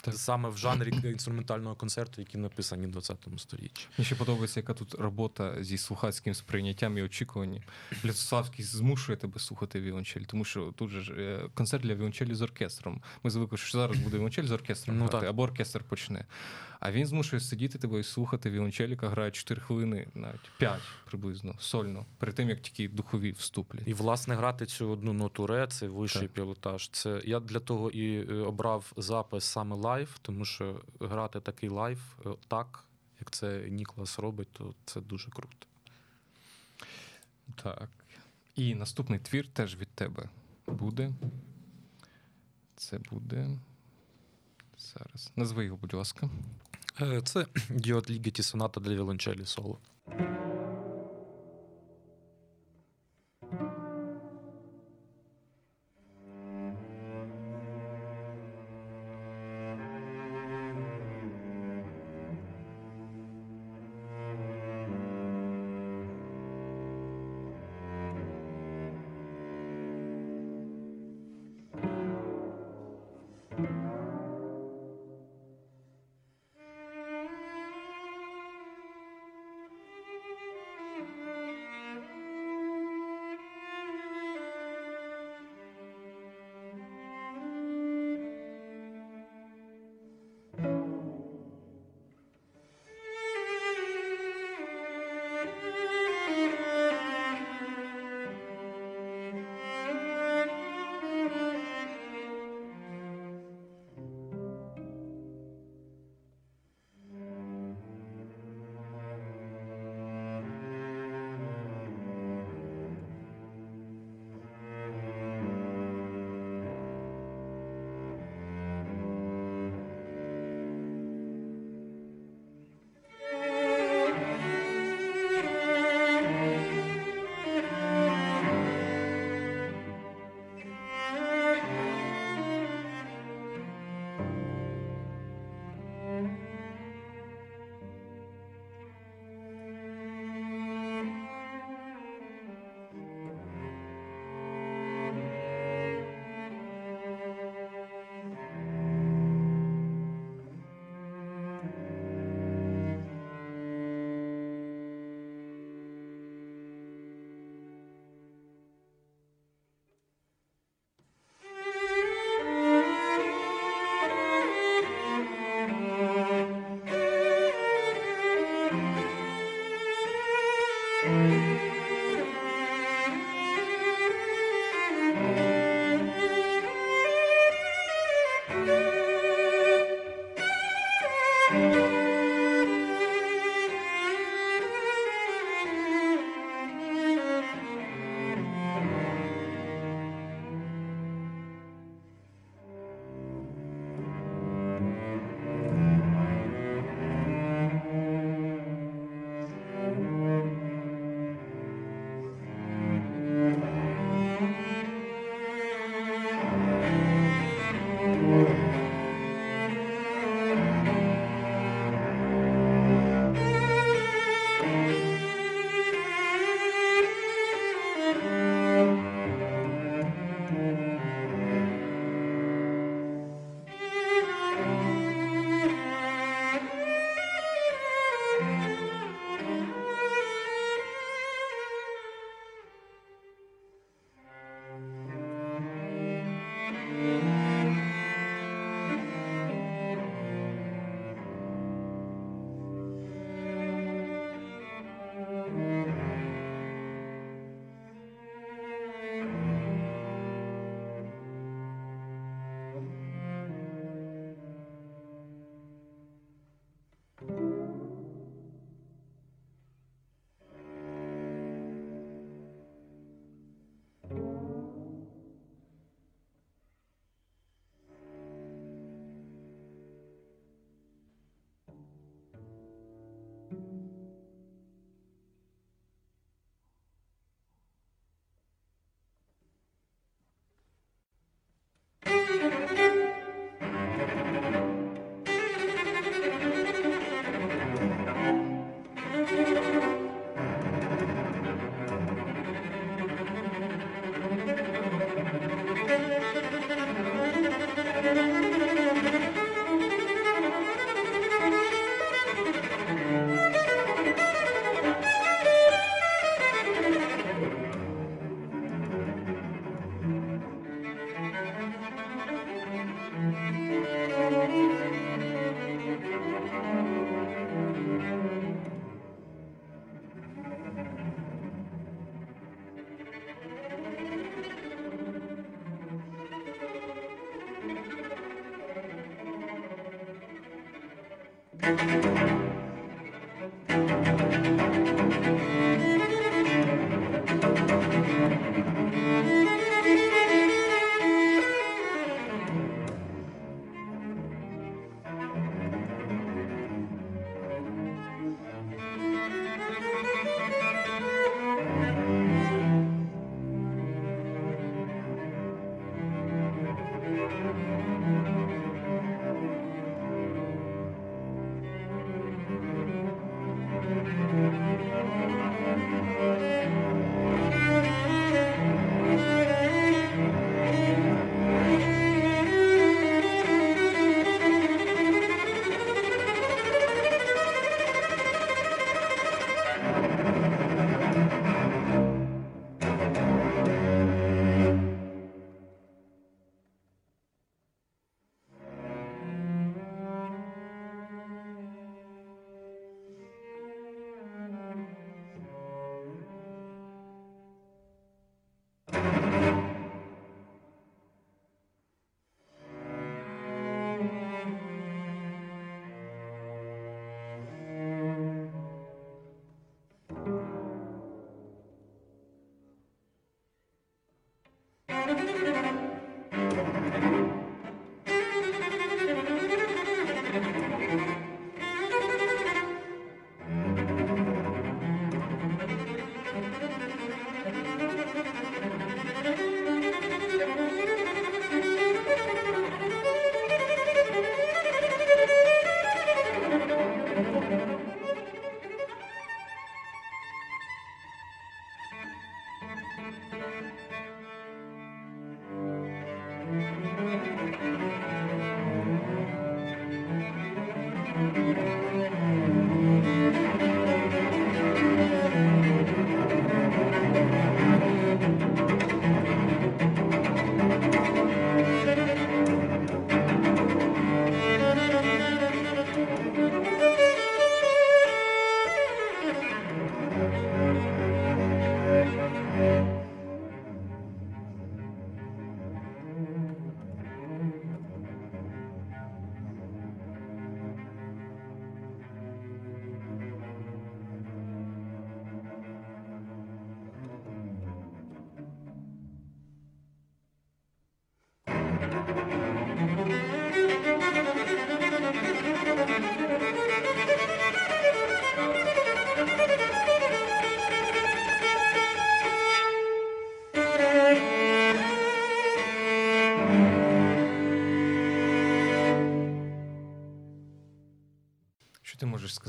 Так. 0.00 0.14
саме 0.14 0.48
в 0.48 0.58
жанрі 0.58 0.92
інструментального 1.04 1.74
концерту, 1.74 2.20
які 2.20 2.38
написані 2.38 2.86
в 2.86 2.90
20 2.90 3.28
столітті. 3.36 3.86
Мені 3.98 4.06
ще 4.06 4.14
подобається, 4.14 4.60
яка 4.60 4.74
тут 4.74 4.94
робота 4.94 5.64
зі 5.64 5.78
слухацьким 5.78 6.34
сприйняттям 6.34 6.98
і 6.98 7.02
очікуванням. 7.02 7.62
Лютославський 8.04 8.64
змушує 8.64 9.18
тебе 9.18 9.40
слухати 9.40 9.80
віолончель, 9.80 10.20
тому 10.20 10.44
що 10.44 10.72
тут 10.76 10.90
же 10.90 11.00
ж 11.00 11.40
концерт 11.54 11.82
для 11.82 11.94
віолончелі 11.94 12.34
з 12.34 12.42
оркестром. 12.42 13.02
Ми 13.22 13.30
звикли, 13.30 13.58
що 13.58 13.78
зараз 13.78 13.96
буде 13.98 14.16
віолончель 14.16 14.44
з 14.44 14.52
оркестром 14.52 14.98
Ну, 14.98 15.06
грати, 15.06 15.26
або 15.26 15.42
оркестр 15.42 15.84
почне. 15.84 16.26
А 16.84 16.92
він 16.92 17.06
змушує 17.06 17.40
сидіти 17.40 17.78
тебе 17.78 18.00
і 18.00 18.02
слухати 18.02 18.50
віолончель, 18.50 18.88
яка 18.88 19.08
грає 19.08 19.30
4 19.30 19.60
хвилини, 19.60 20.06
навіть 20.14 20.50
5 20.58 20.80
приблизно, 21.04 21.54
сольно, 21.58 22.06
перед 22.18 22.34
тим, 22.34 22.48
як 22.48 22.60
тільки 22.60 22.88
духові 22.94 23.32
вступлять. 23.32 23.82
І, 23.86 23.94
власне, 23.94 24.34
грати 24.34 24.66
цю 24.66 24.90
одну 24.90 25.12
ноту 25.12 25.46
ре, 25.46 25.66
це 25.66 25.88
вищий 25.88 26.22
Так. 26.22 26.30
пілотаж. 26.30 26.88
Це 26.88 27.22
я 27.24 27.40
для 27.40 27.60
того 27.60 27.90
і 27.90 28.30
е, 28.30 28.34
обрав 28.34 28.92
запис 28.96 29.44
саме 29.44 29.76
live, 29.76 30.18
тому 30.22 30.44
що 30.44 30.80
грати 31.00 31.40
такий 31.40 31.68
лайв 31.68 32.16
е, 32.26 32.30
так, 32.48 32.84
як 33.20 33.30
це 33.30 33.66
Ніклас 33.68 34.18
робить, 34.18 34.48
то 34.52 34.74
це 34.84 35.00
дуже 35.00 35.30
круто. 35.30 35.66
Так. 37.62 37.88
І 38.56 38.74
наступний 38.74 39.18
твір 39.18 39.48
теж 39.48 39.76
від 39.76 39.88
тебе 39.88 40.28
буде. 40.66 41.12
Це 42.76 42.98
буде. 43.10 43.48
Зараз. 44.78 45.32
Назви 45.36 45.64
його, 45.64 45.76
будь 45.76 45.94
ласка. 45.94 46.30
Е, 47.00 47.20
Це 47.24 47.46
діод 47.70 48.10
лігіті 48.10 48.42
соната 48.42 48.80
для 48.80 48.94
віолончелі 48.94 49.44
соло. 49.44 49.78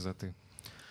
Сказати 0.03 0.33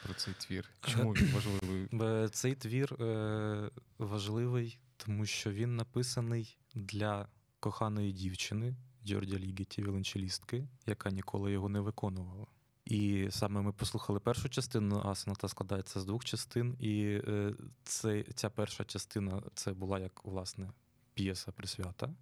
про 0.05 0.15
цей 0.15 0.35
твір? 0.35 0.71
Чому 0.81 1.13
він 1.13 1.31
важливий? 1.35 1.89
Е, 1.93 2.29
цей 2.29 2.55
твір 2.55 2.93
е, 3.03 3.71
важливий, 3.99 4.79
тому 4.97 5.27
що 5.27 5.51
він 5.53 5.77
написаний 5.77 6.57
для 6.75 7.29
коханої 7.61 8.13
дівчини 8.13 8.77
Джордія 9.07 9.39
Лігеті, 9.39 9.83
віолончелістки, 9.83 10.69
яка 10.87 11.11
ніколи 11.11 11.53
його 11.53 11.69
не 11.69 11.81
виконувала. 11.81 12.47
І 12.85 13.29
саме 13.31 13.61
ми 13.61 13.73
послухали 13.73 14.21
першу 14.21 14.49
частину, 14.49 15.03
а 15.05 15.15
соната 15.15 15.49
складається 15.49 16.01
з 16.01 16.05
двох 16.05 16.25
частин. 16.25 16.77
І 16.81 17.21
е, 17.29 17.55
це, 17.85 18.25
ця 18.35 18.51
перша 18.51 18.85
частина 18.85 19.43
це 19.55 19.73
була 19.73 19.99
як 19.99 20.25
власне 20.25 20.71
п'єса 21.15 21.53
присвята. 21.53 22.15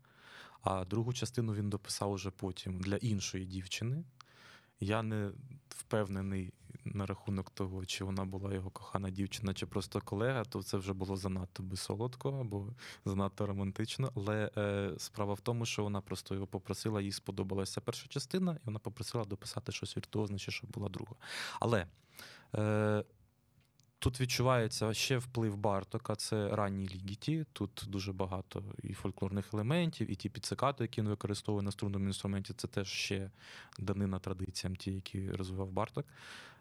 А 0.63 0.85
другу 0.85 1.13
частину 1.13 1.55
він 1.55 1.71
дописав 1.71 2.13
уже 2.13 2.31
потім 2.31 2.81
для 2.81 2.97
іншої 2.97 3.45
дівчини. 3.45 4.05
Я 4.81 5.03
не 5.03 5.31
впевнений 5.69 6.53
на 6.85 7.07
рахунок 7.07 7.51
того, 7.51 7.87
чи 7.87 8.05
вона 8.05 8.25
була 8.25 8.55
його 8.55 8.71
кохана 8.71 9.11
дівчина, 9.11 9.55
чи 9.55 9.67
просто 9.67 10.01
колега, 10.01 10.45
то 10.45 10.63
це 10.63 10.77
вже 10.77 10.93
було 10.93 11.17
занадто 11.17 11.63
безсолодко 11.63 12.41
або 12.41 12.67
занадто 13.05 13.47
романтично. 13.47 14.13
Але 14.17 14.51
е, 14.57 14.95
справа 14.99 15.35
в 15.35 15.41
тому, 15.41 15.67
що 15.67 15.83
вона 15.83 16.01
просто 16.01 16.35
його 16.35 16.47
попросила, 16.47 17.01
їй 17.01 17.13
сподобалася 17.13 17.81
перша 17.81 18.09
частина, 18.09 18.53
і 18.53 18.61
вона 18.65 18.79
попросила 18.79 19.25
дописати 19.25 19.73
щось 19.73 19.97
віртуозне, 19.97 20.39
ще 20.39 20.53
щоб 20.53 20.71
була 20.71 20.89
друга. 20.89 21.15
Але 21.61 21.87
е, 22.55 23.05
Тут 24.03 24.21
відчувається 24.21 24.95
ще 24.95 25.19
вплив 25.19 25.57
Бартока, 25.57 26.17
це 26.17 26.49
ранні 26.49 26.89
лігіті. 26.89 27.47
Тут 27.53 27.85
дуже 27.89 28.13
багато 28.13 28.63
і 28.83 28.93
фольклорних 28.93 29.55
елементів, 29.55 30.11
і 30.11 30.15
ті 30.15 30.29
підсикати, 30.29 30.85
які 30.85 31.01
він 31.01 31.09
використовує 31.09 31.63
на 31.63 31.71
струнному 31.71 32.07
інструменті, 32.07 32.53
це 32.53 32.69
теж 32.69 32.89
ще 32.89 33.31
данина 33.79 34.19
традиціям, 34.19 34.77
ті, 34.77 34.93
які 34.93 35.31
розвивав 35.31 35.71
Барток. 35.71 36.07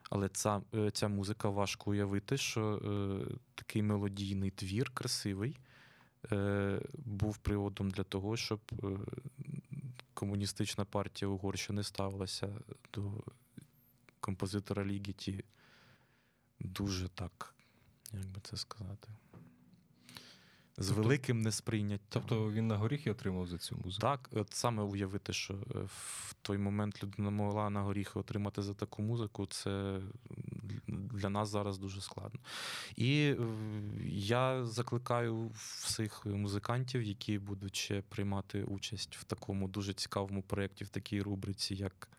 Але 0.10 0.30
ця 0.30 0.62
е, 0.76 0.92
ця 0.92 1.08
музика 1.08 1.50
важко 1.50 1.92
уявити, 1.92 2.38
що 2.38 2.76
е, 2.76 3.36
такий 3.56 3.82
мелодійний 3.82 4.52
твір, 4.52 4.92
красивий, 4.94 5.58
е, 6.32 6.82
був 6.94 7.38
приводом 7.38 7.92
для 7.92 8.04
того, 8.04 8.38
щоб 8.38 8.60
е, 8.84 8.88
комуністична 10.14 10.86
партія 10.86 11.30
Угорщини 11.30 11.84
ставилася 11.84 12.50
до 12.94 13.12
композитора 14.20 14.86
Лігіті 14.86 15.44
дуже 16.60 17.10
так, 17.10 17.56
як 18.14 18.26
би 18.26 18.42
це 18.42 18.58
сказати, 18.58 19.10
з 20.80 20.88
тобто, 20.88 21.02
великим 21.02 21.42
несприйняттям. 21.42 22.08
Тобто 22.10 22.52
він 22.52 22.68
на 22.68 22.78
горіхи 22.78 23.12
отримав 23.12 23.48
за 23.48 23.58
цю 23.58 23.76
музику? 23.76 24.02
Так, 24.02 24.30
от 24.34 24.54
саме 24.54 24.84
уявити, 24.84 25.34
що 25.34 25.54
е, 25.54 25.58
в 25.86 26.36
той 26.42 26.58
момент 26.58 27.04
людина 27.04 27.30
могла 27.30 27.70
на 27.70 27.82
горіхи 27.82 28.20
отримати 28.20 28.62
за 28.62 28.74
таку 28.74 29.02
музику, 29.02 29.46
це 29.46 30.00
для 30.88 31.30
нас 31.30 31.50
зараз 31.50 31.78
дуже 31.78 32.02
складно. 32.02 32.40
І 32.96 33.22
е, 33.22 33.38
я 34.12 34.66
закликаю 34.66 35.52
всіх 35.56 36.26
музикантів, 36.26 37.04
які 37.04 37.40
будуть 37.40 37.76
ще 37.76 38.02
приймати 38.02 38.64
участь 38.64 39.16
в 39.16 39.24
такому 39.24 39.68
дуже 39.68 39.94
цікавому 39.94 40.42
проєкті, 40.42 40.84
в 40.84 40.90
такій 40.90 41.22
рубриці, 41.22 41.76
як 41.76 42.10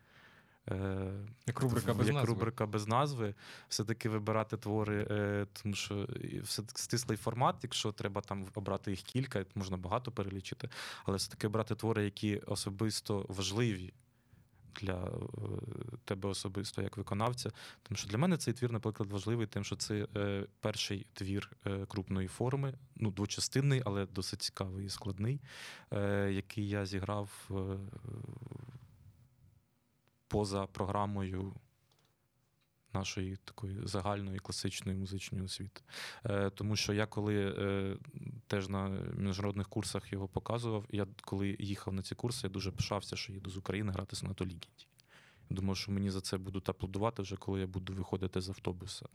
як 1.47 1.59
рубрика 1.59 1.93
без 1.93 2.07
як 2.07 2.15
назви. 2.15 2.33
рубрика 2.33 2.65
без 2.65 2.87
назви, 2.87 3.35
все-таки 3.69 4.09
вибирати 4.09 4.57
твори, 4.57 5.07
е, 5.11 5.47
тому 5.53 5.75
що 5.75 6.07
все 6.43 6.63
стислий 6.75 7.17
формат, 7.17 7.55
якщо 7.63 7.91
треба 7.91 8.21
там 8.21 8.47
обрати 8.53 8.91
їх 8.91 9.01
кілька, 9.01 9.45
можна 9.55 9.77
багато 9.77 10.11
перелічити, 10.11 10.69
але 11.05 11.17
все-таки 11.17 11.47
обрати 11.47 11.75
твори, 11.75 12.03
які 12.03 12.37
особисто 12.37 13.25
важливі. 13.29 13.93
Для 14.81 14.93
е, 14.93 15.09
тебе 16.05 16.29
особисто 16.29 16.81
як 16.81 16.97
виконавця, 16.97 17.51
тому 17.83 17.97
що 17.97 18.09
для 18.09 18.17
мене 18.17 18.37
цей 18.37 18.53
твір, 18.53 18.71
наприклад, 18.71 19.11
важливий, 19.11 19.47
тим, 19.47 19.63
що 19.63 19.75
це 19.75 20.07
е, 20.15 20.45
перший 20.59 21.07
твір 21.13 21.51
е, 21.65 21.85
крупної 21.85 22.27
форми, 22.27 22.73
ну 22.95 23.11
двочастинний, 23.11 23.81
але 23.85 24.05
досить 24.05 24.41
цікавий 24.41 24.85
і 24.85 24.89
складний, 24.89 25.41
е, 25.93 26.31
який 26.31 26.69
я 26.69 26.85
зіграв 26.85 27.49
поза 30.31 30.65
програмою 30.65 31.53
нашої 32.93 33.35
такої 33.35 33.77
загальної 33.83 34.39
класичної 34.39 34.97
музичної 34.97 35.43
освіти. 35.43 35.81
Е, 36.25 36.49
Тому 36.49 36.75
що 36.75 36.93
я 36.93 37.05
коли 37.05 37.55
е, 37.57 37.97
теж 38.47 38.69
на 38.69 38.89
міжнародних 39.17 39.67
курсах 39.69 40.13
його 40.13 40.27
показував, 40.27 40.85
я 40.89 41.07
коли 41.21 41.57
їхав 41.59 41.93
на 41.93 42.01
ці 42.01 42.15
курси, 42.15 42.47
я 42.47 42.49
дуже 42.49 42.71
пишався, 42.71 43.15
що 43.15 43.33
їду 43.33 43.49
з 43.49 43.57
України 43.57 43.91
грати 43.91 44.15
сонату 44.15 44.45
Лігіті. 44.45 44.87
Думав, 45.49 45.77
що 45.77 45.91
мені 45.91 46.09
за 46.09 46.21
це 46.21 46.37
будуть 46.37 46.69
аплодувати 46.69 47.21
вже 47.21 47.35
коли 47.35 47.59
я 47.59 47.67
буду 47.67 47.93
виходити 47.93 48.41
з 48.41 48.49
автобуса. 48.49 49.05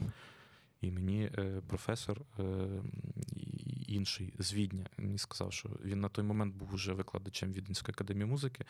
І 0.81 0.91
мені 0.91 1.31
е, 1.39 1.63
професор 1.67 2.21
е, 2.39 2.43
інший 3.89 4.35
з 4.39 4.53
Відня 4.53 4.87
мені 4.97 5.19
сказав, 5.19 5.53
що 5.53 5.69
він 5.85 6.01
на 6.01 6.09
той 6.09 6.25
момент 6.25 6.55
був 6.55 6.75
уже 6.75 6.93
викладачем 6.93 7.53
Віденської 7.53 7.93
академії 7.93 8.27
музики. 8.27 8.65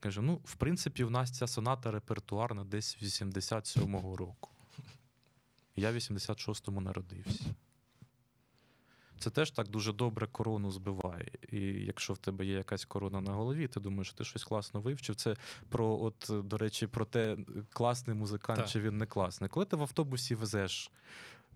Каже: 0.00 0.22
ну, 0.22 0.40
в 0.44 0.54
принципі, 0.54 1.04
в 1.04 1.10
нас 1.10 1.30
ця 1.30 1.46
соната 1.46 1.90
репертуарна 1.90 2.64
десь 2.64 2.98
87-го 3.02 4.16
року. 4.16 4.50
Я 5.76 5.90
в 5.90 5.94
86-му 5.94 6.80
народився. 6.80 7.44
Це 9.22 9.30
теж 9.30 9.50
так 9.50 9.68
дуже 9.68 9.92
добре 9.92 10.26
корону 10.26 10.70
збиває. 10.70 11.32
І 11.52 11.60
якщо 11.60 12.12
в 12.12 12.18
тебе 12.18 12.46
є 12.46 12.54
якась 12.54 12.84
корона 12.84 13.20
на 13.20 13.32
голові, 13.32 13.68
ти 13.68 13.80
думаєш, 13.80 14.08
що 14.08 14.16
ти 14.16 14.24
щось 14.24 14.44
класно 14.44 14.80
вивчив. 14.80 15.16
Це 15.16 15.36
про, 15.68 16.02
от, 16.02 16.30
до 16.44 16.58
речі, 16.58 16.86
про 16.86 17.04
те, 17.04 17.36
класний 17.72 18.16
музикант 18.16 18.58
так. 18.58 18.68
чи 18.68 18.80
він 18.80 18.98
не 18.98 19.06
класний. 19.06 19.50
Коли 19.50 19.66
ти 19.66 19.76
в 19.76 19.82
автобусі 19.82 20.34
везеш 20.34 20.90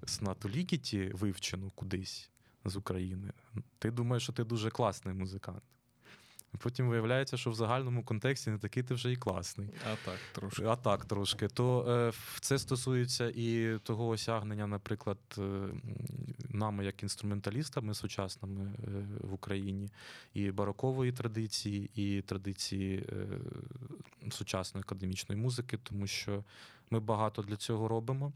снату 0.06 0.48
лікіті 0.48 1.10
вивчену 1.14 1.70
кудись 1.70 2.30
з 2.70 2.76
України, 2.76 3.32
ти 3.78 3.90
думаєш, 3.90 4.22
що 4.22 4.32
ти 4.32 4.44
дуже 4.44 4.70
класний 4.70 5.14
музикант. 5.14 5.62
Потім 6.58 6.88
виявляється, 6.88 7.36
що 7.36 7.50
в 7.50 7.54
загальному 7.54 8.04
контексті 8.04 8.50
не 8.50 8.58
такий 8.58 8.82
ти 8.82 8.94
вже 8.94 9.12
і 9.12 9.16
класний. 9.16 9.68
А 9.92 9.96
так 10.04 10.18
трошки. 10.32 10.64
А 10.64 10.76
так 10.76 11.04
трошки. 11.04 11.48
То 11.48 11.84
е, 11.88 12.12
це 12.40 12.58
стосується 12.58 13.32
і 13.34 13.78
того 13.82 14.08
осягнення, 14.08 14.66
наприклад, 14.66 15.18
е, 15.38 15.68
нами, 16.48 16.84
як 16.84 17.02
інструменталістами 17.02 17.94
сучасними 17.94 18.64
е, 18.64 18.88
в 19.20 19.32
Україні, 19.32 19.88
і 20.34 20.50
барокової 20.50 21.12
традиції, 21.12 21.90
і 21.94 22.22
традиції 22.22 23.06
е, 23.12 23.26
сучасної 24.30 24.82
академічної 24.82 25.40
музики, 25.40 25.78
тому 25.82 26.06
що 26.06 26.44
ми 26.90 27.00
багато 27.00 27.42
для 27.42 27.56
цього 27.56 27.88
робимо. 27.88 28.32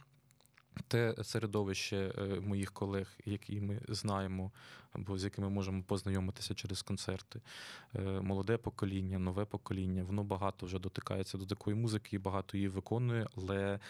Те 0.89 1.15
середовище 1.23 2.15
е, 2.19 2.41
моїх 2.41 2.73
колег, 2.73 3.19
які 3.25 3.61
ми 3.61 3.81
знаємо, 3.89 4.53
або 4.93 5.19
з 5.19 5.25
якими 5.25 5.51
можемо 5.51 5.83
познайомитися 5.83 6.55
через 6.55 6.83
концерти, 6.83 7.41
е, 7.95 8.01
молоде 8.01 8.57
покоління, 8.57 9.19
нове 9.19 9.45
покоління, 9.45 10.05
воно 10.05 10.25
багато 10.25 10.67
вже 10.67 10.79
дотикається 10.79 11.39
до 11.39 11.47
такої 11.47 11.77
музики 11.77 12.17
і 12.17 12.19
багато 12.19 12.57
її 12.57 12.69
виконує, 12.69 13.27
але 13.37 13.81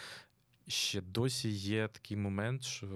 ще 0.67 1.01
досі 1.01 1.49
є 1.49 1.87
такий 1.87 2.17
момент, 2.17 2.63
що 2.63 2.87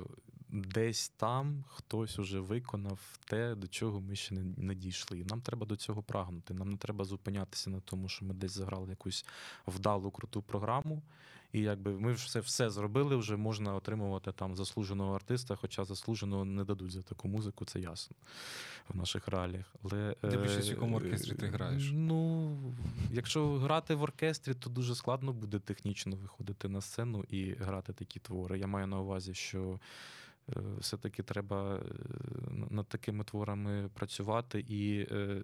десь 0.50 1.10
там 1.10 1.64
хтось 1.68 2.20
уже 2.20 2.40
виконав 2.40 3.00
те, 3.26 3.56
до 3.56 3.68
чого 3.68 4.02
ми 4.02 4.16
ще 4.16 4.36
не 4.58 4.76
дійшли. 4.76 5.20
І 5.20 5.26
нам 5.26 5.42
треба 5.42 5.66
до 5.66 5.76
цього 5.76 6.04
прагнути. 6.04 6.54
Нам 6.54 6.70
не 6.70 6.78
треба 6.78 7.06
зупинятися 7.06 7.70
на 7.70 7.80
тому, 7.80 8.10
що 8.10 8.26
ми 8.26 8.34
десь 8.34 8.52
заграли 8.52 8.90
якусь 8.90 9.26
вдалу 9.68 10.12
круту 10.12 10.42
програму. 10.42 11.02
І 11.56 11.62
якби 11.62 11.92
ми 11.92 12.14
все 12.14 12.40
все 12.40 12.70
зробили, 12.70 13.16
вже 13.16 13.38
можна 13.38 13.76
отримувати 13.76 14.32
там 14.32 14.56
заслуженого 14.56 15.16
артиста, 15.16 15.56
хоча 15.56 15.86
заслуженого 15.86 16.46
не 16.46 16.64
дадуть 16.64 16.92
за 16.92 17.02
таку 17.02 17.28
музику, 17.28 17.66
це 17.66 17.80
ясно 17.80 18.16
в 18.90 18.98
наших 18.98 19.28
реаліях. 19.28 19.66
Але 19.84 20.16
Дивлячись, 20.22 20.68
в 20.68 20.70
якому 20.70 20.96
оркестрі 20.96 21.36
ти 21.36 21.48
граєш. 21.48 21.90
Ну, 21.94 22.58
якщо 23.12 23.58
грати 23.58 23.96
в 23.96 24.04
оркестрі, 24.04 24.54
то 24.54 24.70
дуже 24.70 24.96
складно 24.96 25.34
буде 25.34 25.60
технічно 25.60 26.16
виходити 26.16 26.70
на 26.70 26.82
сцену 26.82 27.26
і 27.30 27.54
грати 27.54 27.94
такі 27.94 28.20
твори. 28.20 28.60
Я 28.60 28.68
маю 28.68 28.88
на 28.88 29.00
увазі, 29.00 29.34
що. 29.34 29.80
Е, 30.50 30.62
все-таки 30.80 31.24
треба 31.24 31.76
е, 31.76 31.82
над 32.70 32.88
такими 32.88 33.24
творами 33.24 33.90
працювати. 33.94 34.60
І 34.60 35.08
е, 35.12 35.44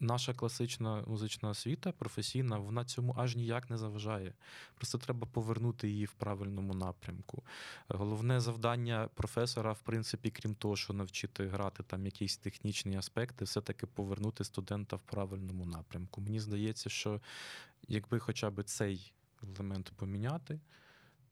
наша 0.00 0.34
класична 0.34 1.04
музична 1.06 1.48
освіта 1.48 1.92
професійна, 1.92 2.58
вона 2.58 2.84
цьому 2.84 3.14
аж 3.18 3.36
ніяк 3.36 3.70
не 3.70 3.78
заважає. 3.78 4.34
Просто 4.74 4.98
треба 4.98 5.26
повернути 5.26 5.88
її 5.88 6.04
в 6.04 6.12
правильному 6.12 6.74
напрямку. 6.74 7.42
Головне 7.88 8.40
завдання 8.40 9.08
професора, 9.14 9.72
в 9.72 9.80
принципі, 9.80 10.30
крім 10.30 10.54
того, 10.54 10.76
що 10.76 10.92
навчити 10.92 11.46
грати 11.46 11.82
там 11.82 12.04
якісь 12.04 12.36
технічні 12.36 12.96
аспекти, 12.96 13.44
все-таки 13.44 13.86
повернути 13.86 14.44
студента 14.44 14.96
в 14.96 15.02
правильному 15.02 15.66
напрямку. 15.66 16.20
Мені 16.20 16.40
здається, 16.40 16.90
що 16.90 17.20
якби 17.88 18.18
хоча 18.18 18.50
б 18.50 18.62
цей 18.62 19.12
елемент 19.42 19.92
поміняти 19.96 20.60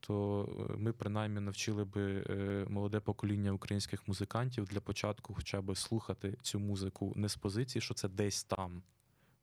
то 0.07 0.49
е, 0.71 0.77
ми 0.77 0.93
принаймні 0.93 1.41
навчили 1.41 1.85
би 1.85 2.25
е, 2.31 2.67
молоде 2.69 3.01
покоління 3.01 3.53
українських 3.53 4.09
музикантів 4.09 4.65
для 4.65 4.81
початку, 4.81 5.35
хоча 5.35 5.61
б 5.61 5.77
слухати 5.77 6.37
цю 6.43 6.59
музику 6.59 7.13
не 7.17 7.29
з 7.29 7.37
позиції, 7.37 7.83
що 7.83 7.95
це 7.95 8.09
десь 8.09 8.45
там 8.45 8.83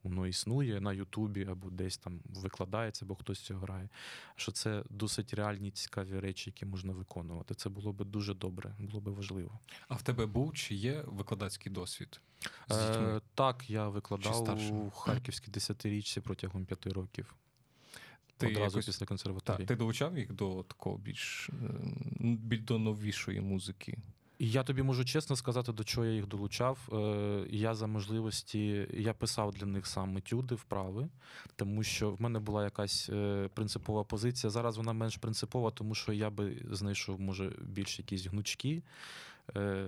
воно 0.04 0.28
існує 0.28 0.82
на 0.82 0.94
Ютубі 0.94 1.46
або 1.46 1.70
десь 1.70 1.98
там 1.98 2.20
викладається, 2.26 3.06
або 3.06 3.16
хтось 3.16 3.40
цього 3.40 3.60
грає. 3.60 3.90
Що 4.36 4.52
це 4.52 4.84
досить 4.90 5.34
реальні 5.34 5.72
цікаві 5.72 6.20
речі, 6.20 6.50
які 6.50 6.66
можна 6.66 6.94
виконувати. 6.94 7.56
Це 7.56 7.70
було 7.70 7.94
би 7.94 8.06
дуже 8.06 8.34
добре, 8.34 8.76
було 8.80 9.02
би 9.02 9.12
важливо. 9.12 9.60
А 9.88 9.96
в 9.96 10.02
тебе 10.02 10.26
був 10.26 10.54
чи 10.54 10.76
є 10.76 11.04
викладацький 11.08 11.72
досвід? 11.72 12.22
Е, 12.72 13.22
так, 13.36 13.70
я 13.70 13.90
викладав 13.90 14.74
у 14.74 14.90
Харківській 14.90 15.52
десятирічці 15.52 16.22
протягом 16.22 16.66
п'яти 16.66 16.90
років. 16.90 17.36
Ти 18.40 18.48
Одразу 18.48 18.78
якось- 18.78 18.86
після 18.86 19.06
консерваторії. 19.06 19.66
ти 19.68 19.76
долучав 19.76 20.18
їх 20.18 20.34
до 20.34 20.64
такого 20.68 20.98
більш, 20.98 21.50
більш 22.20 22.62
до 22.62 22.80
новішої 22.80 23.42
музики? 23.42 23.98
Я 24.42 24.64
тобі 24.64 24.82
можу 24.84 25.06
чесно 25.06 25.36
сказати, 25.36 25.72
до 25.72 25.84
чого 25.84 26.06
я 26.08 26.14
їх 26.14 26.28
долучав. 26.28 26.78
Е, 26.94 27.46
Я 27.50 27.76
за 27.76 27.88
можливості 27.88 28.88
я 28.94 29.14
писав 29.14 29.52
для 29.52 29.66
них 29.66 29.88
сам 29.88 30.18
етюди, 30.18 30.56
вправи, 30.56 31.10
тому 31.56 31.84
що 31.84 32.12
в 32.12 32.22
мене 32.22 32.40
була 32.40 32.64
якась 32.64 33.10
е, 33.10 33.50
принципова 33.54 34.04
позиція. 34.04 34.50
Зараз 34.52 34.78
вона 34.78 34.94
менш 34.94 35.18
принципова, 35.18 35.72
тому 35.72 35.96
що 35.96 36.14
я 36.14 36.30
би 36.30 36.58
знайшов, 36.72 37.20
може, 37.22 37.52
більш 37.62 38.00
якісь 38.00 38.26
гнучкі 38.26 38.72
е, 38.76 38.82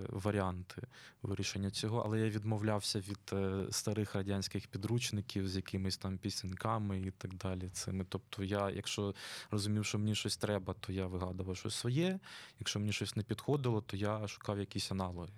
варіанти 0.10 0.82
вирішення 1.22 1.70
цього, 1.70 2.04
але 2.06 2.20
я 2.20 2.30
відмовлявся 2.30 3.00
від 3.00 3.20
е, 3.34 3.66
старих 3.72 4.16
радянських 4.16 4.68
підручників 4.68 5.48
з 5.48 5.56
якимись 5.56 5.98
там 5.98 6.18
пісеньками 6.18 7.00
і 7.00 7.12
так 7.12 7.34
далі. 7.34 7.70
Цими. 7.74 8.06
Тобто, 8.10 8.44
я, 8.44 8.70
якщо 8.70 9.16
розумів, 9.52 9.86
що 9.86 10.00
мені 10.00 10.16
щось 10.16 10.38
треба, 10.38 10.74
то 10.80 10.94
я 10.94 11.08
вигадував 11.08 11.58
щось 11.58 11.76
своє. 11.76 12.20
Якщо 12.60 12.80
мені 12.80 12.94
щось 12.94 13.16
не 13.16 13.24
підходило, 13.24 13.82
то 13.82 13.98
я 13.98 14.28
шукав 14.28 14.60
якісь 14.60 14.92
аналоги. 14.92 15.32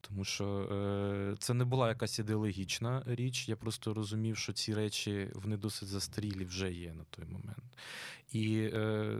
Тому 0.00 0.24
що 0.24 0.46
е, 0.46 1.36
це 1.38 1.54
не 1.54 1.64
була 1.64 1.88
якась 1.88 2.18
ідеологічна 2.18 3.02
річ. 3.06 3.48
Я 3.48 3.56
просто 3.56 3.94
розумів, 3.94 4.36
що 4.36 4.52
ці 4.52 4.74
речі 4.74 5.30
вони 5.34 5.56
досить 5.56 5.88
застарілі 5.88 6.44
вже 6.44 6.72
є 6.72 6.92
на 6.92 7.04
той 7.10 7.24
момент. 7.24 7.76
І 8.32 8.70
е, 8.74 9.18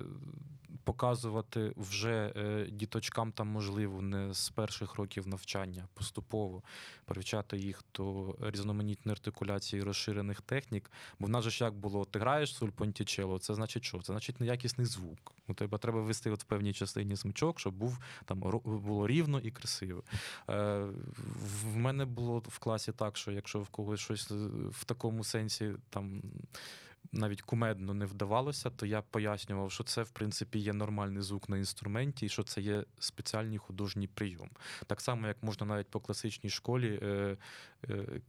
показувати 0.85 1.73
вже 1.77 2.33
е, 2.37 2.67
діточкам 2.71 3.33
там 3.33 3.49
можливо 3.49 4.03
не 4.03 4.35
з 4.35 4.51
перших 4.51 4.95
років 4.95 5.29
навчання, 5.29 5.89
поступово 5.95 6.63
привчати 7.05 7.59
їх 7.59 7.85
до 7.97 8.35
різноманітної 8.41 9.13
артикуляції 9.13 9.83
розширених 9.83 10.41
технік. 10.41 10.91
Бо 11.19 11.27
в 11.27 11.31
нас 11.31 11.45
же 11.45 11.51
ж 11.51 11.65
як 11.65 11.75
було, 11.75 12.05
ти 12.05 12.19
граєш 12.19 12.55
суль 12.55 12.71
понтічело, 12.71 13.39
це 13.39 13.55
значить 13.55 13.85
що? 13.85 13.99
Це 13.99 14.13
значить 14.13 14.41
неякісний 14.41 14.87
звук. 14.87 15.33
У 15.49 15.55
тебе 15.55 15.79
треба 15.79 16.03
вести 16.03 16.31
от 16.31 16.43
в 16.43 16.45
певній 16.45 16.73
частині 16.73 17.17
смичок, 17.17 17.61
щоб 17.61 17.75
був 17.75 17.99
там 18.25 18.41
було 18.65 19.07
рівно 19.07 19.41
і 19.41 19.51
красиво. 19.51 20.03
Е, 20.51 20.87
в 21.65 21.77
мене 21.77 22.05
було 22.05 22.39
в 22.39 22.59
класі 22.59 22.93
так, 22.93 23.17
що 23.17 23.33
якщо 23.33 23.61
в 23.61 23.69
когось 23.69 24.01
щось 24.01 24.31
в 24.71 24.85
такому 24.85 25.25
сенсі 25.25 25.73
там. 25.91 26.23
Навіть 27.13 27.43
кумедно 27.43 27.95
не 27.95 28.07
вдавалося, 28.07 28.71
то 28.71 28.87
я 28.87 29.03
пояснював, 29.03 29.73
що 29.73 29.85
це 29.85 30.03
в 30.03 30.11
принципі 30.11 30.59
є 30.59 30.73
нормальний 30.73 31.23
звук 31.23 31.49
на 31.49 31.59
інструменті, 31.59 32.27
і 32.27 32.29
що 32.29 32.43
це 32.43 32.61
є 32.61 32.85
спеціальний 32.99 33.59
художній 33.59 34.07
прийом. 34.07 34.51
Так 34.87 35.01
само, 35.01 35.27
як 35.27 35.43
можна 35.43 35.67
навіть 35.67 35.89
по 35.89 36.01
класичній 36.01 36.51
школі 36.51 37.01
е, 37.03 37.37
е, 37.89 38.21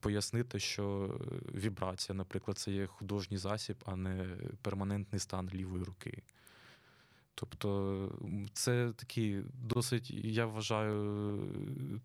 пояснити, 0.00 0.58
що 0.58 1.14
вібрація, 1.54 2.16
наприклад, 2.16 2.58
це 2.58 2.70
є 2.72 2.86
художній 2.86 3.38
засіб, 3.38 3.76
а 3.86 3.96
не 3.96 4.36
перманентний 4.62 5.20
стан 5.20 5.50
лівої 5.54 5.84
руки. 5.84 6.22
Тобто 7.40 8.08
це 8.52 8.92
такий 8.96 9.42
досить, 9.62 10.10
я 10.10 10.46
вважаю, 10.46 11.38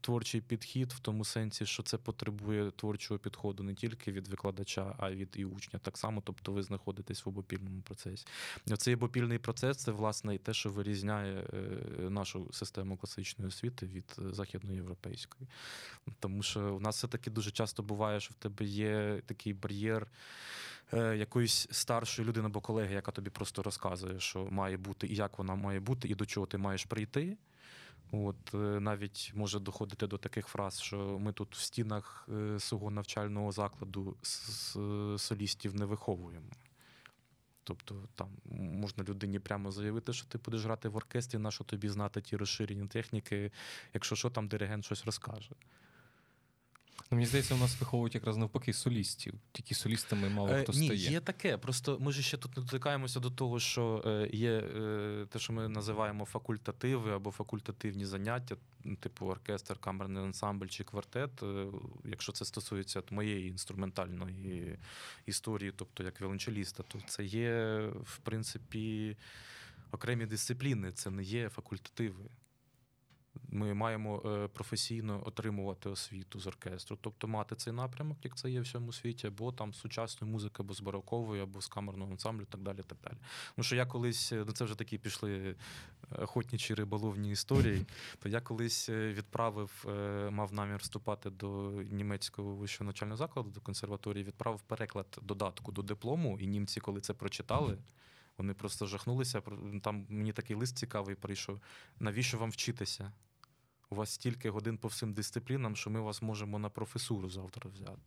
творчий 0.01 0.41
підхід 0.41 0.93
в 0.93 0.99
тому 0.99 1.25
сенсі, 1.25 1.65
що 1.65 1.83
це 1.83 1.97
потребує 1.97 2.71
творчого 2.71 3.19
підходу 3.19 3.63
не 3.63 3.73
тільки 3.73 4.11
від 4.11 4.27
викладача, 4.27 4.95
а 4.97 5.09
й 5.09 5.15
від 5.15 5.29
і 5.35 5.45
учня. 5.45 5.79
Так 5.79 5.97
само, 5.97 6.21
тобто 6.25 6.51
ви 6.51 6.63
знаходитесь 6.63 7.25
в 7.25 7.29
обопільному 7.29 7.81
процесі. 7.81 8.25
Цей 8.77 8.93
обопільний 8.93 9.37
процес 9.37 9.77
це 9.77 9.91
власне 9.91 10.35
і 10.35 10.37
те, 10.37 10.53
що 10.53 10.69
вирізняє 10.69 11.47
е, 11.53 12.09
нашу 12.09 12.47
систему 12.53 12.97
класичної 12.97 13.47
освіти 13.47 13.85
від 13.85 14.15
е, 14.19 14.33
західноєвропейської. 14.33 15.49
Тому 16.19 16.43
що 16.43 16.75
у 16.75 16.79
нас 16.79 16.97
все-таки 16.97 17.29
дуже 17.29 17.51
часто 17.51 17.83
буває, 17.83 18.19
що 18.19 18.31
в 18.33 18.37
тебе 18.37 18.65
є 18.65 19.21
такий 19.25 19.53
бар'єр 19.53 20.07
якоїсь 20.93 21.67
старшої 21.71 22.27
людини 22.27 22.45
або 22.45 22.61
колеги, 22.61 22.93
яка 22.93 23.11
тобі 23.11 23.29
просто 23.29 23.63
розказує, 23.63 24.19
що 24.19 24.47
має 24.51 24.77
бути, 24.77 25.07
і 25.07 25.15
як 25.15 25.37
вона 25.37 25.55
має 25.55 25.79
бути, 25.79 26.07
і 26.07 26.15
до 26.15 26.25
чого 26.25 26.45
ти 26.45 26.57
маєш 26.57 26.85
прийти. 26.85 27.37
От 28.11 28.53
е, 28.53 28.57
навіть 28.57 29.31
може 29.35 29.59
доходити 29.59 30.07
до 30.07 30.17
таких 30.17 30.47
фраз, 30.47 30.81
що 30.81 30.97
ми 31.19 31.33
тут 31.33 31.55
в 31.55 31.59
стінах 31.59 32.29
е, 32.33 32.59
свого 32.59 32.91
навчального 32.91 33.51
закладу 33.51 34.17
солістів 35.17 35.75
не 35.75 35.85
виховуємо. 35.85 36.49
Тобто 37.63 38.07
там 38.15 38.29
можна 38.59 39.03
людині 39.03 39.39
прямо 39.39 39.71
заявити, 39.71 40.13
що 40.13 40.27
ти 40.27 40.37
будеш 40.37 40.63
грати 40.63 40.89
в 40.89 40.95
оркестрі, 40.95 41.37
на 41.37 41.51
що 41.51 41.63
тобі 41.63 41.89
знати 41.89 42.21
ті 42.21 42.37
розширені 42.37 42.87
техніки, 42.87 43.51
якщо 43.93 44.15
що 44.15 44.29
там 44.29 44.47
диригент 44.47 44.85
щось 44.85 45.05
розкаже. 45.05 45.51
Ну, 47.11 47.15
мені 47.15 47.25
здається, 47.25 47.55
у 47.55 47.57
нас 47.57 47.79
виховують 47.79 48.15
якраз 48.15 48.37
навпаки 48.37 48.73
солістів. 48.73 49.33
Тільки 49.51 49.75
солістами 49.75 50.29
мало 50.29 50.49
Е, 50.49 50.63
хто 50.63 50.71
Ні, 50.71 50.85
стає. 50.85 51.11
є 51.11 51.19
таке. 51.19 51.57
Просто 51.57 51.97
ми 51.99 52.11
ж 52.11 52.21
ще 52.21 52.37
тут 52.37 52.57
не 52.57 52.63
дотикаємося 52.63 53.19
до 53.19 53.29
того, 53.29 53.59
що 53.59 54.03
е, 54.05 54.29
є 54.33 54.51
е, 54.51 55.25
те, 55.29 55.39
що 55.39 55.53
ми 55.53 55.69
називаємо 55.69 56.25
факультативи 56.25 57.11
або 57.13 57.31
факультативні 57.31 58.05
заняття, 58.05 58.55
типу 58.99 59.25
оркестр, 59.25 59.77
камерний 59.77 60.23
ансамбль 60.23 60.67
чи 60.67 60.83
квартет. 60.83 61.43
Е, 61.43 61.65
Якщо 62.05 62.31
це 62.31 62.45
стосується 62.45 62.99
от 62.99 63.11
моєї 63.11 63.47
інструментальної 63.49 64.77
історії, 65.25 65.73
тобто 65.75 66.03
як 66.03 66.21
віолончеліста, 66.21 66.83
то 66.83 66.99
це 67.07 67.23
є, 67.23 67.79
в 68.03 68.17
принципі, 68.17 69.17
окремі 69.91 70.25
дисципліни, 70.25 70.91
це 70.91 71.09
не 71.09 71.23
є 71.23 71.49
факультативи. 71.49 72.23
Ми 73.49 73.73
маємо 73.73 74.21
е, 74.25 74.47
професійно 74.47 75.23
отримувати 75.25 75.89
освіту 75.89 76.39
з 76.39 76.47
оркестру, 76.47 76.97
тобто 77.01 77.27
мати 77.27 77.55
цей 77.55 77.73
напрямок, 77.73 78.17
як 78.23 78.37
це 78.37 78.49
є 78.49 78.59
в 78.59 78.63
всьому 78.63 78.93
світі, 78.93 79.27
або 79.27 79.51
там 79.51 79.73
сучасної 79.73 80.33
музики, 80.33 80.55
або 80.59 80.73
з 80.73 80.81
барокової, 80.81 81.41
або 81.41 81.61
з 81.61 81.67
камерного 81.67 82.11
ансамблю, 82.11 82.45
так 82.45 82.61
далі. 82.61 82.79
так 82.87 82.97
далі. 83.03 83.17
Тому 83.55 83.63
що 83.63 83.75
я 83.75 83.85
колись, 83.85 84.31
е, 84.31 84.43
ну 84.47 84.51
це 84.51 84.65
вже 84.65 84.75
такі 84.75 84.97
пішли 84.97 85.55
охотничі 86.11 86.73
риболовні 86.73 87.31
історії, 87.31 87.85
то 88.19 88.29
я 88.29 88.41
колись 88.41 88.89
е, 88.89 89.13
відправив, 89.13 89.85
е, 89.89 90.29
мав 90.29 90.53
намір 90.53 90.77
вступати 90.77 91.29
до 91.29 91.71
німецького 91.91 92.55
вищого 92.55 92.85
навчального 92.85 93.17
закладу, 93.17 93.49
до 93.49 93.61
консерваторії, 93.61 94.23
відправив 94.23 94.61
переклад 94.61 95.19
додатку 95.21 95.71
до 95.71 95.81
диплому, 95.81 96.39
і 96.39 96.47
німці, 96.47 96.79
коли 96.79 97.01
це 97.01 97.13
прочитали. 97.13 97.77
Вони 98.37 98.53
просто 98.53 98.85
жахнулися. 98.85 99.41
Там 99.83 100.05
мені 100.09 100.33
такий 100.33 100.55
лист 100.55 100.77
цікавий 100.77 101.15
прийшов. 101.15 101.61
Навіщо 101.99 102.37
вам 102.37 102.49
вчитися? 102.49 103.11
У 103.89 103.95
вас 103.95 104.09
стільки 104.09 104.49
годин 104.49 104.77
по 104.77 104.87
всім 104.87 105.13
дисциплінам, 105.13 105.75
що 105.75 105.89
ми 105.89 105.99
вас 105.99 106.21
можемо 106.21 106.59
на 106.59 106.69
професуру 106.69 107.29
завтра 107.29 107.71
взяти. 107.71 108.01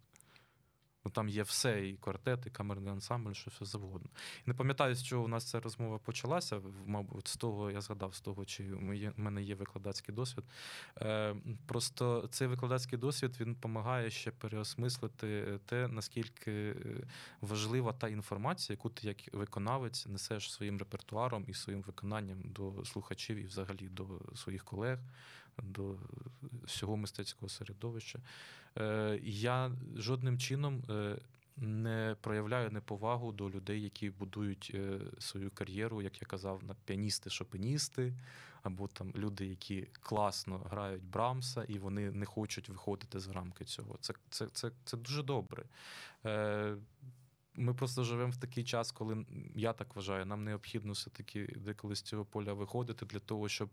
Ну, 1.08 1.12
там 1.12 1.28
є 1.28 1.42
все, 1.42 1.88
і 1.88 1.92
квартет, 1.92 2.46
і 2.46 2.50
камерний 2.50 2.92
ансамбль, 2.92 3.32
що 3.32 3.50
все 3.50 3.64
завгодно. 3.64 4.08
Не 4.46 4.54
пам'ятаю, 4.54 4.94
з 4.94 5.04
чого 5.04 5.24
у 5.24 5.28
нас 5.28 5.44
ця 5.44 5.60
розмова 5.60 5.98
почалася. 5.98 6.60
Мабуть, 6.86 7.28
з 7.28 7.36
того 7.36 7.70
я 7.70 7.80
згадав, 7.80 8.14
з 8.14 8.20
того, 8.20 8.44
чи 8.44 8.72
у 8.72 8.80
мене 9.16 9.42
є 9.42 9.54
викладацький 9.54 10.14
досвід. 10.14 10.44
Е, 11.00 11.36
просто 11.66 12.28
цей 12.30 12.48
викладацький 12.48 12.98
досвід 12.98 13.36
він 13.40 13.52
допомагає 13.52 14.10
ще 14.10 14.30
переосмислити 14.30 15.58
те, 15.66 15.88
наскільки 15.88 16.52
е, 16.52 16.74
важлива 17.40 17.92
та 17.92 18.08
інформація, 18.08 18.74
яку 18.74 18.90
ти 18.90 19.06
як 19.06 19.34
виконавець 19.34 20.06
несеш 20.06 20.52
своїм 20.52 20.78
репертуаром 20.78 21.44
і 21.48 21.54
своїм 21.54 21.82
виконанням 21.82 22.38
до 22.44 22.84
слухачів 22.84 23.36
і 23.36 23.44
взагалі 23.44 23.88
до 23.88 24.06
своїх 24.34 24.64
колег, 24.64 24.98
до 25.62 25.96
всього 26.64 26.96
мистецького 26.96 27.48
середовища. 27.48 28.18
Е, 28.78 29.20
Я 29.22 29.72
жодним 29.96 30.38
чином 30.38 30.82
е, 30.90 31.18
не 31.56 32.16
проявляю 32.20 32.70
неповагу 32.70 33.32
до 33.32 33.50
людей, 33.50 33.82
які 33.82 34.10
будують 34.10 34.70
е, 34.74 35.00
свою 35.18 35.50
кар'єру, 35.50 36.02
як 36.02 36.22
я 36.22 36.26
казав, 36.26 36.64
на 36.64 36.74
піаністи, 36.84 37.30
шопеністи, 37.30 38.14
або 38.62 38.88
там 38.88 39.12
люди, 39.16 39.46
які 39.46 39.88
класно 39.92 40.58
грають 40.58 41.04
Брамса, 41.04 41.64
і 41.64 41.78
вони 41.78 42.10
не 42.10 42.26
хочуть 42.26 42.68
виходити 42.68 43.20
з 43.20 43.28
рамки 43.28 43.64
цього. 43.64 43.96
Це, 44.00 44.14
це, 44.30 44.46
це, 44.46 44.70
це 44.84 44.96
дуже 44.96 45.22
добре. 45.22 45.64
Ми 47.58 47.74
просто 47.74 48.04
живемо 48.04 48.30
в 48.30 48.36
такий 48.36 48.64
час, 48.64 48.92
коли 48.92 49.26
я 49.54 49.72
так 49.72 49.96
вважаю, 49.96 50.26
нам 50.26 50.44
необхідно 50.44 50.92
все-таки 50.92 51.46
деколи 51.56 51.96
з 51.96 52.02
цього 52.02 52.24
поля 52.24 52.52
виходити 52.52 53.06
для 53.06 53.18
того, 53.18 53.48
щоб 53.48 53.68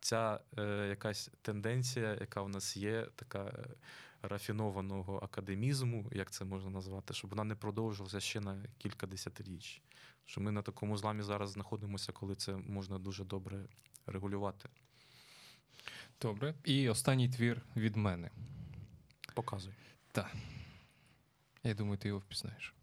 ця 0.00 0.40
е, 0.58 0.86
якась 0.88 1.30
тенденція, 1.42 2.16
яка 2.20 2.42
в 2.42 2.48
нас 2.48 2.76
є, 2.76 3.08
така 3.16 3.44
е, 3.44 3.66
рафінованого 4.22 5.16
академізму, 5.16 6.10
як 6.12 6.30
це 6.30 6.44
можна 6.44 6.70
назвати, 6.70 7.14
щоб 7.14 7.30
вона 7.30 7.44
не 7.44 7.54
продовжилася 7.54 8.20
ще 8.20 8.40
на 8.40 8.64
кілька 8.78 9.06
десятиріч. 9.06 9.82
Що 10.24 10.40
ми 10.40 10.50
на 10.50 10.62
такому 10.62 10.96
зламі 10.96 11.22
зараз 11.22 11.50
знаходимося, 11.50 12.12
коли 12.12 12.34
це 12.34 12.56
можна 12.56 12.98
дуже 12.98 13.24
добре 13.24 13.64
регулювати. 14.06 14.68
Добре. 16.20 16.54
І 16.64 16.88
останній 16.88 17.28
твір 17.28 17.62
від 17.76 17.96
мене. 17.96 18.30
Показуй. 19.34 19.74
Так. 20.12 20.36
Я 21.62 21.74
думаю, 21.74 21.98
ти 21.98 22.08
його 22.08 22.20
впізнаєш. 22.20 22.75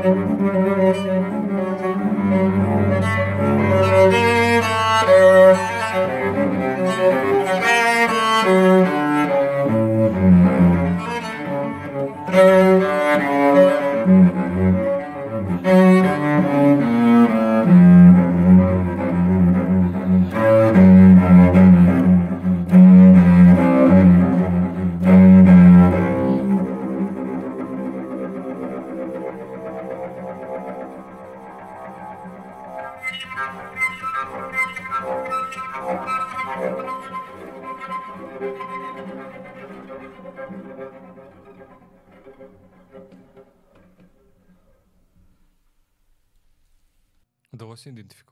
Gracias. 0.00 1.11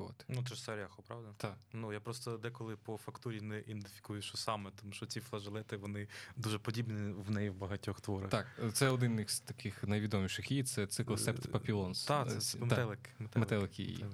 Ідентифікувати. 0.01 0.25
Ну, 0.29 0.43
це 0.49 0.55
ж 0.55 0.63
Саряхо, 0.63 1.03
правда? 1.03 1.29
Так. 1.37 1.57
Ну, 1.73 1.93
я 1.93 2.01
просто 2.01 2.37
деколи 2.37 2.77
по 2.77 2.97
фактурі 2.97 3.41
не 3.41 3.61
ідентифікую, 3.61 4.23
що 4.23 4.37
саме, 4.37 4.71
тому 4.81 4.93
що 4.93 5.07
ці 5.07 5.21
флажолети 5.21 5.77
вони 5.77 6.09
дуже 6.37 6.59
подібні 6.59 7.13
в 7.13 7.31
неї 7.31 7.51
в 7.51 7.55
багатьох 7.55 8.01
творах. 8.01 8.31
Так, 8.31 8.47
це 8.73 8.89
один 8.89 9.21
із 9.21 9.41
таких 9.41 9.85
найвідоміших 9.85 10.51
її, 10.51 10.63
це 10.63 10.87
цикл 10.87 11.15
Септ 11.15 11.53
Папілонс. 11.53 12.05
Так, 12.05 12.29
це, 12.29 12.41
це 12.41 12.59
метелик. 12.59 12.99
Метелик, 13.35 13.79
її. 13.79 14.07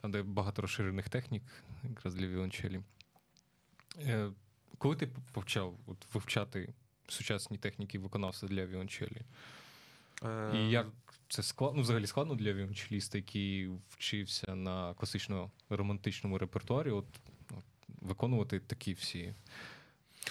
Там, 0.00 0.10
де 0.10 0.22
багато 0.22 0.62
розширених 0.62 1.08
технік, 1.08 1.42
якраз 1.84 2.14
для 2.14 2.26
віолончелі. 2.26 2.80
Е, 3.98 4.30
коли 4.78 4.96
ти 4.96 5.08
почав 5.32 5.78
от, 5.86 6.14
вивчати 6.14 6.74
сучасні 7.08 7.58
техніки 7.58 7.98
виконавства 7.98 8.48
для 8.48 8.66
віолончелі? 8.66 9.22
Е... 10.24 10.52
І 10.54 10.70
як 10.70 10.86
це 11.30 11.42
складно, 11.42 11.76
ну, 11.76 11.82
взагалі 11.82 12.06
складно 12.06 12.34
для 12.34 12.52
віолончеліста, 12.52 13.18
який 13.18 13.70
вчився 13.88 14.54
на 14.54 14.94
класично-романтичному 14.94 16.38
репертуарі, 16.38 16.90
от, 16.90 17.06
от 17.50 17.64
виконувати 18.00 18.60
такі 18.60 18.92
всі 18.92 19.34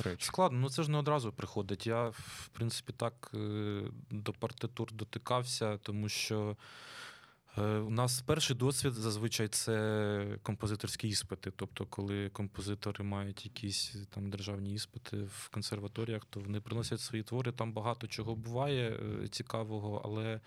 речі? 0.03 0.25
Складно, 0.25 0.59
ну 0.59 0.69
це 0.69 0.83
ж 0.83 0.91
не 0.91 0.97
одразу 0.97 1.31
приходить. 1.31 1.87
Я, 1.87 2.09
в 2.09 2.49
принципі, 2.53 2.93
так 2.97 3.31
е, 3.33 3.81
до 4.11 4.33
партитур 4.33 4.91
дотикався, 4.93 5.77
тому 5.77 6.09
що. 6.09 6.57
Е, 7.57 7.61
у 7.61 7.89
нас 7.89 8.21
перший 8.21 8.55
досвід 8.55 8.93
зазвичай 8.93 9.47
це 9.47 10.37
композиторські 10.43 11.07
іспити. 11.07 11.51
Тобто, 11.55 11.85
коли 11.85 12.29
композитори 12.29 13.03
мають 13.03 13.45
якісь 13.45 13.95
там 14.09 14.29
державні 14.29 14.73
іспити 14.73 15.17
в 15.17 15.49
консерваторіях, 15.53 16.25
то 16.25 16.39
вони 16.39 16.61
приносять 16.61 17.01
свої 17.01 17.23
твори. 17.23 17.51
Там 17.51 17.73
багато 17.73 18.07
чого 18.07 18.35
буває 18.35 18.89
е, 18.89 19.27
цікавого, 19.27 20.01
але 20.05 20.39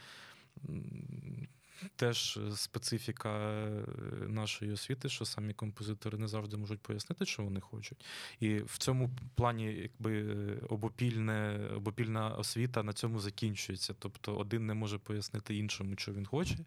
теж 1.96 2.38
специфіка 2.54 3.28
е, 3.28 3.84
нашої 4.28 4.72
освіти, 4.72 5.08
що 5.08 5.24
самі 5.24 5.54
композитори 5.54 6.18
не 6.18 6.28
завжди 6.28 6.56
можуть 6.56 6.80
пояснити, 6.80 7.26
що 7.26 7.42
вони 7.42 7.60
хочуть. 7.60 8.04
І 8.40 8.58
в 8.58 8.78
цьому 8.78 9.10
плані, 9.34 9.64
якби 9.64 10.34
обопільне, 10.68 11.60
обопільна 11.76 12.28
освіта 12.30 12.82
на 12.82 12.92
цьому 12.92 13.20
закінчується. 13.20 13.94
Тобто 13.98 14.36
один 14.36 14.66
не 14.66 14.74
може 14.74 14.98
пояснити 14.98 15.56
іншому, 15.56 15.94
що 15.96 16.12
він 16.12 16.26
хоче, 16.26 16.58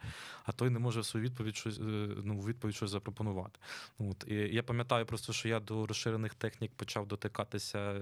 а 0.43 0.51
той 0.51 0.69
не 0.69 0.79
може 0.79 0.99
в 0.99 1.05
свою 1.05 1.25
відповідь 1.25 1.55
щось 1.55 1.79
е, 1.79 2.07
ну, 2.23 2.39
відповідь 2.39 2.75
щось 2.75 2.89
запропонувати. 2.91 3.59
От. 3.99 4.25
І 4.27 4.33
Я 4.33 4.63
пам'ятаю 4.63 5.05
просто, 5.05 5.33
що 5.33 5.49
я 5.49 5.59
до 5.59 5.85
розширених 5.85 6.33
технік 6.33 6.71
почав 6.75 7.07
дотикатися 7.07 7.79
е, 7.79 8.01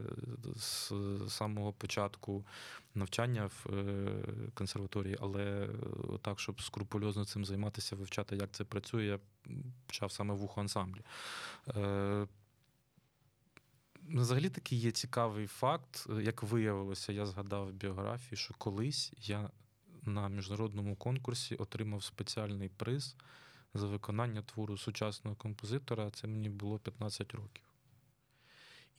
з 0.55 0.93
самого 1.29 1.73
початку 1.73 2.45
навчання 2.95 3.45
в 3.45 3.65
консерваторії, 4.53 5.17
але 5.21 5.69
так, 6.21 6.39
щоб 6.39 6.61
скрупульозно 6.61 7.25
цим 7.25 7.45
займатися, 7.45 7.95
вивчати, 7.95 8.35
як 8.35 8.51
це 8.51 8.63
працює, 8.63 9.05
я 9.05 9.19
почав 9.85 10.11
саме 10.11 10.33
в 10.33 10.43
ухо 10.43 10.61
ансамблі. 10.61 11.01
Е, 11.67 12.27
взагалі 14.09 14.49
такий 14.49 14.79
є 14.79 14.91
цікавий 14.91 15.47
факт, 15.47 16.07
як 16.21 16.43
виявилося, 16.43 17.13
я 17.13 17.25
згадав 17.25 17.67
в 17.69 17.73
біографії, 17.73 18.37
що 18.37 18.53
колись 18.57 19.13
я 19.17 19.49
на 20.05 20.29
міжнародному 20.29 20.95
конкурсі 20.95 21.55
отримав 21.55 22.03
спеціальний 22.03 22.69
приз 22.69 23.15
за 23.73 23.87
виконання 23.87 24.41
твору 24.41 24.77
сучасного 24.77 25.35
композитора. 25.35 26.09
Це 26.11 26.27
мені 26.27 26.49
було 26.49 26.79
15 26.79 27.33
років. 27.33 27.63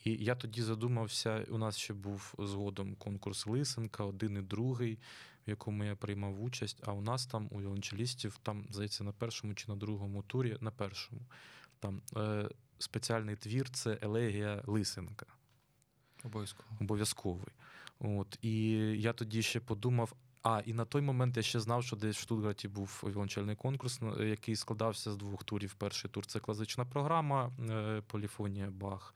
І 0.04 0.24
я 0.24 0.34
тоді 0.34 0.62
задумався, 0.62 1.46
у 1.50 1.58
нас 1.58 1.78
ще 1.78 1.94
був 1.94 2.34
згодом 2.38 2.94
конкурс 2.94 3.46
Лисенка, 3.46 4.04
один 4.04 4.36
і 4.36 4.42
другий, 4.42 4.98
в 5.46 5.50
якому 5.50 5.84
я 5.84 5.96
приймав 5.96 6.42
участь. 6.42 6.82
А 6.86 6.92
у 6.92 7.00
нас 7.00 7.26
там, 7.26 7.48
у 7.50 7.60
віолончелістів, 7.60 8.38
там, 8.42 8.66
здається, 8.70 9.04
на 9.04 9.12
першому 9.12 9.54
чи 9.54 9.68
на 9.68 9.76
другому 9.76 10.22
турі, 10.22 10.56
на 10.60 10.70
першому, 10.70 11.20
там 11.80 12.02
е, 12.16 12.48
спеціальний 12.78 13.36
твір 13.36 13.70
це 13.70 13.98
елегія 14.02 14.62
Лисенка. 14.66 15.26
Обов'язково. 16.24 16.68
Обов'язковий. 16.80 17.52
От, 17.98 18.38
І 18.42 18.70
я 19.00 19.12
тоді 19.12 19.42
ще 19.42 19.60
подумав, 19.60 20.14
а, 20.44 20.62
і 20.66 20.72
на 20.72 20.84
той 20.84 21.02
момент 21.02 21.36
я 21.36 21.42
ще 21.42 21.60
знав, 21.60 21.84
що 21.84 21.96
десь 21.96 22.16
в 22.16 22.20
Штутгарті 22.20 22.68
був 22.68 23.02
віолончельний 23.04 23.56
конкурс, 23.56 24.00
який 24.20 24.56
складався 24.56 25.12
з 25.12 25.16
двох 25.16 25.44
турів. 25.44 25.74
Перший 25.74 26.10
тур 26.10 26.26
це 26.26 26.40
класична 26.40 26.84
програма, 26.84 27.52
е, 27.70 28.02
поліфонія 28.06 28.70
Бах, 28.70 29.14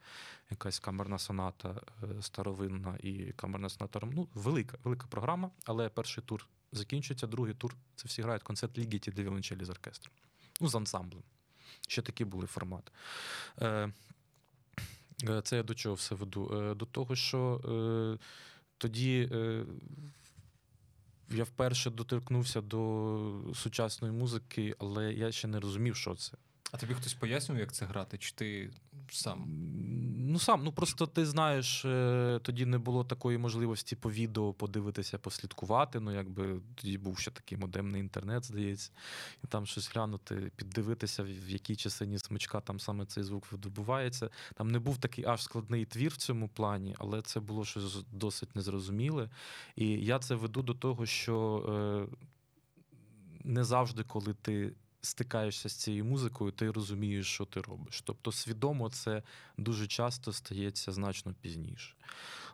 якась 0.50 0.78
камерна 0.78 1.18
соната 1.18 1.80
е, 2.02 2.22
старовинна 2.22 2.98
і 3.02 3.32
камерна 3.36 3.68
соната. 3.68 4.00
Ну, 4.12 4.28
велика, 4.34 4.78
велика 4.84 5.06
програма, 5.10 5.50
але 5.64 5.88
перший 5.88 6.24
тур 6.24 6.46
закінчується, 6.72 7.26
другий 7.26 7.54
тур 7.54 7.76
це 7.96 8.08
всі 8.08 8.22
грають 8.22 8.42
концерт 8.42 8.78
Лігіті 8.78 9.10
для 9.10 9.22
віолончелі 9.22 9.64
з 9.64 9.70
оркестром. 9.70 10.14
Ну, 10.60 10.68
з 10.68 10.74
ансамблем. 10.74 11.22
Ще 11.88 12.02
такі 12.02 12.24
були 12.24 12.46
формати. 12.46 12.92
Е, 13.60 13.92
це 15.42 15.56
я 15.56 15.62
до 15.62 15.74
чого 15.74 15.94
все 15.94 16.14
веду? 16.14 16.74
До 16.74 16.86
того, 16.86 17.16
що 17.16 17.60
тоді 18.78 19.30
я 21.30 21.44
вперше 21.44 21.90
доторкнувся 21.90 22.60
до 22.60 23.40
сучасної 23.54 24.14
музики, 24.14 24.74
але 24.78 25.12
я 25.12 25.32
ще 25.32 25.48
не 25.48 25.60
розумів, 25.60 25.96
що 25.96 26.14
це. 26.14 26.32
А 26.72 26.76
тобі 26.76 26.94
хтось 26.94 27.14
пояснював, 27.14 27.60
як 27.60 27.72
це 27.72 27.84
грати? 27.86 28.18
Чи 28.18 28.32
ти 28.32 28.70
сам? 29.10 29.44
Ну 30.30 30.38
сам. 30.38 30.64
Ну 30.64 30.72
просто 30.72 31.06
ти 31.06 31.26
знаєш, 31.26 31.84
е, 31.84 32.40
тоді 32.42 32.66
не 32.66 32.78
було 32.78 33.04
такої 33.04 33.38
можливості 33.38 33.96
по 33.96 34.10
відео 34.10 34.52
подивитися, 34.52 35.18
послідкувати. 35.18 36.00
Ну, 36.00 36.14
якби 36.14 36.60
тоді 36.74 36.98
був 36.98 37.18
ще 37.18 37.30
такий 37.30 37.58
модемний 37.58 38.00
інтернет, 38.00 38.44
здається, 38.44 38.90
і 39.44 39.46
там 39.46 39.66
щось 39.66 39.94
глянути, 39.94 40.52
піддивитися, 40.56 41.22
в 41.22 41.50
якій 41.50 41.76
частині 41.76 42.18
смичка 42.18 42.60
там 42.60 42.80
саме 42.80 43.06
цей 43.06 43.24
звук 43.24 43.52
видобувається. 43.52 44.30
Там 44.54 44.70
не 44.70 44.78
був 44.78 44.98
такий 44.98 45.24
аж 45.24 45.42
складний 45.42 45.84
твір 45.84 46.12
в 46.12 46.16
цьому 46.16 46.48
плані, 46.48 46.94
але 46.98 47.22
це 47.22 47.40
було 47.40 47.64
щось 47.64 48.04
досить 48.12 48.56
незрозуміле. 48.56 49.30
І 49.76 49.86
я 49.86 50.18
це 50.18 50.34
веду 50.34 50.62
до 50.62 50.74
того, 50.74 51.06
що 51.06 51.64
е, 51.68 52.16
не 53.44 53.64
завжди, 53.64 54.04
коли 54.04 54.34
ти 54.34 54.72
стикаєшся 55.00 55.68
з 55.68 55.72
цією 55.72 56.04
музикою, 56.04 56.52
ти 56.52 56.70
розумієш, 56.70 57.26
що 57.26 57.44
ти 57.44 57.60
робиш. 57.60 58.02
Тобто, 58.02 58.32
свідомо 58.32 58.90
це 58.90 59.22
дуже 59.56 59.86
часто 59.86 60.32
стається 60.32 60.92
значно 60.92 61.34
пізніше. 61.40 61.94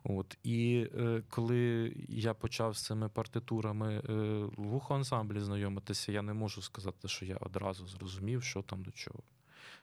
От 0.04 0.38
І 0.42 0.86
е, 0.98 1.22
коли 1.30 1.92
я 2.08 2.34
почав 2.34 2.76
з 2.76 2.82
цими 2.82 3.08
партитурами 3.08 3.94
е, 3.94 4.12
в 4.56 4.74
ухоансамблі 4.74 5.40
знайомитися, 5.40 6.12
я 6.12 6.22
не 6.22 6.34
можу 6.34 6.62
сказати, 6.62 7.08
що 7.08 7.24
я 7.24 7.36
одразу 7.36 7.86
зрозумів, 7.86 8.42
що 8.42 8.62
там 8.62 8.82
до 8.82 8.90
чого. 8.90 9.22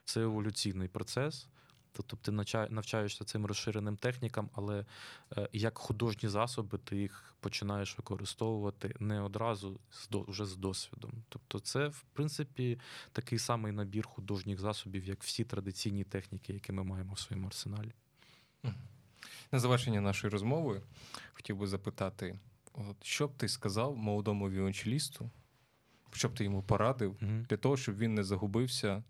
Це 0.04 0.22
еволюційний 0.22 0.88
процес. 0.88 1.48
Тобто 1.92 2.16
ти 2.16 2.32
навчаєшся 2.70 3.24
цим 3.24 3.46
розширеним 3.46 3.96
технікам, 3.96 4.50
але 4.52 4.86
е, 5.36 5.48
як 5.52 5.78
художні 5.78 6.28
засоби 6.28 6.78
ти 6.78 6.96
їх 6.96 7.34
починаєш 7.40 7.98
використовувати 7.98 8.94
не 9.00 9.20
одразу 9.20 9.80
вже 10.12 10.46
з 10.46 10.56
досвідом. 10.56 11.12
Тобто, 11.28 11.60
це, 11.60 11.88
в 11.88 12.04
принципі, 12.12 12.80
такий 13.12 13.38
самий 13.38 13.72
набір 13.72 14.06
художніх 14.06 14.60
засобів, 14.60 15.04
як 15.04 15.22
всі 15.22 15.44
традиційні 15.44 16.04
техніки, 16.04 16.52
які 16.52 16.72
ми 16.72 16.84
маємо 16.84 17.12
в 17.12 17.18
своєму 17.18 17.46
арсеналі. 17.46 17.92
На 19.52 19.58
завершення 19.58 20.00
нашої 20.00 20.30
розмови 20.30 20.82
хотів 21.32 21.56
би 21.56 21.66
запитати, 21.66 22.38
от, 22.72 23.04
що 23.04 23.28
б 23.28 23.34
ти 23.36 23.48
сказав 23.48 23.96
молодому 23.96 24.50
віончелісту, 24.50 25.30
що 26.12 26.28
б 26.28 26.34
ти 26.34 26.44
йому 26.44 26.62
порадив 26.62 27.16
для 27.20 27.56
того, 27.56 27.76
щоб 27.76 27.98
він 27.98 28.14
не 28.14 28.24
загубився 28.24 29.04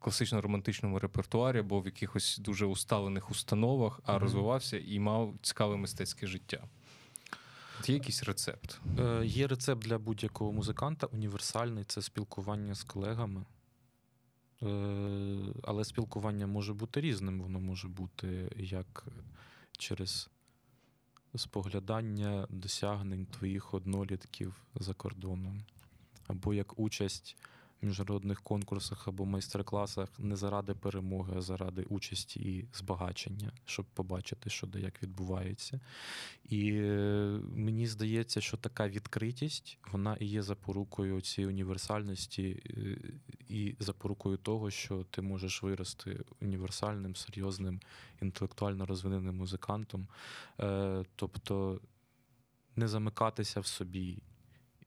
класично-романтичному 0.00 0.98
репертуарі 0.98 1.58
або 1.58 1.80
в 1.80 1.86
якихось 1.86 2.38
дуже 2.38 2.66
усталених 2.66 3.30
установах, 3.30 4.00
а 4.04 4.18
розвивався 4.18 4.78
і 4.78 4.98
мав 4.98 5.34
цікаве 5.42 5.76
мистецьке 5.76 6.26
життя. 6.26 6.64
Є 7.86 7.94
якийсь 7.94 8.22
рецепт. 8.22 8.80
Е, 8.98 9.26
Є 9.26 9.46
рецепт 9.46 9.82
для 9.82 9.98
будь-якого 9.98 10.52
музиканта, 10.52 11.06
універсальний 11.06 11.84
це 11.84 12.02
спілкування 12.02 12.74
з 12.74 12.82
колегами. 12.82 13.44
Е, 14.62 14.66
Але 15.62 15.84
спілкування 15.84 16.46
може 16.46 16.74
бути 16.74 17.00
різним. 17.00 17.42
Воно 17.42 17.60
може 17.60 17.88
бути 17.88 18.52
як 18.56 19.04
через 19.78 20.30
споглядання 21.34 22.46
досягнень 22.50 23.26
твоїх 23.26 23.74
однолітків 23.74 24.54
за 24.74 24.94
кордоном, 24.94 25.64
або 26.26 26.54
як 26.54 26.78
участь 26.78 27.36
міжнародних 27.82 28.42
конкурсах 28.42 29.08
або 29.08 29.24
майстер-класах 29.24 30.08
не 30.18 30.36
заради 30.36 30.74
перемоги, 30.74 31.34
а 31.36 31.40
заради 31.40 31.82
участі 31.82 32.40
і 32.40 32.68
збагачення, 32.74 33.52
щоб 33.64 33.86
побачити, 33.86 34.50
що 34.50 34.66
де 34.66 34.80
як 34.80 35.02
відбувається. 35.02 35.80
І 36.44 36.72
е, 36.72 37.40
мені 37.54 37.86
здається, 37.86 38.40
що 38.40 38.56
така 38.56 38.88
відкритість 38.88 39.78
вона 39.92 40.16
і 40.20 40.26
є 40.26 40.42
запорукою 40.42 41.20
цієї 41.20 41.48
універсальності, 41.48 42.62
е, 42.66 42.98
і 43.48 43.76
запорукою 43.78 44.36
того, 44.36 44.70
що 44.70 45.04
ти 45.10 45.22
можеш 45.22 45.62
вирости 45.62 46.24
універсальним, 46.40 47.16
серйозним, 47.16 47.80
інтелектуально 48.22 48.86
розвиненим 48.86 49.36
музикантом. 49.36 50.08
Е, 50.60 51.04
Тобто 51.16 51.80
не 52.76 52.88
замикатися 52.88 53.60
в 53.60 53.66
собі, 53.66 54.22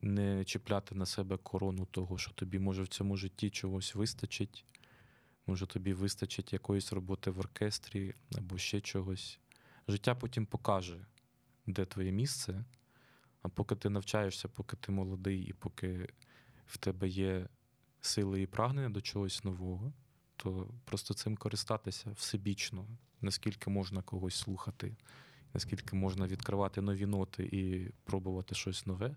не 0.01 0.45
чіпляти 0.45 0.95
на 0.95 1.05
себе 1.05 1.37
корону 1.37 1.85
того, 1.85 2.17
що 2.17 2.31
тобі 2.31 2.59
може 2.59 2.83
в 2.83 2.87
цьому 2.87 3.17
житті 3.17 3.49
чогось 3.49 3.95
вистачить. 3.95 4.65
Може, 5.47 5.67
тобі 5.67 5.93
вистачить 5.93 6.53
якоїсь 6.53 6.93
роботи 6.93 7.31
в 7.31 7.39
оркестрі 7.39 8.13
або 8.37 8.57
ще 8.57 8.81
чогось. 8.81 9.39
Життя 9.87 10.15
потім 10.15 10.45
покаже, 10.45 11.05
де 11.67 11.85
твоє 11.85 12.11
місце. 12.11 12.65
А 13.41 13.49
поки 13.49 13.75
ти 13.75 13.89
навчаєшся, 13.89 14.47
поки 14.47 14.77
ти 14.77 14.91
молодий, 14.91 15.41
і 15.43 15.53
поки 15.53 16.07
в 16.67 16.77
тебе 16.77 17.07
є 17.07 17.47
сили 18.01 18.41
і 18.41 18.47
прагнення 18.47 18.89
до 18.89 19.01
чогось 19.01 19.43
нового, 19.43 19.93
то 20.35 20.67
просто 20.85 21.13
цим 21.13 21.37
користатися 21.37 22.11
всебічно, 22.11 22.87
наскільки 23.21 23.69
можна 23.69 24.01
когось 24.01 24.35
слухати, 24.35 24.95
наскільки 25.53 25.95
можна 25.95 26.27
відкривати 26.27 26.81
нові 26.81 27.05
ноти 27.05 27.49
і 27.51 27.91
пробувати 28.03 28.55
щось 28.55 28.85
нове. 28.85 29.15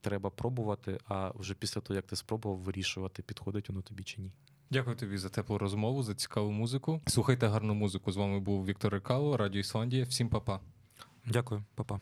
Треба 0.00 0.30
пробувати, 0.30 0.98
а 1.04 1.32
вже 1.34 1.54
після 1.54 1.80
того, 1.80 1.96
як 1.96 2.06
ти 2.06 2.16
спробував, 2.16 2.58
вирішувати, 2.58 3.22
підходить 3.22 3.68
воно 3.68 3.82
тобі 3.82 4.02
чи 4.04 4.20
ні. 4.20 4.32
Дякую 4.70 4.96
тобі 4.96 5.18
за 5.18 5.28
теплу 5.28 5.58
розмову, 5.58 6.02
за 6.02 6.14
цікаву 6.14 6.50
музику. 6.50 7.00
Слухайте 7.06 7.46
гарну 7.46 7.74
музику. 7.74 8.12
З 8.12 8.16
вами 8.16 8.40
був 8.40 8.66
Віктор 8.66 8.92
Рикало, 8.92 9.36
Радіо 9.36 9.60
Ісландія. 9.60 10.04
Всім 10.04 10.28
па-па. 10.28 10.60
Дякую, 11.26 11.64
па-па. 11.74 12.00